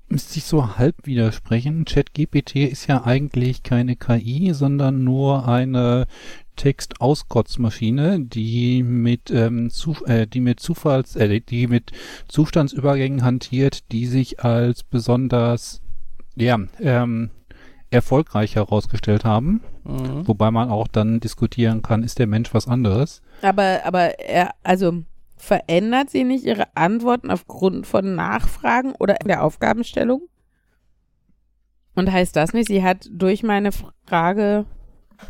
[0.09, 1.85] müsste ich so halb widersprechen.
[1.85, 6.06] ChatGPT ist ja eigentlich keine KI, sondern nur eine
[6.56, 11.93] Textauskotzmaschine, die mit ähm, zu, äh, die mit Zufalls äh, die mit
[12.28, 15.82] Zustandsübergängen hantiert, die sich als besonders
[16.36, 17.31] ja ähm,
[17.90, 19.62] erfolgreich herausgestellt haben.
[19.85, 20.26] Mhm.
[20.26, 23.22] Wobei man auch dann diskutieren kann, ist der Mensch was anderes.
[23.43, 25.05] Aber, aber er, also
[25.36, 30.22] verändert sie nicht ihre Antworten aufgrund von Nachfragen oder in der Aufgabenstellung?
[31.94, 33.70] Und heißt das nicht, sie hat durch meine
[34.06, 34.66] Frage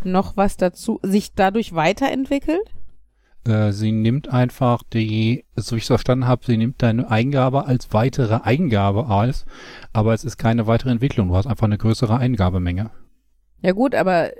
[0.03, 2.61] noch was dazu, sich dadurch weiterentwickelt?
[3.47, 7.67] Äh, sie nimmt einfach die, so wie ich es verstanden habe, sie nimmt deine Eingabe
[7.67, 9.45] als weitere Eingabe aus,
[9.93, 11.29] aber es ist keine weitere Entwicklung.
[11.29, 12.91] Du hast einfach eine größere Eingabemenge.
[13.61, 14.31] Ja gut, aber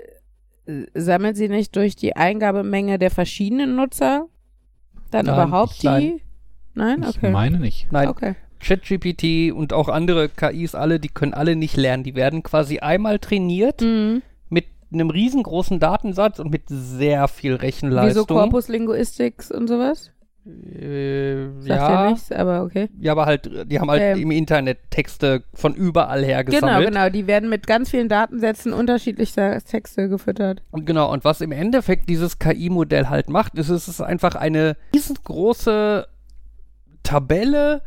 [0.67, 4.25] äh, sammelt sie nicht durch die Eingabemenge der verschiedenen Nutzer
[5.11, 5.87] dann Nein, überhaupt die?
[5.87, 6.21] nein.
[6.73, 7.03] Nein?
[7.03, 7.31] Ich Okay.
[7.31, 7.87] meine nicht.
[7.91, 8.35] Nein, Okay.
[8.59, 12.03] ChatGPT und auch andere KIs alle, die können alle nicht lernen.
[12.03, 14.23] Die werden quasi einmal trainiert Mhm.
[14.95, 18.27] Einem riesengroßen Datensatz und mit sehr viel Wieso Rechenleistung.
[18.27, 20.11] Corpus Linguistics und sowas?
[20.47, 22.87] Äh, Sagt ja ja, nichts, aber okay.
[22.99, 24.19] ja, aber halt, die haben halt Ähm.
[24.21, 26.87] im Internet Texte von überall her Genau, gesammelt.
[26.89, 27.09] genau.
[27.09, 30.61] Die werden mit ganz vielen Datensätzen unterschiedlicher Texte gefüttert.
[30.69, 34.77] Und genau, und was im Endeffekt dieses KI-Modell halt macht, ist, es ist einfach eine
[34.93, 36.05] riesengroße
[37.01, 37.81] Tabelle,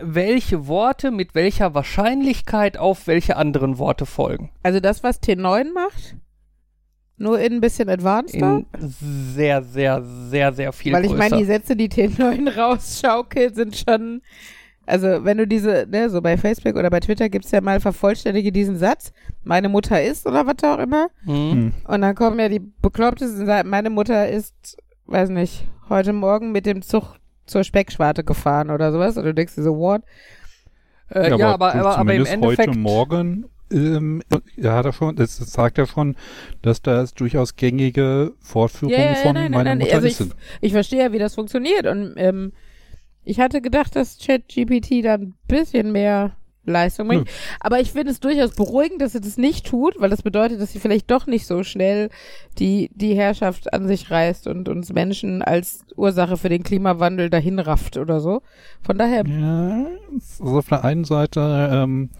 [0.00, 4.50] welche Worte mit welcher Wahrscheinlichkeit auf welche anderen Worte folgen.
[4.62, 6.16] Also das, was T9 macht,
[7.18, 8.62] nur in ein bisschen advanceder.
[8.80, 8.88] In
[9.34, 11.18] sehr, sehr, sehr, sehr viel Weil ich größer.
[11.18, 14.22] meine, die Sätze, die T9 rausschaukelt, sind schon.
[14.86, 18.52] Also, wenn du diese, ne, so bei Facebook oder bei Twitter gibt's ja mal vervollständige
[18.52, 19.12] diesen Satz,
[19.44, 21.08] meine Mutter ist oder was auch immer.
[21.24, 21.52] Hm.
[21.52, 21.72] Hm.
[21.86, 26.64] Und dann kommen ja die beklopptesten Seiten, meine Mutter ist, weiß nicht, heute Morgen mit
[26.64, 27.16] dem Zug
[27.48, 29.16] zur Speckschwarte gefahren oder sowas.
[29.16, 30.02] Und du denkst dir so, what?
[31.10, 32.68] Äh, ja, aber, du aber, aber im Endeffekt.
[32.68, 34.22] heute Morgen ähm,
[34.56, 36.16] ja, hat er schon, das, das sagt er schon,
[36.62, 40.06] dass das durchaus gängige Fortführungen Ja, ja, ja, von nein, nein, meiner nein, Mutter also
[40.06, 40.18] ich-
[40.60, 41.86] Ich verstehe ja, wie das funktioniert.
[41.86, 42.52] Und ähm,
[43.24, 47.28] ich hatte gedacht, dass ChatGPT da ein bisschen mehr Leistung bringt.
[47.60, 50.72] Aber ich finde es durchaus beruhigend, dass sie das nicht tut, weil das bedeutet, dass
[50.72, 52.10] sie vielleicht doch nicht so schnell
[52.58, 57.58] die, die Herrschaft an sich reißt und uns Menschen als Ursache für den Klimawandel dahin
[57.58, 58.42] rafft oder so.
[58.82, 62.10] Von daher, Ja, also auf der einen Seite, ähm,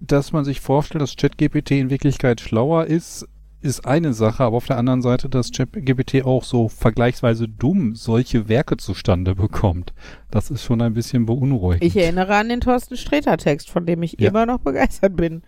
[0.00, 3.28] dass man sich vorstellt, dass ChatGPT in Wirklichkeit schlauer ist,
[3.62, 8.48] ist eine Sache, aber auf der anderen Seite, dass ChatGPT auch so vergleichsweise dumm solche
[8.48, 9.92] Werke zustande bekommt.
[10.30, 11.84] Das ist schon ein bisschen beunruhigend.
[11.84, 14.28] ich erinnere an den Thorsten Sträter Text, von dem ich Ja.
[14.28, 15.42] immer noch begeistert bin.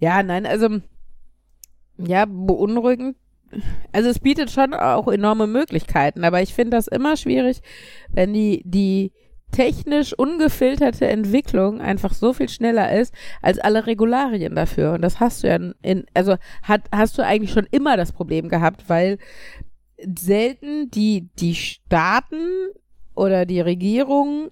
[0.00, 0.68] Ja, nein, also
[1.98, 3.16] ja, beunruhigend.
[3.92, 7.60] Also es bietet schon auch enorme Möglichkeiten, aber ich finde das immer schwierig,
[8.10, 9.12] wenn die, die
[9.56, 14.92] technisch ungefilterte Entwicklung einfach so viel schneller ist als alle Regularien dafür.
[14.92, 18.50] Und das hast du ja in, also hat, hast du eigentlich schon immer das Problem
[18.50, 19.16] gehabt, weil
[20.14, 22.68] selten die, die Staaten
[23.14, 24.50] oder die Regierung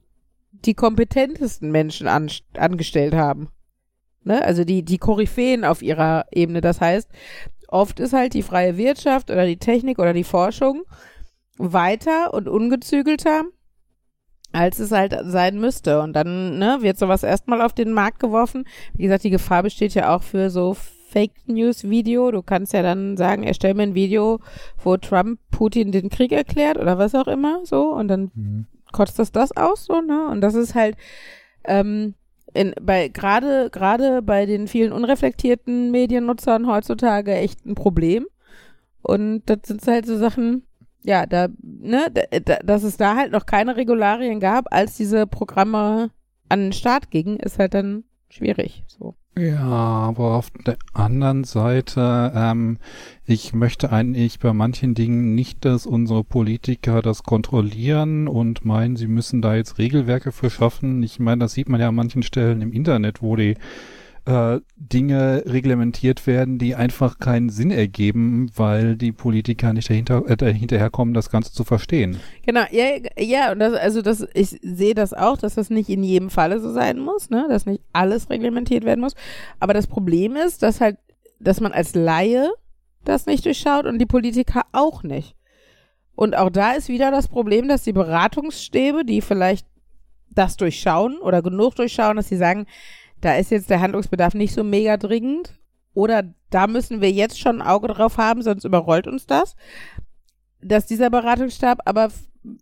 [0.53, 3.51] die kompetentesten Menschen an, angestellt haben.
[4.23, 4.43] Ne?
[4.43, 6.63] Also die, die Koryphäen auf ihrer Ebene.
[6.63, 7.11] Das heißt,
[7.69, 10.85] oft ist halt die freie Wirtschaft oder die Technik oder die Forschung
[11.59, 13.43] weiter und ungezügelter,
[14.55, 16.01] als es halt sein müsste.
[16.01, 18.65] Und dann ne, wird sowas erstmal auf den Markt geworfen.
[18.95, 22.31] Wie gesagt, die Gefahr besteht ja auch für so Fake News Video.
[22.31, 24.41] Du kannst ja dann sagen, erstell mir ein Video,
[24.83, 28.67] wo Trump Putin den Krieg erklärt oder was auch immer so und dann Mhm.
[28.93, 30.29] kotzt das das aus so, ne?
[30.29, 30.97] Und das ist halt
[31.65, 32.15] ähm,
[32.53, 38.27] in, bei gerade gerade bei den vielen unreflektierten Mediennutzern heutzutage echt ein Problem.
[39.03, 40.63] Und das sind halt so Sachen,
[41.05, 45.27] ja, da, ne, da, da, dass es da halt noch keine Regularien gab, als diese
[45.27, 46.11] Programme
[46.49, 48.85] an den Start gingen, ist halt dann schwierig.
[48.87, 49.15] So.
[49.37, 52.79] Ja, aber auf der anderen Seite, ähm,
[53.27, 59.09] ich möchte eigentlich bei manchen Dingen nicht, dass unsere Politiker das kontrollieren und meinen, sie
[59.09, 61.03] müssen da jetzt Regelwerke für schaffen.
[61.03, 63.57] Ich meine, das sieht man ja an manchen Stellen im Internet, wo die
[64.27, 70.37] äh, Dinge reglementiert werden, die einfach keinen Sinn ergeben, weil die Politiker nicht dahinter, äh,
[70.37, 72.21] dahinterherkommen, das Ganze zu verstehen.
[72.47, 72.87] Genau, ja,
[73.19, 76.61] ja, und das, also das, ich sehe das auch, dass das nicht in jedem Falle
[76.61, 79.15] so sein muss, ne, dass nicht alles reglementiert werden muss.
[79.61, 80.97] Aber das Problem ist, dass halt,
[81.39, 82.51] dass man als Laie
[83.05, 85.35] das nicht durchschaut und die Politiker auch nicht.
[86.17, 89.67] Und auch da ist wieder das Problem, dass die Beratungsstäbe, die vielleicht
[90.31, 92.67] das durchschauen oder genug durchschauen, dass sie sagen,
[93.25, 95.59] da ist jetzt der Handlungsbedarf nicht so mega dringend
[95.95, 99.57] oder da müssen wir jetzt schon ein Auge drauf haben, sonst überrollt uns das
[100.65, 102.09] dass dieser Beratungsstab aber,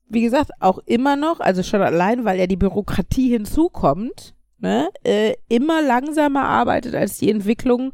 [0.09, 5.35] wie gesagt, auch immer noch, also schon allein, weil ja die Bürokratie hinzukommt, ne, äh,
[5.49, 7.93] immer langsamer arbeitet als die Entwicklung,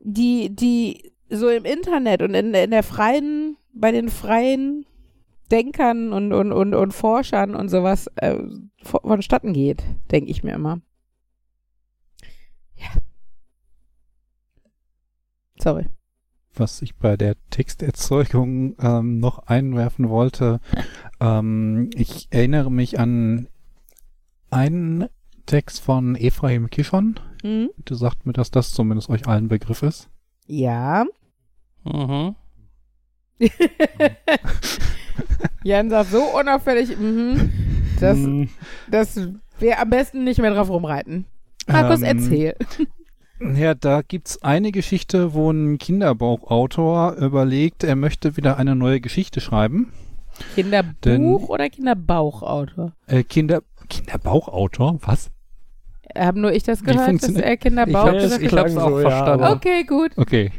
[0.00, 4.84] die, die so im Internet und in, in der freien, bei den freien
[5.50, 8.36] Denkern und, und, und, und Forschern und sowas äh,
[8.82, 10.80] vonstatten geht, denke ich mir immer.
[12.78, 12.88] Ja.
[15.60, 15.86] Sorry.
[16.54, 20.60] Was ich bei der Texterzeugung ähm, noch einwerfen wollte,
[21.20, 23.48] ähm, ich erinnere mich an
[24.50, 25.08] einen
[25.46, 27.20] Text von Ephraim Kishon.
[27.42, 27.70] Mhm.
[27.76, 30.08] Bitte sagt mir, dass das zumindest euch allen Begriff ist.
[30.46, 31.04] Ja.
[31.84, 32.34] Mhm.
[35.62, 37.52] Jan sagt so unauffällig, mhm,
[38.00, 38.48] das, Hm,
[38.90, 39.20] das
[39.58, 41.26] wäre am besten nicht mehr drauf rumreiten.
[41.68, 42.54] Markus, Ähm, erzähl.
[43.54, 49.40] Ja, da gibt's eine Geschichte, wo ein Kinderbuchautor überlegt, er möchte wieder eine neue Geschichte
[49.40, 49.92] schreiben.
[50.56, 52.94] Kinderbuch denn- oder Kinderbauchautor?
[53.06, 54.98] Äh, Kinder, Kinderbauchautor?
[55.02, 55.30] Was?
[56.16, 58.88] Haben nur ich das gehört, dass funktioniert- er Kinderbauch Ich Ja, ich hab's klang auch
[58.88, 59.44] so, ja, verstanden.
[59.44, 60.10] aber- Okay, gut.
[60.16, 60.50] Okay.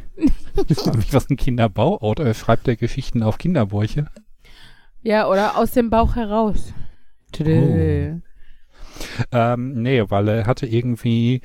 [0.68, 2.38] Ich frage mich, was ein Kinderbauautor ist.
[2.38, 4.06] Schreibt der Geschichten auf Kinderbäuche?
[5.02, 6.72] Ja, oder aus dem Bauch heraus.
[7.32, 8.20] Tüdö.
[9.32, 11.40] Ähm, nee, weil er hatte irgendwie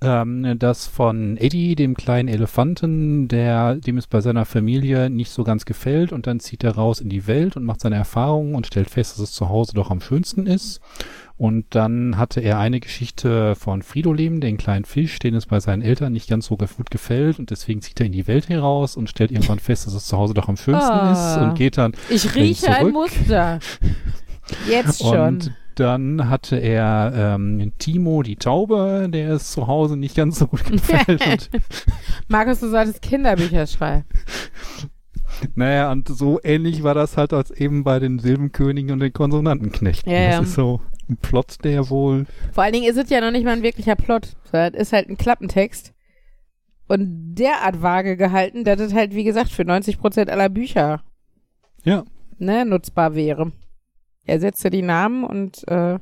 [0.00, 5.44] ähm, das von Eddie, dem kleinen Elefanten, der, dem es bei seiner Familie nicht so
[5.44, 8.66] ganz gefällt und dann zieht er raus in die Welt und macht seine Erfahrungen und
[8.66, 10.80] stellt fest, dass es zu Hause doch am schönsten ist.
[11.36, 15.82] Und dann hatte er eine Geschichte von Fridolin, den kleinen Fisch, den es bei seinen
[15.82, 19.08] Eltern nicht ganz so gut gefällt und deswegen zieht er in die Welt heraus und
[19.08, 21.12] stellt irgendwann fest, dass es zu Hause doch am schönsten Ah.
[21.12, 22.92] ist und geht dann Ich rieche ein zurück.
[22.92, 23.60] Muster.
[24.68, 25.18] Jetzt schon.
[25.18, 30.46] und dann hatte er ähm, Timo, die Taube, der es zu Hause nicht ganz so
[30.46, 31.50] gut gefällt.
[32.28, 34.04] Markus, du solltest Kinderbücher schreiben.
[35.54, 40.10] naja, und so ähnlich war das halt als eben bei den Silbenkönigen und den Konsonantenknechten.
[40.10, 40.40] Ja, das ja.
[40.42, 42.26] ist so ein Plot, der wohl.
[42.52, 45.08] Vor allen Dingen ist es ja noch nicht mal ein wirklicher Plot, es ist halt
[45.08, 45.92] ein Klappentext.
[46.88, 51.02] Und derart vage gehalten, dass es halt, wie gesagt, für 90% aller Bücher
[51.84, 52.04] Ja.
[52.38, 53.52] ne, nutzbar wäre.
[54.28, 55.98] Er setzte die Namen und äh,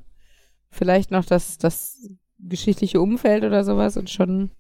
[0.70, 2.08] vielleicht noch das, das
[2.38, 4.50] geschichtliche Umfeld oder sowas und schon.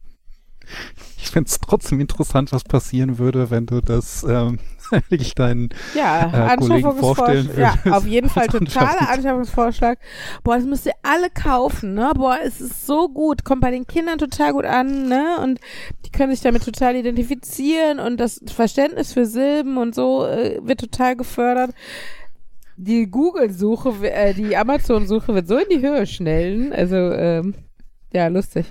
[1.18, 4.58] Ich find's trotzdem interessant, was passieren würde, wenn du das ähm,
[5.08, 7.56] wirklich deinen Ja, Äh, Kollegen vorstellen Anschaffungsvorschlag.
[7.56, 7.96] Ja, würdest.
[7.96, 9.98] auf jeden Fall totaler Anschaffungs- Anschaffungsvorschlag.
[10.42, 12.12] Boah, das müsst ihr alle kaufen, ne?
[12.16, 15.38] Boah, es ist so gut, kommt bei den Kindern total gut an, ne?
[15.42, 15.60] Und
[16.04, 20.80] die können sich damit total identifizieren und das Verständnis für Silben und so äh, wird
[20.80, 21.72] total gefördert.
[22.76, 26.72] Die Google-Suche, äh, die Amazon-Suche wird so in die Höhe schnellen.
[26.72, 27.54] Also, ähm,
[28.12, 28.66] ja, lustig.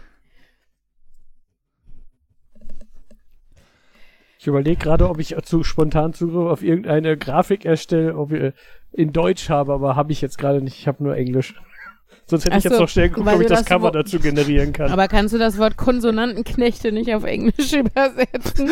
[4.38, 8.54] Ich überlege gerade, ob ich zu spontan Zugriff auf irgendeine Grafik erstelle, ob ich
[8.92, 10.78] in Deutsch habe, aber habe ich jetzt gerade nicht.
[10.78, 11.56] Ich habe nur Englisch.
[12.28, 13.92] Sonst hätte Ach ich jetzt so, noch schnell geguckt, ob ich das das Cover Wo-
[13.92, 14.92] dazu generieren kann.
[14.92, 18.70] Aber kannst du das Wort Konsonantenknechte nicht auf Englisch übersetzen?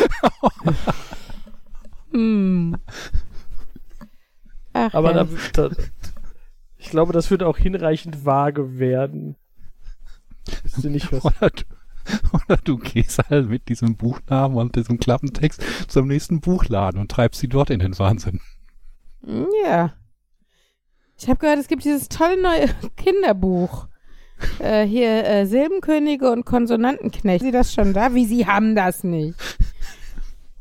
[2.12, 2.76] hm.
[4.74, 5.24] Ach, Aber ja.
[5.52, 5.76] da, da,
[6.76, 9.36] ich glaube, das wird auch hinreichend vage werden.
[10.62, 11.62] Wisst ihr nicht, was oder du,
[12.32, 17.40] oder du gehst halt mit diesem Buchnamen und diesem Klappentext zum nächsten Buchladen und treibst
[17.40, 18.40] sie dort in den Wahnsinn.
[19.64, 19.94] Ja.
[21.16, 23.88] Ich habe gehört, es gibt dieses tolle neue Kinderbuch.
[24.58, 27.44] Äh, hier äh, Silbenkönige und Konsonantenknecht.
[27.44, 28.14] Sie das schon da?
[28.14, 29.38] Wie sie haben das nicht.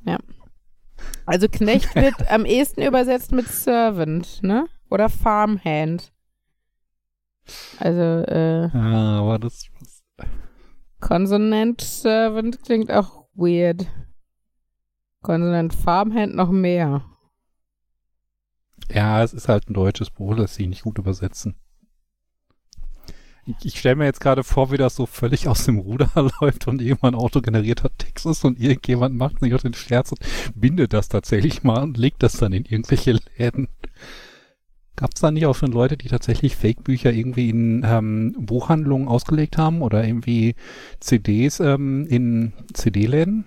[0.05, 0.19] Ja.
[1.25, 4.67] Also Knecht wird am ehesten übersetzt mit Servant, ne?
[4.89, 6.11] Oder Farmhand.
[7.79, 9.65] Also äh, Ja, aber das,
[10.99, 13.87] Consonant Servant klingt auch weird.
[15.21, 17.03] Consonant Farmhand noch mehr.
[18.91, 21.55] Ja, es ist halt ein deutsches Buch, das sie nicht gut übersetzen.
[23.45, 26.09] Ich, stelle mir jetzt gerade vor, wie das so völlig aus dem Ruder
[26.41, 30.21] läuft und irgendwann autogenerierter Text ist und irgendjemand macht sich auf den Scherz und
[30.55, 33.67] bindet das tatsächlich mal und legt das dann in irgendwelche Läden.
[34.95, 39.57] Gab es da nicht auch schon Leute, die tatsächlich Fake-Bücher irgendwie in ähm, Buchhandlungen ausgelegt
[39.57, 40.55] haben oder irgendwie
[40.99, 43.45] CDs ähm, in CD-Läden?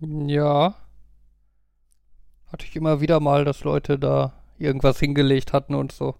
[0.00, 0.76] Ja.
[2.52, 6.14] Hatte ich immer wieder mal, dass Leute da irgendwas hingelegt hatten und so.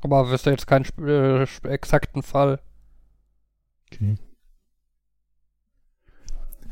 [0.00, 2.60] Aber wüsste jetzt keinen äh, exakten Fall.
[3.90, 4.16] Okay.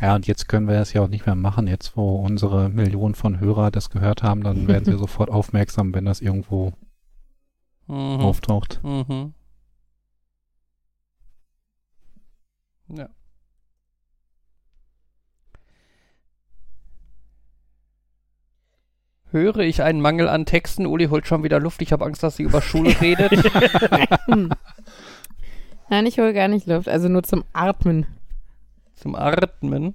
[0.01, 1.67] Ja, und jetzt können wir das ja auch nicht mehr machen.
[1.67, 6.05] Jetzt, wo unsere Millionen von Hörer das gehört haben, dann werden sie sofort aufmerksam, wenn
[6.05, 6.73] das irgendwo
[7.89, 8.21] Mhm.
[8.21, 8.81] auftaucht.
[8.83, 9.33] Mhm.
[12.89, 13.09] Ja.
[19.37, 20.87] Höre ich einen Mangel an Texten?
[20.87, 21.83] Uli holt schon wieder Luft.
[21.83, 23.33] Ich habe Angst, dass sie über Schule redet.
[25.91, 28.07] Nein, ich hole gar nicht Luft, also nur zum Atmen.
[28.95, 29.95] Zum Atmen.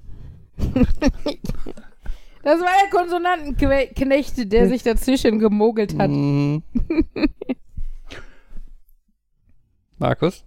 [2.44, 6.10] Das war der Konsonantenknecht, der sich dazwischen gemogelt hat.
[6.10, 6.64] Mhm.
[10.00, 10.44] Markus?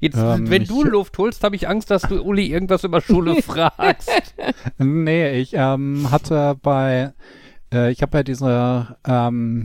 [0.00, 3.00] Jetzt, Ähm, wenn du ich- Luft holst, habe ich Angst, dass du Uli irgendwas über
[3.02, 4.10] Schule fragst.
[4.78, 7.12] Nee, ich ähm, hatte bei,
[7.72, 9.64] äh, ich habe ja diese ähm,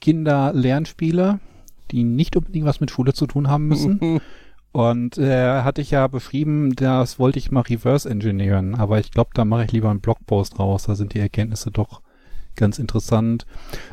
[0.00, 1.40] Kinder-Lernspiele,
[1.90, 4.20] die nicht unbedingt was mit Schule zu tun haben müssen.
[4.72, 9.30] Und äh, hatte ich ja beschrieben, das wollte ich mal reverse engineeren, aber ich glaube,
[9.32, 10.82] da mache ich lieber einen Blogpost raus.
[10.82, 12.02] Da sind die Erkenntnisse doch
[12.56, 13.46] ganz interessant.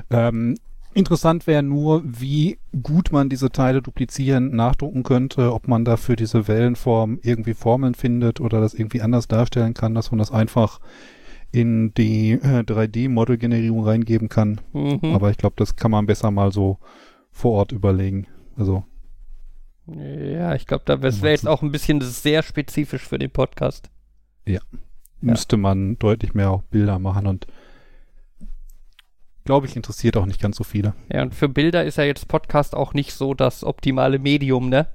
[0.10, 0.58] Ähm,
[0.94, 6.50] interessant wäre nur, wie gut man diese Teile duplizieren, nachdrucken könnte, ob man dafür diese
[6.50, 10.82] Wellenform irgendwie Formeln findet oder das irgendwie anders darstellen kann, dass man das einfach
[11.54, 14.60] in die äh, 3D-Modelgenerierung reingeben kann.
[14.74, 15.14] Mhm.
[15.14, 16.80] Aber ich glaube, das kann man besser mal so
[17.32, 18.28] vor Ort überlegen.
[18.58, 18.84] Also
[19.86, 23.90] Ja, ich glaube, das wäre jetzt auch ein bisschen sehr spezifisch für den Podcast.
[25.22, 27.48] müsste man deutlich mehr auch Bilder machen und
[29.46, 30.94] glaube ich, interessiert auch nicht ganz so viele.
[31.12, 34.88] Ja, und für Bilder ist ja jetzt Podcast auch nicht so das optimale Medium, ne?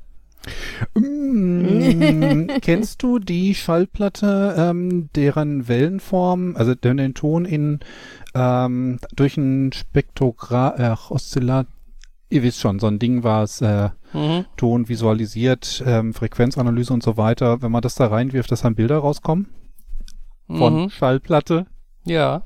[1.33, 7.81] Mm, kennst du die Schallplatte, ähm, deren Wellenform, also den, den Ton in
[8.35, 11.67] ähm, durch ein Spektrogra äh, Oszillat,
[12.31, 14.47] ihr wisst schon, so ein Ding war es, äh, Mhm.
[14.57, 17.61] Ton visualisiert, ähm, Frequenzanalyse und so weiter.
[17.61, 19.49] Wenn man das da reinwirft, dass dann Bilder rauskommen
[20.47, 20.89] von Mhm.
[20.91, 21.67] Schallplatte.
[22.07, 22.45] Ja.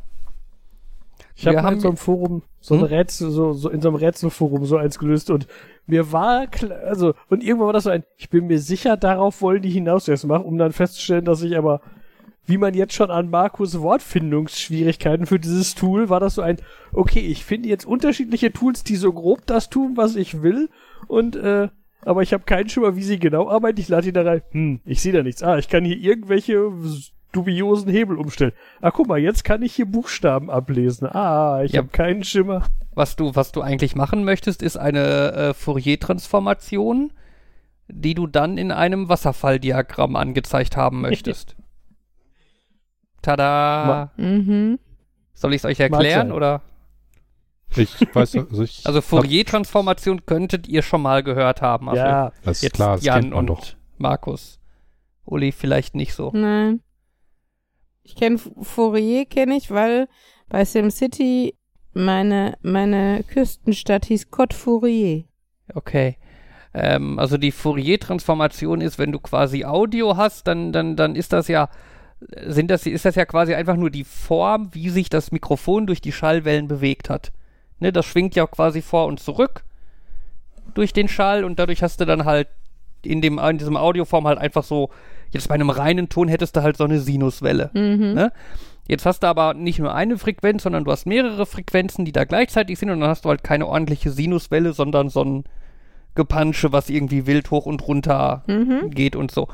[1.42, 2.86] Ich habe in haben- so einem Forum, so ein Hm?
[2.86, 5.46] Rätsel, so, so in so einem Rätselforum so eins gelöst und
[5.86, 9.42] mir war klar, also, und irgendwann war das so ein, ich bin mir sicher, darauf
[9.42, 11.80] wollen die hinaus jetzt machen, um dann festzustellen, dass ich aber,
[12.46, 16.58] wie man jetzt schon an Markus Wortfindungsschwierigkeiten für dieses Tool, war das so ein,
[16.92, 20.68] okay, ich finde jetzt unterschiedliche Tools, die so grob das tun, was ich will
[21.08, 21.68] und, äh,
[22.04, 23.78] aber ich habe keinen Schimmer, wie sie genau arbeiten.
[23.78, 24.42] Ich lade die da rein.
[24.50, 25.42] Hm, ich sehe da nichts.
[25.44, 26.72] Ah, ich kann hier irgendwelche
[27.32, 28.52] dubiosen Hebel umstellen.
[28.80, 31.06] Ah, guck mal, jetzt kann ich hier Buchstaben ablesen.
[31.08, 31.78] Ah, ich Ja.
[31.80, 32.62] habe keinen Schimmer.
[32.94, 37.12] Was du, was du eigentlich machen möchtest, ist eine äh, Fourier-Transformation,
[37.88, 41.56] die du dann in einem Wasserfalldiagramm angezeigt haben möchtest.
[43.22, 44.12] Tada!
[44.16, 44.78] Mhm.
[45.34, 46.62] Soll ich es euch erklären oder?
[47.74, 48.82] Ich weiß, also ich.
[48.84, 51.88] Also Fourier-Transformation könntet ihr schon mal gehört haben.
[51.88, 53.66] Also Ja, das ist jetzt klar, das Jan kennt man und doch.
[53.96, 54.60] Markus.
[55.24, 56.30] Uli vielleicht nicht so.
[56.34, 56.80] Nein.
[58.02, 60.08] Ich kenne Fourier, kenne ich, weil
[60.48, 61.54] bei SimCity
[61.94, 65.24] meine, meine Küstenstadt hieß Côte Fourier.
[65.74, 66.16] Okay.
[66.74, 71.48] Ähm, also die Fourier-Transformation ist, wenn du quasi Audio hast, dann, dann, dann ist das
[71.48, 71.68] ja,
[72.46, 76.00] sind das, ist das ja quasi einfach nur die Form, wie sich das Mikrofon durch
[76.00, 77.32] die Schallwellen bewegt hat.
[77.78, 79.64] Ne, das schwingt ja quasi vor und zurück
[80.74, 82.48] durch den Schall und dadurch hast du dann halt
[83.04, 84.90] in, dem, in diesem Audioform halt einfach so,
[85.32, 87.70] jetzt bei einem reinen Ton hättest du halt so eine Sinuswelle.
[87.74, 88.14] Mhm.
[88.14, 88.32] Ne?
[88.88, 92.24] Jetzt hast du aber nicht nur eine Frequenz, sondern du hast mehrere Frequenzen, die da
[92.24, 95.44] gleichzeitig sind und dann hast du halt keine ordentliche Sinuswelle, sondern so ein
[96.14, 98.90] Gepansche, was irgendwie wild hoch und runter Mhm.
[98.90, 99.48] geht und so.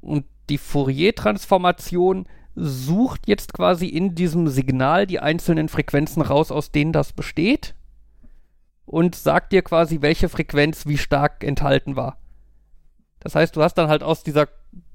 [0.00, 6.92] Und die Fourier-Transformation sucht jetzt quasi in diesem Signal die einzelnen Frequenzen raus, aus denen
[6.92, 7.74] das besteht
[8.86, 12.18] und sagt dir quasi, welche Frequenz wie stark enthalten war.
[13.20, 14.48] Das heißt, du hast dann halt aus dieser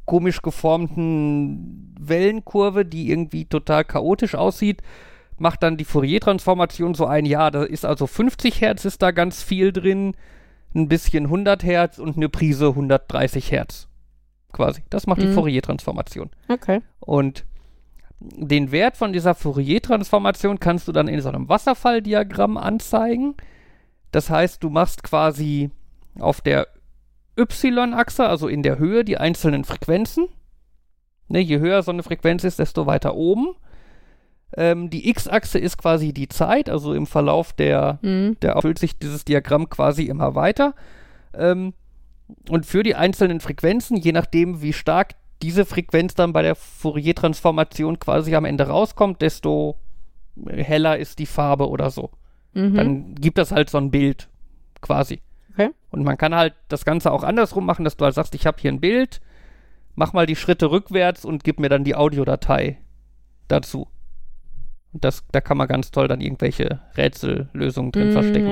[0.06, 4.82] komisch geformten Wellenkurve, die irgendwie total chaotisch aussieht,
[5.38, 9.41] macht dann die Fourier-Transformation so ein, ja, da ist also 50 Hertz ist da ganz
[9.41, 10.16] viel drin,
[10.76, 13.88] ein bisschen 100 Hertz und eine Prise 130 Hertz.
[14.52, 14.84] Quasi.
[14.90, 15.34] Das macht die Mhm.
[15.34, 16.30] Fourier-Transformation.
[16.49, 16.82] Okay.
[16.99, 17.45] Und
[18.20, 23.36] den Wert von dieser Fourier-Transformation kannst du dann in so einem Wasserfalldiagramm anzeigen.
[24.12, 25.72] Das heißt, du machst quasi
[26.20, 26.68] auf der
[27.41, 30.27] Y-Achse, also in der Höhe, die einzelnen Frequenzen.
[31.27, 33.55] Ne, je höher so eine Frequenz ist, desto weiter oben.
[34.57, 38.38] Ähm, die X-Achse ist quasi die Zeit, also im Verlauf der, Mhm.
[38.41, 40.76] der erfüllt sich dieses Diagramm quasi immer weiter.
[41.34, 41.73] Ähm,
[42.49, 47.99] und für die einzelnen Frequenzen, je nachdem, wie stark diese Frequenz dann bei der Fourier-Transformation
[47.99, 49.77] quasi am Ende rauskommt, desto
[50.47, 52.11] heller ist die Farbe oder so.
[52.53, 52.76] Mhm.
[52.76, 54.30] Dann gibt das halt so ein Bild
[54.81, 55.22] quasi.
[55.53, 55.69] Okay.
[55.90, 58.60] Und man kann halt das Ganze auch andersrum machen, dass du halt sagst, ich habe
[58.61, 59.22] hier ein Bild,
[59.95, 62.78] mach mal die Schritte rückwärts und gib mir dann die Audiodatei
[63.48, 63.88] dazu.
[64.94, 68.48] Und das, da kann man ganz toll dann irgendwelche Rätsellösungen drin Mhm, verstecken.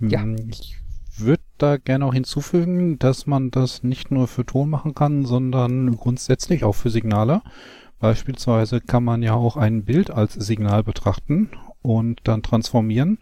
[0.00, 0.08] ja.
[0.08, 0.20] Ja.
[0.22, 0.76] Hm, Ich
[1.18, 5.96] würde da gerne auch hinzufügen, dass man das nicht nur für Ton machen kann, sondern
[5.96, 7.42] grundsätzlich auch für Signale.
[8.00, 11.50] Beispielsweise kann man ja auch ein Bild als Signal betrachten
[11.82, 13.18] und dann transformieren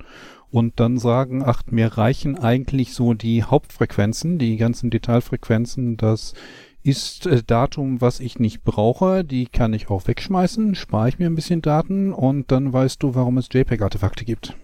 [0.50, 6.34] und dann sagen, ach, mir reichen eigentlich so die Hauptfrequenzen, die ganzen Detailfrequenzen, das
[6.82, 11.26] ist äh, Datum, was ich nicht brauche, die kann ich auch wegschmeißen, spare ich mir
[11.26, 14.56] ein bisschen Daten und dann weißt du, warum es JPEG-Artefakte gibt.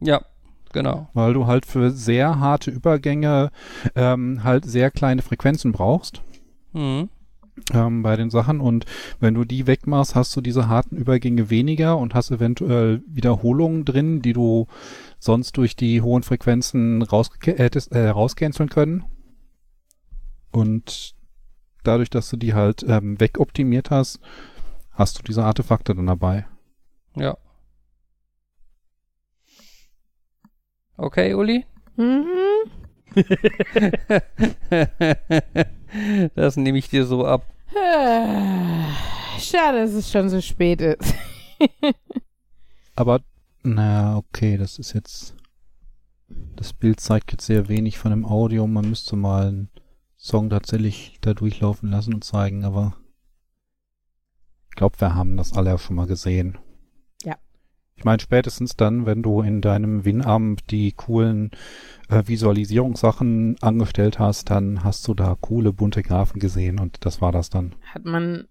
[0.00, 0.20] Ja,
[0.72, 1.08] genau.
[1.14, 3.50] Weil du halt für sehr harte Übergänge
[3.94, 6.22] ähm, halt sehr kleine Frequenzen brauchst.
[6.72, 7.08] Mhm.
[7.72, 8.84] Ähm, bei den Sachen und
[9.20, 14.22] wenn du die wegmachst, hast du diese harten Übergänge weniger und hast eventuell Wiederholungen drin,
[14.22, 14.66] die du
[15.18, 19.04] sonst durch die hohen Frequenzen raus, hättest, äh, rauscanceln können.
[20.52, 21.14] Und
[21.82, 24.20] dadurch, dass du die halt ähm, wegoptimiert hast,
[24.92, 26.46] hast du diese Artefakte dann dabei.
[27.14, 27.36] Ja.
[30.96, 31.66] Okay, Uli?
[31.96, 32.45] Mhm.
[36.34, 37.46] das nehme ich dir so ab.
[39.38, 41.14] Schade, dass es schon so spät ist.
[42.94, 43.20] Aber,
[43.62, 45.34] na, okay, das ist jetzt.
[46.28, 48.66] Das Bild zeigt jetzt sehr wenig von dem Audio.
[48.66, 49.70] Man müsste mal einen
[50.18, 52.96] Song tatsächlich da durchlaufen lassen und zeigen, aber
[54.70, 56.58] ich glaube, wir haben das alle ja schon mal gesehen.
[57.98, 61.50] Ich meine, spätestens dann, wenn du in deinem Winamp die coolen
[62.10, 67.32] äh, Visualisierungssachen angestellt hast, dann hast du da coole bunte Graphen gesehen und das war
[67.32, 67.74] das dann.
[67.94, 68.48] Hat man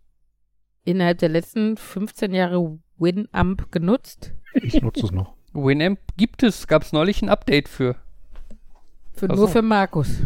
[0.84, 4.34] innerhalb der letzten 15 Jahre Winamp genutzt?
[4.56, 5.34] Ich nutze es noch.
[5.54, 7.96] Winamp gibt es, gab es neulich ein Update für.
[9.14, 10.24] Für, nur für Markus.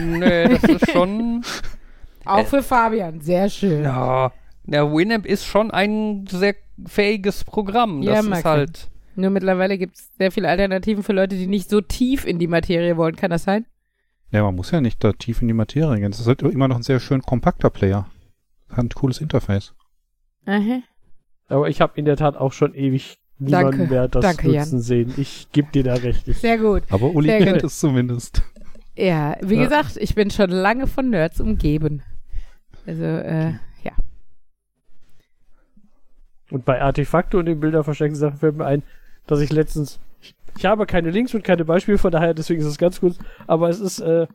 [0.00, 1.42] Nee, das ist schon.
[2.24, 3.20] Auch Äh, für Fabian.
[3.20, 3.84] Sehr schön.
[3.84, 4.32] Ja.
[4.66, 6.54] Der Winamp ist schon ein sehr
[6.86, 8.02] fähiges Programm.
[8.02, 8.88] Ja, Das mag ist halt.
[9.14, 12.48] Nur mittlerweile gibt es sehr viele Alternativen für Leute, die nicht so tief in die
[12.48, 13.16] Materie wollen.
[13.16, 13.64] Kann das sein?
[14.30, 16.12] Ja, man muss ja nicht da tief in die Materie gehen.
[16.12, 18.06] Es ist halt immer noch ein sehr schön kompakter Player.
[18.68, 19.74] Hat ein cooles Interface.
[20.44, 20.82] Aha.
[21.48, 23.92] Aber ich habe in der Tat auch schon ewig niemanden Danke.
[23.94, 24.64] mehr das Danke, Jan.
[24.64, 25.14] nutzen sehen.
[25.16, 26.26] Ich gebe dir da recht.
[26.28, 26.82] Ich, Sehr gut.
[26.90, 27.64] Aber Uli Sehr kennt gut.
[27.70, 28.42] es zumindest.
[28.96, 29.64] Ja, wie Ja.
[29.64, 32.02] gesagt, ich bin schon lange von Nerds umgeben.
[32.86, 33.60] Also, äh, ja.
[36.50, 38.82] Und bei Artefakte und den Bilder versteckten Sachen fällt mir ein,
[39.26, 39.98] dass ich letztens.
[40.20, 43.18] Ich, ich habe keine Links und keine Beispiele, von daher, deswegen ist es ganz kurz.
[43.46, 44.26] Aber es ist, äh,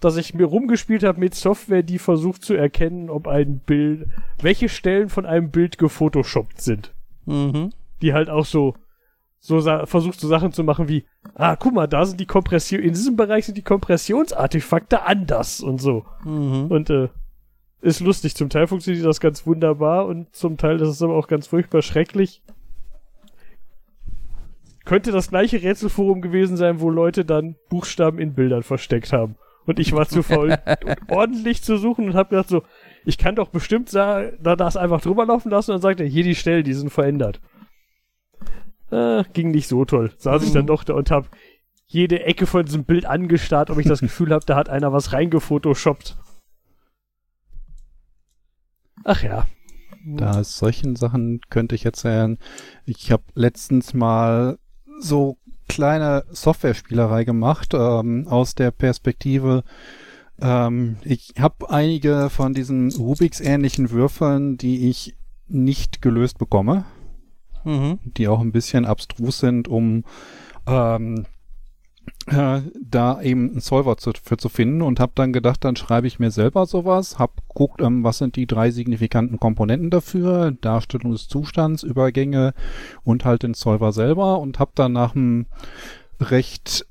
[0.00, 4.08] dass ich mir rumgespielt habe mit Software, die versucht zu erkennen, ob ein Bild,
[4.40, 6.92] welche Stellen von einem Bild gefotoshoppt sind.
[7.26, 7.70] Mhm.
[8.02, 8.74] Die halt auch so,
[9.38, 11.04] so versucht so Sachen zu machen wie,
[11.34, 15.80] ah, guck mal, da sind die Kompression, in diesem Bereich sind die Kompressionsartefakte anders und
[15.80, 16.06] so.
[16.24, 16.66] Mhm.
[16.68, 17.08] Und äh,
[17.80, 18.34] ist lustig.
[18.34, 21.82] Zum Teil funktioniert das ganz wunderbar und zum Teil ist es aber auch ganz furchtbar
[21.82, 22.42] schrecklich.
[24.84, 29.36] Könnte das gleiche Rätselforum gewesen sein, wo Leute dann Buchstaben in Bildern versteckt haben.
[29.66, 30.58] Und ich war zu faul,
[31.08, 32.62] ordentlich zu suchen und hab gedacht so,
[33.04, 36.24] ich kann doch bestimmt da das einfach drüber laufen lassen und dann sagt er, hier
[36.24, 37.40] die Stellen, die sind verändert.
[38.90, 40.10] Äh, ging nicht so toll.
[40.16, 41.28] Saß ich dann doch da und hab
[41.86, 45.12] jede Ecke von diesem Bild angestarrt, ob ich das Gefühl habe, da hat einer was
[45.12, 46.16] reingefotoshoppt.
[49.04, 49.46] Ach ja.
[50.04, 52.38] Da solchen Sachen könnte ich erzählen.
[52.86, 54.58] Ich habe letztens mal
[55.00, 55.36] so
[55.68, 59.62] kleine Software-Spielerei gemacht ähm, aus der Perspektive.
[60.40, 65.16] Ähm, ich habe einige von diesen Rubiks-ähnlichen Würfeln, die ich
[65.48, 66.84] nicht gelöst bekomme,
[67.64, 67.98] Mhm.
[68.04, 70.04] die auch ein bisschen abstrus sind, um
[70.66, 71.26] ähm,
[72.30, 76.06] äh, da eben einen Solver zu, für zu finden und habe dann gedacht, dann schreibe
[76.06, 81.12] ich mir selber sowas, habe geguckt, ähm, was sind die drei signifikanten Komponenten dafür, Darstellung
[81.12, 82.54] des Zustands, Übergänge
[83.04, 85.46] und halt den Solver selber und habe dann nach einem
[86.20, 86.86] recht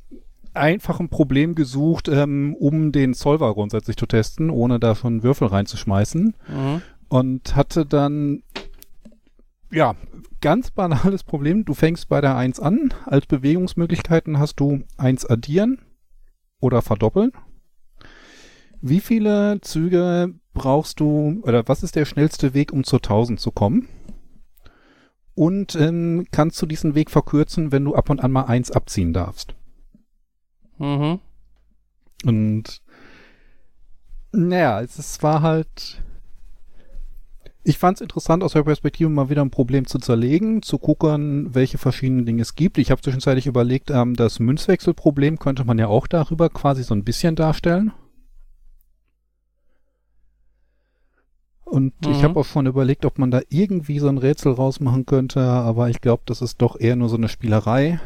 [0.53, 6.33] einfachen Problem gesucht, ähm, um den Solver grundsätzlich zu testen, ohne da schon Würfel reinzuschmeißen
[6.47, 6.81] Mhm.
[7.07, 8.43] und hatte dann
[9.71, 9.95] ja
[10.41, 11.65] ganz banales Problem.
[11.65, 12.93] Du fängst bei der 1 an.
[13.05, 15.79] Als Bewegungsmöglichkeiten hast du 1 addieren
[16.59, 17.31] oder verdoppeln.
[18.81, 23.51] Wie viele Züge brauchst du oder was ist der schnellste Weg, um zur 1000 zu
[23.51, 23.87] kommen?
[25.35, 29.13] Und ähm, kannst du diesen Weg verkürzen, wenn du ab und an mal 1 abziehen
[29.13, 29.55] darfst?
[30.77, 31.19] Mhm.
[32.25, 32.81] Und
[34.31, 36.03] naja, es, es war halt.
[37.63, 41.53] Ich fand es interessant, aus der Perspektive mal wieder ein Problem zu zerlegen, zu gucken,
[41.53, 42.77] welche verschiedenen Dinge es gibt.
[42.77, 47.03] Ich habe zwischenzeitlich überlegt, ähm, das Münzwechselproblem könnte man ja auch darüber quasi so ein
[47.03, 47.91] bisschen darstellen.
[51.65, 52.23] Und ich Mhm.
[52.23, 56.01] habe auch schon überlegt, ob man da irgendwie so ein Rätsel rausmachen könnte, aber ich
[56.01, 57.99] glaube, das ist doch eher nur so eine Spielerei.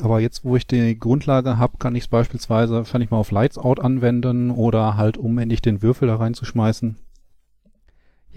[0.00, 3.58] Aber jetzt, wo ich die Grundlage habe, kann ich es beispielsweise wahrscheinlich mal auf Lights
[3.58, 6.96] Out anwenden oder halt, um endlich den Würfel da reinzuschmeißen.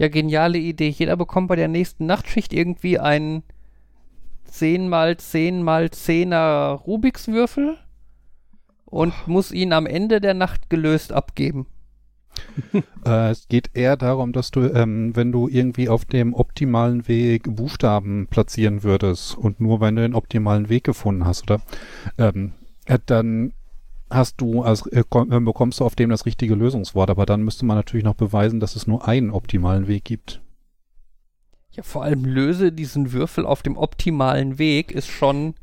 [0.02, 0.88] Ja, geniale Idee.
[0.88, 3.44] Jeder bekommt bei der nächsten Nachtschicht irgendwie einen
[4.46, 7.78] 10 mal 10 mal 10er Rubiks Würfel
[8.84, 11.68] und muss ihn am Ende der Nacht gelöst abgeben.
[13.04, 17.44] Äh, es geht eher darum, dass du, ähm, wenn du irgendwie auf dem optimalen Weg
[17.54, 21.60] Buchstaben platzieren würdest und nur wenn du den optimalen Weg gefunden hast, oder
[22.18, 22.52] ähm,
[22.86, 23.52] äh, dann
[24.14, 27.76] hast du, also, komm- bekommst du auf dem das richtige Lösungswort, aber dann müsste man
[27.76, 30.40] natürlich noch beweisen, dass es nur einen optimalen Weg gibt.
[31.72, 35.54] Ja, vor allem löse diesen Würfel auf dem optimalen Weg ist schon.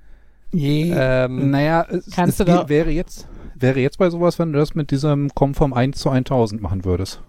[0.52, 4.58] Ähm, Naja, es, Kannst es du geht- wäre jetzt wäre jetzt bei sowas, wenn du
[4.60, 7.22] das mit diesem Komm vom 1 zu 1000 machen würdest.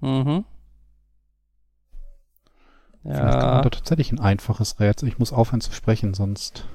[0.00, 0.44] mhm.
[3.04, 5.08] Vielleicht kann man Ja, da tatsächlich ein einfaches Rätsel.
[5.08, 6.66] Ich muss aufhören zu sprechen, sonst.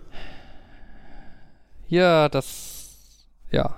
[1.87, 3.27] Ja, das.
[3.51, 3.75] Ja.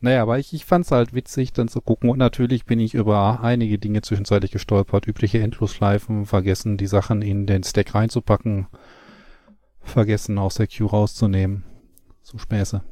[0.00, 2.08] Naja, aber ich, ich fand's halt witzig, dann zu gucken.
[2.08, 5.08] Und natürlich bin ich über einige Dinge zwischenzeitlich gestolpert.
[5.08, 8.68] Übliche Endlosschleifen, vergessen, die Sachen in den Stack reinzupacken,
[9.80, 11.64] vergessen, aus der Queue rauszunehmen.
[12.22, 12.82] So Späße.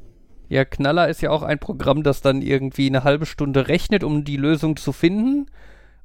[0.49, 4.25] Ja, Knaller ist ja auch ein Programm, das dann irgendwie eine halbe Stunde rechnet, um
[4.25, 5.47] die Lösung zu finden.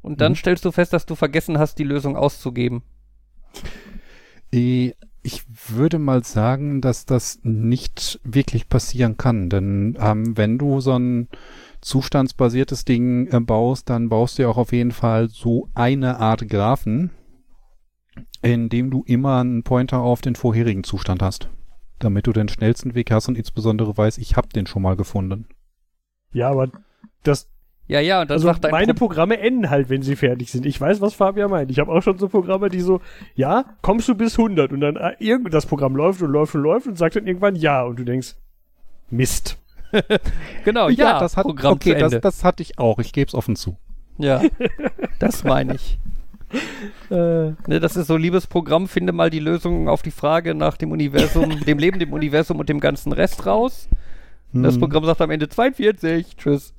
[0.03, 0.38] Und dann Mhm.
[0.38, 2.84] stellst du fest, dass du vergessen hast, die Lösung auszugeben.
[5.23, 10.98] Ich würde mal sagen, dass das nicht wirklich passieren kann, denn ähm, wenn du so
[10.98, 11.27] ein
[11.81, 16.48] zustandsbasiertes Ding äh, baust, dann baust du ja auch auf jeden Fall so eine Art
[16.48, 17.11] Graphen,
[18.41, 21.49] in dem du immer einen Pointer auf den vorherigen Zustand hast,
[21.99, 25.48] damit du den schnellsten Weg hast und insbesondere weißt, ich habe den schon mal gefunden.
[26.34, 26.69] Ja, aber
[27.23, 27.49] das,
[27.88, 30.49] Ja, ja, und dann also sagt dein meine Pro Programme enden halt, wenn sie fertig
[30.52, 30.66] sind.
[30.66, 31.72] Ich weiß, was Fabian meint.
[31.72, 33.02] Ich habe auch schon so Programme, die so,
[33.36, 36.62] ja, kommst du bis 100 und dann äh, irgend das Programm läuft und läuft und
[36.62, 38.36] läuft und sagt dann irgendwann ja und du denkst,
[39.10, 39.58] Mist.
[40.64, 42.22] Genau, ja, das hat Programm okay, zu das, Ende.
[42.22, 42.99] das hatte ich auch.
[42.99, 43.76] Ich gebe es offen zu.
[44.18, 44.41] ja,
[45.20, 45.99] das meine ich.
[47.10, 50.78] Äh, Ne, das ist so, liebes Programm, finde mal die Lösung auf die Frage nach
[50.78, 53.90] dem Universum, dem Leben, dem Universum und dem ganzen Rest raus.
[54.53, 54.80] Das Hm.
[54.82, 56.74] Programm sagt am Ende 42, tschüss.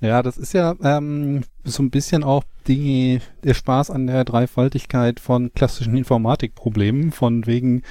[0.00, 5.18] Ja, das ist ja ähm, so ein bisschen auch die, der Spaß an der Dreifaltigkeit
[5.18, 7.82] von klassischen Informatikproblemen, von wegen,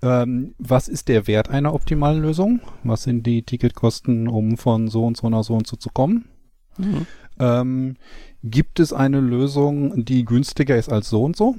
[0.00, 2.60] ähm, was ist der Wert einer optimalen Lösung?
[2.84, 6.28] Was sind die Ticketkosten, um von so und so nach so und so zu kommen?
[6.76, 7.06] Mhm.
[7.40, 7.96] Ähm,
[8.44, 11.56] gibt es eine Lösung, die günstiger ist als so und so?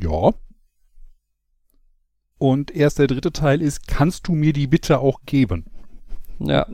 [0.00, 0.32] Ja.
[2.38, 5.64] Und erst der dritte Teil ist, kannst du mir die bitte auch geben?
[6.38, 6.68] Ja,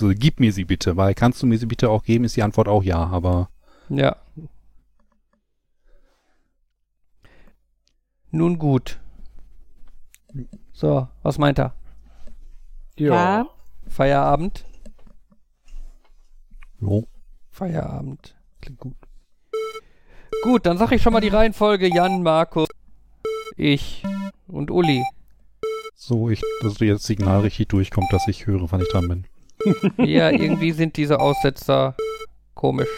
[0.00, 2.42] Also gib mir sie bitte, weil kannst du mir sie bitte auch geben, ist die
[2.42, 3.50] Antwort auch ja, aber
[3.90, 4.16] ja.
[8.30, 8.98] Nun gut.
[10.72, 11.74] So, was meint er?
[12.96, 13.46] Ja.
[13.88, 14.64] Feierabend?
[16.80, 17.06] jo.
[17.50, 18.34] Feierabend.
[18.62, 18.96] Klingt gut.
[20.42, 21.92] Gut, dann sag ich schon mal die Reihenfolge.
[21.94, 22.68] Jan, Markus,
[23.56, 24.02] ich
[24.46, 25.04] und Uli.
[25.94, 29.26] So, ich, dass du jetzt Signal richtig durchkommt, dass ich höre, wann ich dran bin.
[29.98, 31.94] Ja, irgendwie sind diese Aussetzer
[32.54, 32.88] komisch.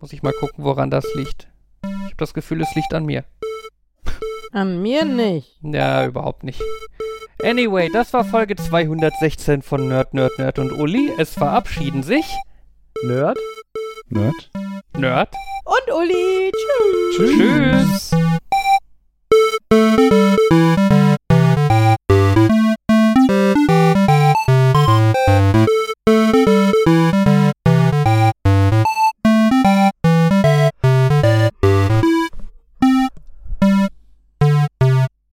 [0.00, 1.48] Muss ich mal gucken, woran das liegt.
[1.82, 3.24] Ich habe das Gefühl, es liegt an mir.
[4.52, 5.58] An mir nicht.
[5.62, 6.62] Ja, überhaupt nicht.
[7.42, 11.12] Anyway, das war Folge 216 von Nerd, Nerd, Nerd und Uli.
[11.18, 12.26] Es verabschieden sich
[13.02, 13.38] Nerd?
[14.08, 14.50] Nerd?
[14.96, 15.34] Nerd.
[15.64, 16.52] Und Uli.
[17.14, 18.10] Tschüss.
[18.10, 18.27] Tschüss.